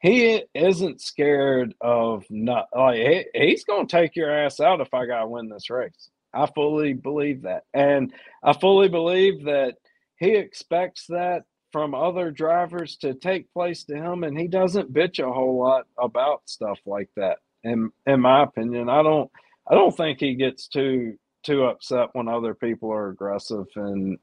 [0.00, 4.94] He isn't scared of not like he, he's going to take your ass out if
[4.94, 6.10] I got to win this race.
[6.32, 7.64] I fully believe that.
[7.74, 8.12] And
[8.42, 9.78] I fully believe that
[10.16, 11.42] he expects that
[11.72, 15.86] from other drivers to take place to him and he doesn't bitch a whole lot
[15.98, 19.30] about stuff like that in in my opinion i don't
[19.70, 21.14] i don't think he gets too
[21.44, 24.18] too upset when other people are aggressive and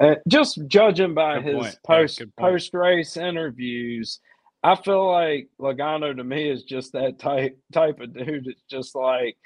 [0.00, 1.78] uh, just judging by Good his point.
[1.86, 2.36] Post point.
[2.36, 4.20] post race interviews
[4.62, 8.94] i feel like logano to me is just that type type of dude it's just
[8.94, 9.36] like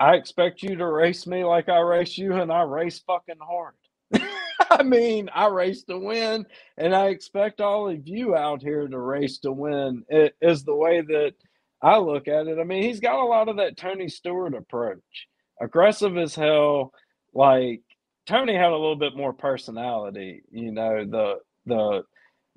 [0.00, 3.74] i expect you to race me like i race you and i race fucking hard
[4.70, 6.46] I mean, I race to win,
[6.76, 10.04] and I expect all of you out here to race to win.
[10.08, 11.34] It is the way that
[11.82, 12.58] I look at it.
[12.58, 15.28] I mean, he's got a lot of that Tony Stewart approach,
[15.60, 16.92] aggressive as hell.
[17.34, 17.82] Like
[18.26, 21.36] Tony had a little bit more personality, you know, the
[21.66, 22.02] the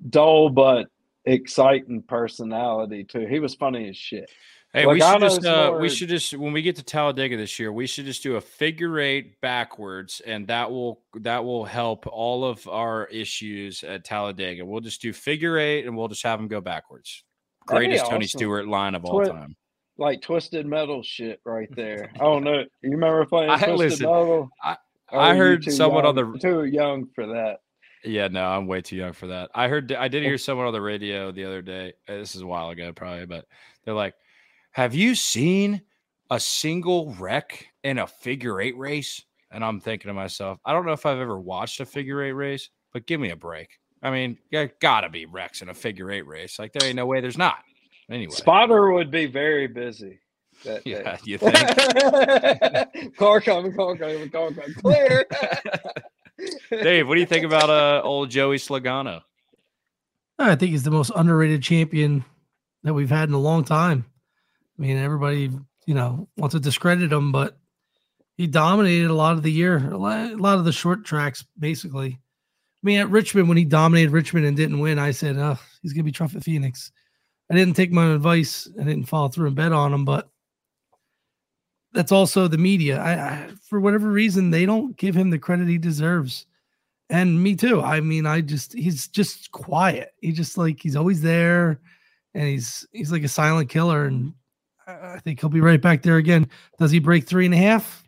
[0.08, 0.86] dull but
[1.24, 3.26] exciting personality too.
[3.26, 4.30] He was funny as shit.
[4.72, 7.72] Hey, we should just uh, we should just when we get to Talladega this year,
[7.72, 12.44] we should just do a figure eight backwards, and that will that will help all
[12.44, 14.64] of our issues at Talladega.
[14.64, 17.24] We'll just do figure eight, and we'll just have them go backwards.
[17.70, 18.26] Greatest Tony.
[18.26, 19.56] Stewart line of all Twi- time.
[19.98, 22.10] Like twisted metal shit right there.
[22.14, 22.64] I don't know.
[22.82, 24.48] You remember playing I- Twisted listen, Metal?
[24.62, 24.76] I-
[25.12, 27.58] I heard someone on young- the- too young for that.
[28.04, 29.50] Yeah, no, I'm way too young for that.
[29.54, 31.92] I heard I did hear someone on the radio the other day.
[32.08, 33.44] uh, This is a while ago, probably, but
[33.84, 34.14] they're like,
[34.70, 35.82] "Have you seen
[36.30, 40.86] a single wreck in a figure eight race?" And I'm thinking to myself, I don't
[40.86, 43.68] know if I've ever watched a figure eight race, but give me a break.
[44.02, 46.58] I mean, there gotta be Rex in a figure eight race.
[46.58, 47.58] Like there ain't no way there's not.
[48.10, 50.20] Anyway, Spotter would be very busy.
[50.64, 50.90] That day.
[50.90, 51.56] yeah, you think?
[53.16, 54.74] car coming, car coming, car coming.
[54.74, 55.26] Clear.
[56.70, 59.22] Dave, what do you think about uh old Joey Slogano?
[60.38, 62.24] I think he's the most underrated champion
[62.82, 64.06] that we've had in a long time.
[64.78, 65.50] I mean, everybody,
[65.86, 67.58] you know, wants to discredit him, but
[68.36, 71.44] he dominated a lot of the year, a lot, a lot of the short tracks,
[71.58, 72.18] basically.
[72.82, 75.92] I mean, at Richmond, when he dominated Richmond and didn't win, I said, oh, he's
[75.92, 76.92] going to be tough at Phoenix.
[77.50, 78.68] I didn't take my advice.
[78.80, 80.30] I didn't follow through and bet on him, but
[81.92, 83.00] that's also the media.
[83.00, 86.46] I, I for whatever reason, they don't give him the credit he deserves
[87.10, 87.82] and me too.
[87.82, 90.14] I mean, I just he's just quiet.
[90.20, 91.80] He just like he's always there,
[92.34, 94.06] and he's he's like a silent killer.
[94.06, 94.32] And
[94.86, 96.48] I think he'll be right back there again.
[96.78, 98.04] Does he break three and a half?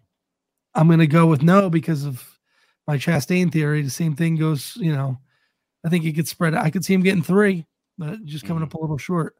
[0.75, 2.27] I'm gonna go with no because of
[2.93, 3.81] my Chastain theory.
[3.83, 4.77] The same thing goes.
[4.77, 5.19] You know,
[5.85, 6.55] I think he could spread.
[6.55, 7.65] I could see him getting three,
[7.97, 9.35] but just coming up a little short.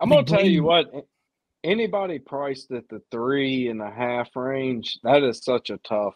[0.00, 0.90] I'm gonna tell you what.
[1.64, 6.14] Anybody priced at the three and a half range, that is such a tough.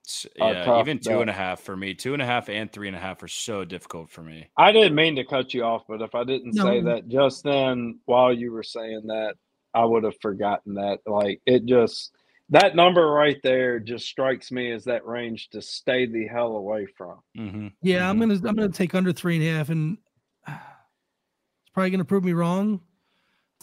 [0.00, 1.92] It's- Uh, yeah, tough even two and a half for me.
[1.94, 4.46] Two and a half and three and a half are so difficult for me.
[4.56, 8.00] I didn't mean to cut you off, but if I didn't say that just then
[8.06, 9.34] while you were saying that,
[9.74, 11.00] I would have forgotten that.
[11.06, 12.12] Like it just
[12.50, 16.86] that number right there just strikes me as that range to stay the hell away
[16.96, 17.18] from.
[17.36, 17.68] Mm-hmm.
[17.82, 19.98] Yeah, I'm gonna I'm gonna take under three and a half, and
[20.48, 20.56] it's
[21.74, 22.80] probably gonna prove me wrong.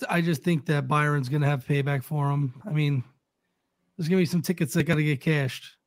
[0.09, 2.61] I just think that Byron's gonna have payback for him.
[2.65, 3.03] I mean,
[3.97, 5.77] there's gonna be some tickets that got to get cashed.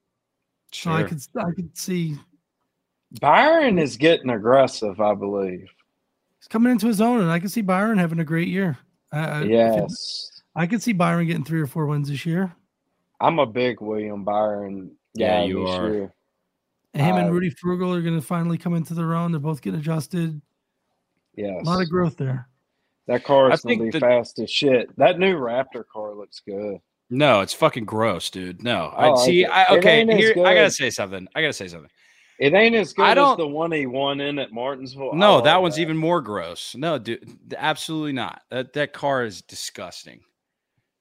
[0.73, 1.09] So I Sure.
[1.09, 2.17] could I could see
[3.21, 5.67] Byron is getting aggressive, I believe.
[6.39, 8.77] he's coming into his own, and I can see Byron having a great year.
[9.13, 10.43] I, I- Yes.
[10.55, 12.53] I could see Byron getting three or four wins this year.
[13.21, 15.91] I'm a big William Byron Yeah, guy you this are.
[15.91, 16.15] year.
[16.95, 19.33] And him and Uh, Rudy Fugle are going to finally come into their own.
[19.33, 20.41] They're both getting adjusted.
[21.37, 21.61] Yes.
[21.63, 22.49] A lot of growth there.
[23.07, 24.95] That car is gonna be the- fast as shit.
[24.99, 26.79] That new Raptor car looks good.
[27.11, 28.63] No, it's fucking gross, dude.
[28.63, 29.43] No, I I like see.
[29.45, 29.47] it.
[29.51, 31.27] I, okay, here I gotta say something.
[31.35, 31.91] I gotta say something.
[32.39, 35.15] It ain't as good I as don't- the one he won in at Martinsville.
[35.15, 36.75] No, that love one's even more gross.
[36.77, 38.43] No, dude, absolutely not.
[38.51, 40.21] That that car is disgusting.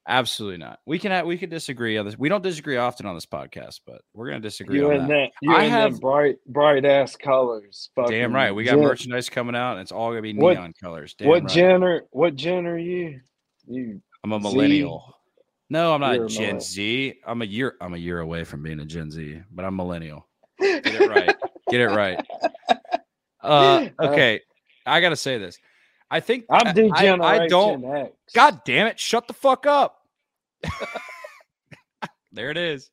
[0.09, 0.79] Absolutely not.
[0.85, 2.17] We can we can disagree on this.
[2.17, 5.13] We don't disagree often on this podcast, but we're gonna disagree You on and that.
[5.13, 7.89] that, you I have- bright, bright ass colors.
[8.07, 8.51] Damn right.
[8.51, 11.13] We got gen- merchandise coming out, and it's all gonna be What- neon colors.
[11.17, 11.51] Damn What right.
[11.51, 13.19] gen are what gen are you?
[13.67, 15.13] You I'm a millennial.
[15.69, 16.59] No, I'm not Gen millennial.
[16.61, 17.13] Z.
[17.25, 17.75] I'm a year.
[17.81, 20.25] I'm a year away from being a Gen Z, but I'm millennial.
[20.61, 21.35] Get it right.
[21.69, 22.25] Get it right.
[23.43, 24.39] Uh, okay,
[24.85, 25.57] I gotta say this.
[26.09, 27.83] I think I'm degeneration I, I don't.
[27.83, 28.11] X.
[28.33, 28.99] God damn it!
[28.99, 30.05] Shut the fuck up.
[32.31, 32.89] there it is.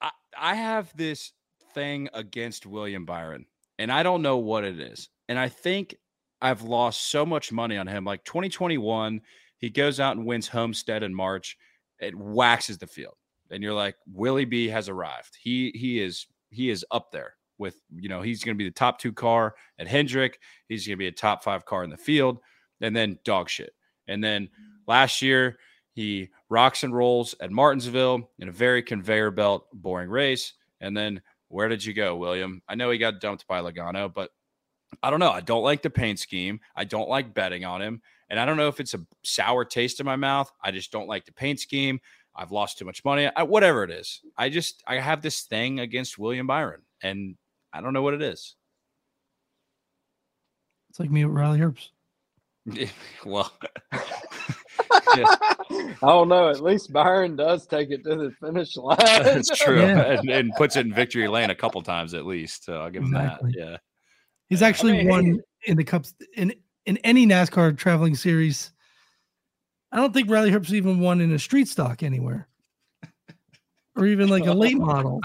[0.00, 1.32] I I have this
[1.74, 3.46] thing against William Byron,
[3.78, 5.08] and I don't know what it is.
[5.28, 5.96] And I think
[6.42, 8.04] I've lost so much money on him.
[8.04, 9.20] Like 2021,
[9.58, 11.56] he goes out and wins Homestead in March.
[12.00, 13.16] It waxes the field,
[13.50, 15.38] and you're like, Willie B has arrived.
[15.40, 18.74] He he is he is up there with you know he's going to be the
[18.74, 20.40] top two car at Hendrick.
[20.68, 22.38] He's going to be a top five car in the field,
[22.80, 23.70] and then dog shit.
[24.08, 24.48] And then
[24.88, 25.58] last year
[25.92, 30.54] he rocks and rolls at Martinsville in a very conveyor belt, boring race.
[30.80, 32.62] And then where did you go, William?
[32.68, 34.30] I know he got dumped by Logano, but
[35.02, 35.30] I don't know.
[35.30, 36.60] I don't like the paint scheme.
[36.74, 38.00] I don't like betting on him.
[38.28, 40.50] And I don't know if it's a sour taste in my mouth.
[40.62, 42.00] I just don't like the paint scheme.
[42.34, 43.28] I've lost too much money.
[43.34, 44.20] I, whatever it is.
[44.36, 47.36] I just I have this thing against William Byron, and
[47.72, 48.54] I don't know what it is.
[50.90, 51.88] It's like me with Riley Herbst.
[53.24, 53.52] well,
[53.92, 56.48] I don't know.
[56.48, 58.96] At least Byron does take it to the finish line.
[58.98, 60.18] that's true, Yeah.
[60.18, 62.64] and, and puts it in victory lane a couple times at least.
[62.64, 63.40] So I'll give him that.
[63.48, 63.76] Yeah.
[64.48, 65.40] He's actually mean, won he-
[65.70, 66.54] in the cups in
[66.86, 68.72] in any NASCAR traveling series.
[69.92, 72.48] I don't think Riley Herbst even won in a street stock anywhere,
[73.96, 75.20] or even like a late model.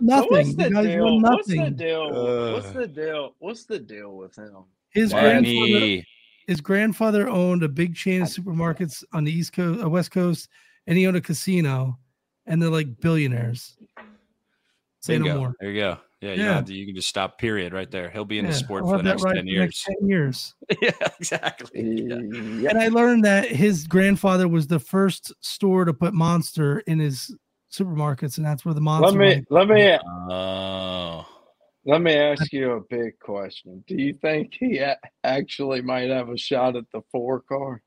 [0.00, 0.28] Nothing.
[0.30, 1.04] What's The the guy's deal?
[1.04, 1.76] won What's the nothing.
[1.76, 2.52] deal?
[2.52, 3.34] what's the deal?
[3.38, 4.64] What's the deal with him?
[4.90, 6.02] His grandfather,
[6.46, 10.48] his grandfather owned a big chain of supermarkets on the East Coast, uh, West Coast,
[10.86, 11.98] and he owned a casino,
[12.46, 13.76] and they're like billionaires.
[15.00, 15.38] Say no Bingo.
[15.38, 15.54] more.
[15.60, 15.98] There you go.
[16.20, 16.54] Yeah, you, Yeah.
[16.54, 17.38] don't to- you can just stop.
[17.38, 17.74] Period.
[17.74, 18.08] Right there.
[18.08, 19.86] He'll be in the Yeah, sport I'll for the next right ten for the next
[19.88, 19.96] years.
[20.00, 20.54] 10 years.
[20.82, 21.82] yeah, exactly.
[21.82, 22.20] Yeah.
[22.62, 22.70] Yeah.
[22.70, 27.34] And I learned that his grandfather was the first store to put Monster in his
[27.78, 29.10] supermarkets, and that's where the Monster.
[29.10, 29.98] Let me line- let me
[30.30, 31.26] Oh,
[31.84, 33.82] let me ask you a big question.
[33.86, 37.82] Do you think he a- actually might have a shot at the four car?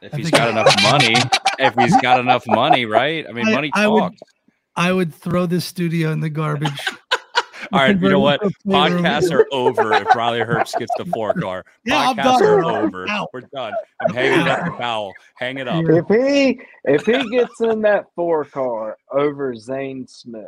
[0.00, 1.14] if I he's think- got enough money,
[1.58, 3.26] if he's got enough money, right?
[3.28, 4.14] I mean, I- money I would-
[4.76, 6.70] I would throw this studio in the garbage.
[7.72, 8.40] All right, you know what?
[8.40, 9.02] to a playroom.
[9.02, 11.64] Podcasts are over if Riley Herbst gets the four car.
[11.84, 12.42] Yeah, I'm Podcasts done.
[12.44, 13.08] are over.
[13.08, 13.28] out.
[13.32, 13.72] We're done.
[14.00, 15.12] I'm hanging up the towel.
[15.36, 15.84] Hang it up.
[15.88, 20.44] If he if he gets in that four car over Zane Smith,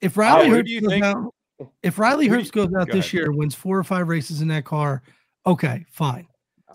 [0.00, 1.34] If Riley who Herbst do you goes think- out,
[1.82, 3.12] if Riley who Herbst goes out go this ahead.
[3.12, 5.02] year, wins four or five races in that car,
[5.46, 6.26] okay, fine.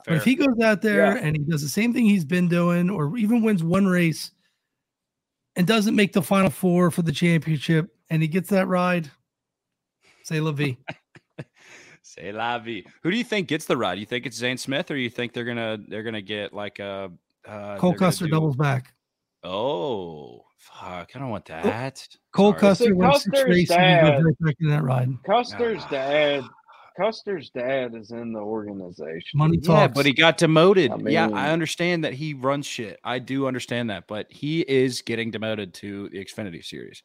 [0.06, 1.22] But if he goes out there Yeah.
[1.24, 4.30] and he does the same thing he's been doing, or even wins one race
[5.56, 9.10] and doesn't make the final four for the championship, and he gets that ride,
[10.24, 10.78] say Levy.
[12.02, 12.84] Say la vie.
[13.02, 13.98] Who do you think gets the ride?
[13.98, 17.12] You think it's Zane Smith, or you think they're gonna they're gonna get like a
[17.48, 18.94] uh, Cole Custer do- doubles back.
[19.44, 21.10] Oh fuck!
[21.16, 22.08] I don't want that.
[22.32, 22.60] Cole Sorry.
[22.62, 25.10] Custer So wins six Custer's races and dad- goes back in that ride.
[25.26, 25.90] Custer's Ah.
[25.90, 26.44] dad
[26.98, 29.32] Custer's dad is in the organization.
[29.34, 29.68] Money talks.
[29.82, 30.92] Yeah, but he got demoted.
[30.92, 33.00] I yeah, I understand that he runs shit.
[33.04, 37.04] I do understand that, but he is getting demoted to the Xfinity series.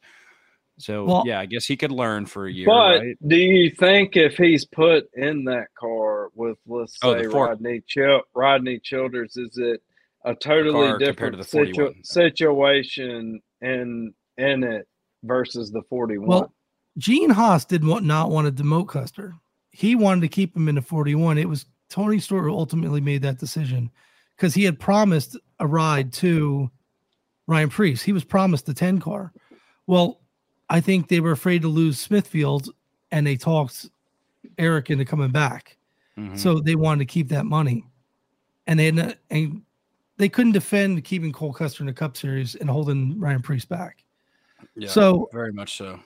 [0.77, 3.17] So Well- yeah, I guess he could learn for a year, But right?
[3.27, 7.81] do you think if he's put in that car with let's Oh, say four- Rodney
[7.87, 9.81] Chil- Rodney Childers, is it
[10.25, 14.87] a totally car to different situ- situation in in it
[15.23, 16.27] versus the forty one?
[16.27, 16.53] Well,
[16.97, 19.35] Gene Haas did want, not want to demote Custer.
[19.71, 21.37] He wanted to keep him in the 41.
[21.37, 23.89] It was Tony Stewart who ultimately made that decision
[24.35, 26.69] because he had promised a ride to
[27.47, 28.01] Ryan Preece.
[28.03, 29.31] He was promised the 10 car.
[29.87, 30.20] Well,
[30.71, 32.69] I think they were afraid to lose Smithfield
[33.11, 33.89] and they talked
[34.57, 35.77] Aric into coming back.
[36.17, 36.37] Mhm.
[36.37, 37.85] So they wanted to keep that money.
[38.67, 39.61] And they had, and
[40.17, 44.03] they couldn't defend keeping Cole Custer in the Cup Series and holding Ryan Preece back.
[44.75, 45.99] Yeah, So very much so.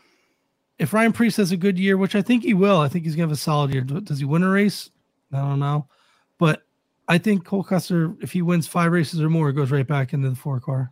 [0.79, 3.15] if Ryan Preece has a good year, which I think he will, I think he's
[3.15, 3.81] gonna have a solid year.
[3.83, 4.89] Does he win a race?
[5.31, 5.87] I don't know,
[6.39, 6.63] but
[7.07, 10.29] I think Cole Custer, if he wins five races or more, goes right back into
[10.29, 10.91] the four car,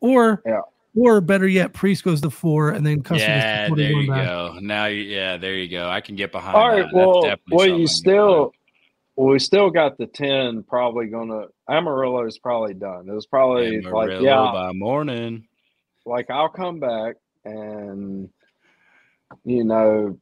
[0.00, 0.62] or Yeah.
[0.96, 4.26] Or better yet, Preece goes to four and then Custer Yeah, to there you back.
[4.26, 4.58] go.
[4.60, 5.88] Now, you, yeah, there you go.
[5.88, 6.56] I can get behind.
[6.56, 6.76] All that.
[6.82, 8.52] right, That's well, well, you still,
[9.14, 10.64] well, we still got the ten.
[10.64, 13.08] Probably gonna Almirola's probably done.
[13.08, 13.94] It was probably behind.
[13.94, 15.46] like yeah, by morning.
[16.06, 18.28] like I'll come back and
[19.44, 20.18] you know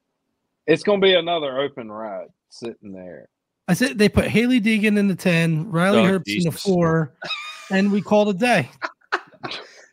[0.66, 3.28] it's gonna be another open ride sitting there.
[3.68, 7.14] I said they put Hailie Deegan in the ten, Riley Oh, Herbst in the four,
[7.70, 8.68] and we called a day.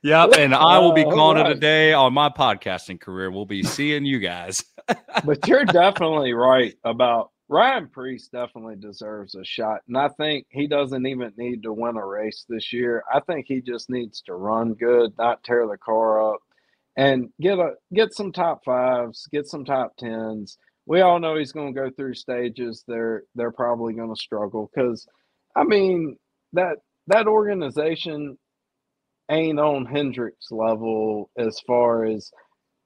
[0.06, 3.32] Yep, and I will be Uh, calling it a day on my podcasting career.
[3.32, 4.64] We'll be seeing you guys.
[5.26, 9.82] But you're definitely right about Ryan Preece definitely deserves a shot.
[9.88, 13.04] And I think he doesn't even need to win a race this year.
[13.12, 16.40] I think he just needs to run good, not tear the car up,
[16.96, 20.60] and get a get some top fives, get some top tens.
[20.86, 22.84] We all know he's gonna go through stages.
[22.88, 25.08] They're they're probably gonna struggle because
[25.56, 26.18] I mean
[26.54, 26.78] that
[27.08, 28.38] that organization
[29.30, 32.32] ain't on Hendrick's level as far as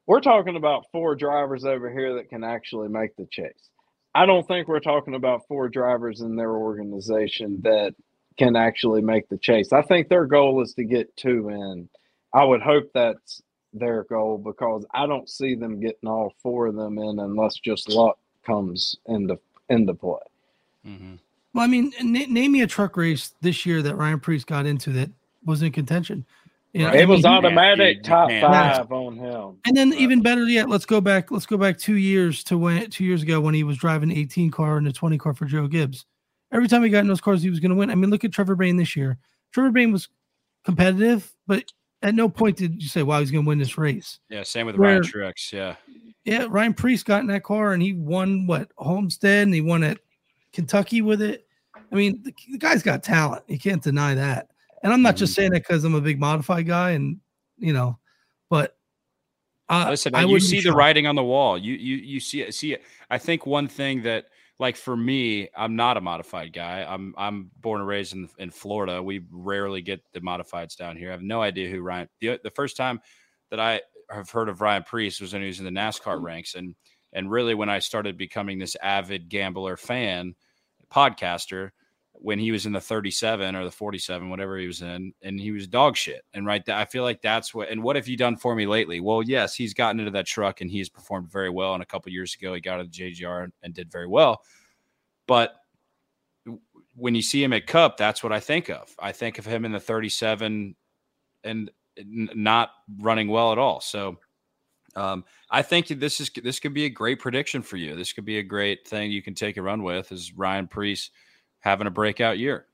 [0.08, 3.70] we're talking about four drivers over here that can actually make the chase.
[4.16, 7.94] I don't think we're talking about four drivers in their organization that
[8.38, 9.72] can actually make the chase.
[9.72, 11.90] I think their goal is to get two in.
[12.34, 13.42] I would hope that's
[13.74, 17.90] their goal because I don't see them getting all four of them in unless just
[17.90, 19.38] luck comes into
[19.70, 20.18] into play.
[20.88, 21.16] Mm-hmm.
[21.54, 24.66] Well, I mean, n- name me a truck race this year that Ryan Preece got
[24.66, 25.12] into that
[25.44, 26.26] was in contention.
[26.74, 28.46] You know, It was mean, automatic you top can't.
[28.46, 29.58] five on him.
[29.66, 31.32] And then even better yet, let's go back.
[31.32, 34.52] Let's go back two years to when two years ago when he was driving 18
[34.52, 36.06] car and a 20 car for Joe Gibbs.
[36.52, 37.90] Every time he got in those cars, he was going to win.
[37.90, 39.18] I mean, look at Trevor Bayne this year.
[39.52, 40.10] Trevor Bayne was
[40.64, 41.64] competitive, but
[42.02, 44.66] at no point did you say, "Wow, he's going to win this race." Yeah, same
[44.68, 45.52] with Where- Ryan Truex.
[45.52, 45.76] Yeah,
[46.24, 49.84] Yeah, Ryan Preece got in that car and he won what Homestead and he won
[49.84, 49.98] at
[50.54, 51.48] Kentucky with it.
[51.92, 53.44] I mean, the, the guy's got talent.
[53.48, 54.49] You can't deny that.
[54.84, 57.20] And I'm not just saying that because I'm a big modified guy and
[57.58, 58.00] you know,
[58.50, 58.76] but
[59.70, 61.58] uh, Listen, I you see the writing on the wall.
[61.58, 62.56] You you you see it.
[62.56, 62.84] See it.
[63.10, 64.26] I think one thing that,
[64.58, 66.84] like for me, I'm not a modified guy.
[66.90, 69.02] I'm I'm born and raised in in Florida.
[69.04, 71.10] We rarely get the modifieds down here.
[71.10, 72.10] I have no idea who Ryan.
[72.20, 73.00] The, the first time
[73.52, 76.56] that I have heard of Ryan Preece was when he was in the NASCAR ranks,
[76.56, 76.74] and
[77.14, 80.34] and really when I started becoming this avid gambler fan,
[80.92, 81.70] podcaster,
[82.22, 85.52] when he was in the 37 or the 47, whatever he was in, and he
[85.52, 86.24] was dog shit.
[86.34, 87.70] And right, that I feel like that's what.
[87.70, 89.00] And what have you done for me lately?
[89.00, 91.74] Well, yes, he's gotten into that truck and he's performed very well.
[91.74, 94.44] And a couple years ago, he got out of the JGR and, did very well.
[95.28, 95.56] But
[96.96, 98.94] when you see him at Cup, that's what I think of.
[99.00, 100.76] I think of him in the 37
[101.44, 101.72] and
[102.06, 103.82] not running well at all.
[103.82, 104.18] So.
[104.96, 107.96] Um, I think this is this could be a great prediction for you.
[107.96, 110.12] This could be a great thing you can take a run with.
[110.12, 111.12] Is Ryan Preece
[111.60, 112.66] having a breakout year?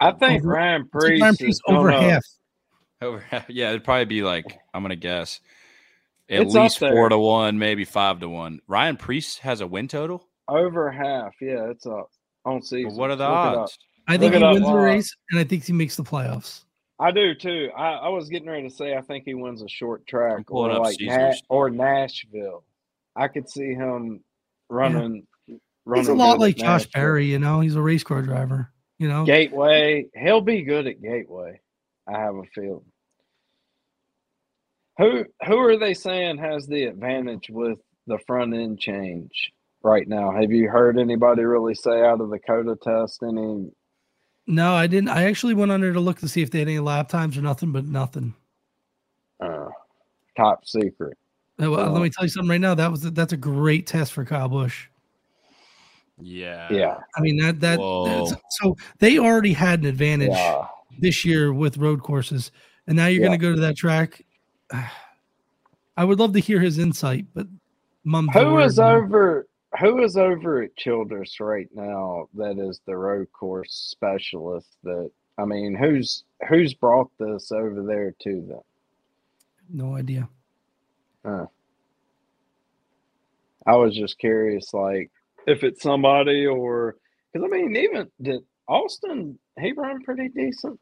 [0.00, 2.24] I um, think Over- Ryan It's like Preece, is over gonna- half.
[3.00, 5.40] Over, yeah, it'd probably be like I'm gonna guess
[6.28, 8.60] at It's least four to one, maybe five to one.
[8.66, 10.26] Ryan Preece has a win total.
[10.48, 11.32] over half.
[11.40, 12.10] Yeah, it's up
[12.44, 12.90] on season.
[12.90, 13.78] But what are the Look odds?
[14.08, 16.64] I think Look he wins the race and I think he makes the playoffs.
[16.98, 17.70] I do too.
[17.76, 20.72] I, I was getting ready to say I think he wins a short track or
[20.80, 22.64] like Na- or Nashville.
[23.14, 24.24] I could see him
[24.68, 25.24] running.
[25.96, 26.90] He's a lot like Josh Nashville.
[26.94, 27.60] Berry, you know.
[27.60, 29.24] He's a race car driver, you know.
[29.24, 30.06] Gateway.
[30.14, 31.60] He'll be good at Gateway.
[32.06, 32.84] I have a feeling.
[34.98, 39.52] Who who are they saying has the advantage with the front end change
[39.82, 40.32] right now?
[40.32, 43.70] Have you heard anybody really say out of the COTA test any?
[44.46, 45.10] No, I didn't.
[45.10, 47.42] I actually went under to look to see if they had any lap times or
[47.42, 48.34] nothing, but nothing.
[49.40, 49.68] Uh,
[50.36, 51.16] top secret.
[51.62, 52.74] Uh, well, let me tell you something right now.
[52.74, 54.86] That was that's a great test for Kyle Busch.
[56.20, 60.66] Yeah, Yeah, I mean that that that's- so they already had an advantage yeah.
[60.98, 62.50] this year with road courses,
[62.86, 63.28] and now you're Yeah.
[63.28, 64.24] going to go to that track.
[65.96, 67.46] I would love to hear his insight, but
[68.04, 68.94] mum's the Who word, is man.
[68.96, 69.46] over?
[69.80, 72.28] Who is over at Childress right now?
[72.34, 74.76] That is the road course specialist.
[74.82, 78.60] That I mean, who's who's brought this over there to them?
[79.70, 80.28] No idea.
[81.24, 81.46] Huh.
[83.66, 85.10] I was just curious, like
[85.48, 86.96] if it's somebody or
[87.32, 90.78] because I mean, even did Austin he run pretty decent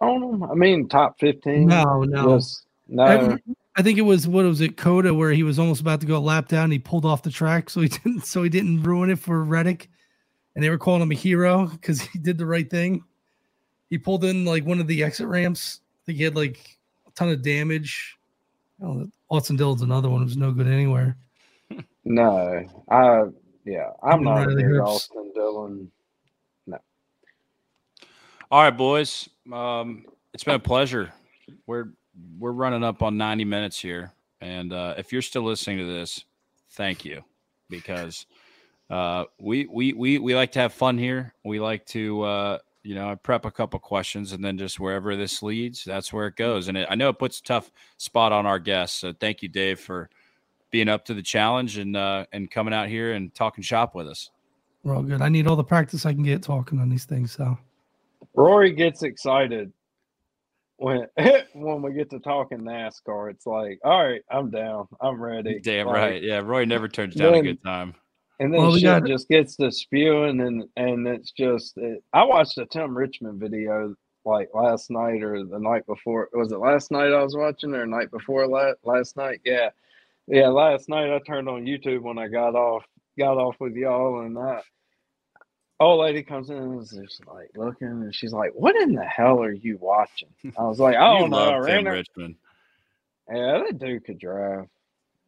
[0.00, 0.42] on them?
[0.44, 1.66] I mean, top fifteen.
[1.66, 2.36] No, no.
[2.36, 3.04] Just- no.
[3.04, 3.38] I,
[3.76, 6.16] I think it was what was it COTA where he was almost about to go
[6.16, 6.64] a lap down.
[6.64, 8.26] And he pulled off the track, so he didn't.
[8.26, 9.88] So he didn't ruin it for Reddick,
[10.54, 13.04] and they were calling him a hero because he did the right thing.
[13.88, 15.80] He pulled in like one of the exit ramps.
[15.82, 18.16] I think he had like a ton of damage.
[18.82, 21.16] Oh, Austin Dillon's another one who's no good anywhere.
[22.02, 23.24] No, I
[23.64, 25.90] yeah, I'm not a Riley big Austin Dillon.
[26.66, 26.78] No.
[28.50, 29.28] All right, boys.
[29.52, 31.12] Um, it's been a pleasure.
[31.66, 31.90] We're
[32.38, 36.24] we're running up on 90 minutes here, and uh, if you're still listening to this,
[36.70, 37.24] thank you
[37.68, 38.26] because
[38.90, 41.34] uh, we we we we like to have fun here.
[41.44, 45.16] We like to uh, you know I prep a couple questions, and then just wherever
[45.16, 46.68] this leads, that's where it goes.
[46.68, 49.00] And it, I know it puts a tough spot on our guests.
[49.00, 50.10] So thank you, Dave, for
[50.70, 54.06] being up to the challenge and uh, and coming out here and talking shop with
[54.08, 54.30] us.
[54.82, 55.20] We're all good.
[55.20, 57.32] I need all the practice I can get talking on these things.
[57.32, 57.58] So
[58.34, 59.72] Rory gets excited
[60.76, 61.06] when
[61.54, 63.30] when we get to talking NASCAR.
[63.30, 65.60] It's like, all right, I'm down, I'm ready.
[65.60, 66.22] Damn Like, right.
[66.22, 67.94] Yeah, Roy never turns down a good time.
[68.38, 71.76] And then Well, we shit got- just gets to spewing, and and it's just.
[71.76, 73.94] It, I watched a Tim Richmond video
[74.24, 76.30] like last night or the night before.
[76.32, 79.40] Was it last night I was watching or night before last last night?
[79.44, 79.68] Yeah,
[80.26, 80.48] yeah.
[80.48, 82.84] Last night I turned on YouTube when I got off
[83.18, 84.62] got off with y'all, and that
[85.78, 89.04] old lady comes in and is just like looking, and she's like, "What in the
[89.04, 92.36] hell are you watching?" I was like, "I You don't know." Tim Richmond.
[93.32, 94.66] Yeah, that dude could drive.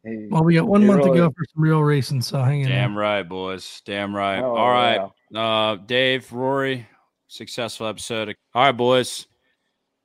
[0.03, 2.61] He, Well, we got one he month to go for some real racing, so hang
[2.61, 2.69] in.
[2.69, 3.81] Damn right, boys.
[3.85, 4.39] Damn right.
[4.39, 5.09] Oh, All right.
[5.31, 5.39] yeah.
[5.39, 6.85] Uh, Dave, Rory,
[7.27, 8.35] successful episode.
[8.53, 9.27] All right, boys.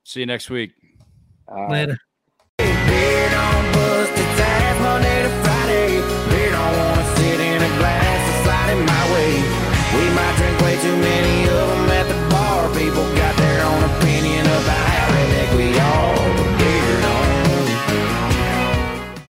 [0.05, 0.71] See you next week.
[1.51, 1.99] Uh, Later.
[2.59, 3.98] Beard on Bud
[9.99, 10.28] We might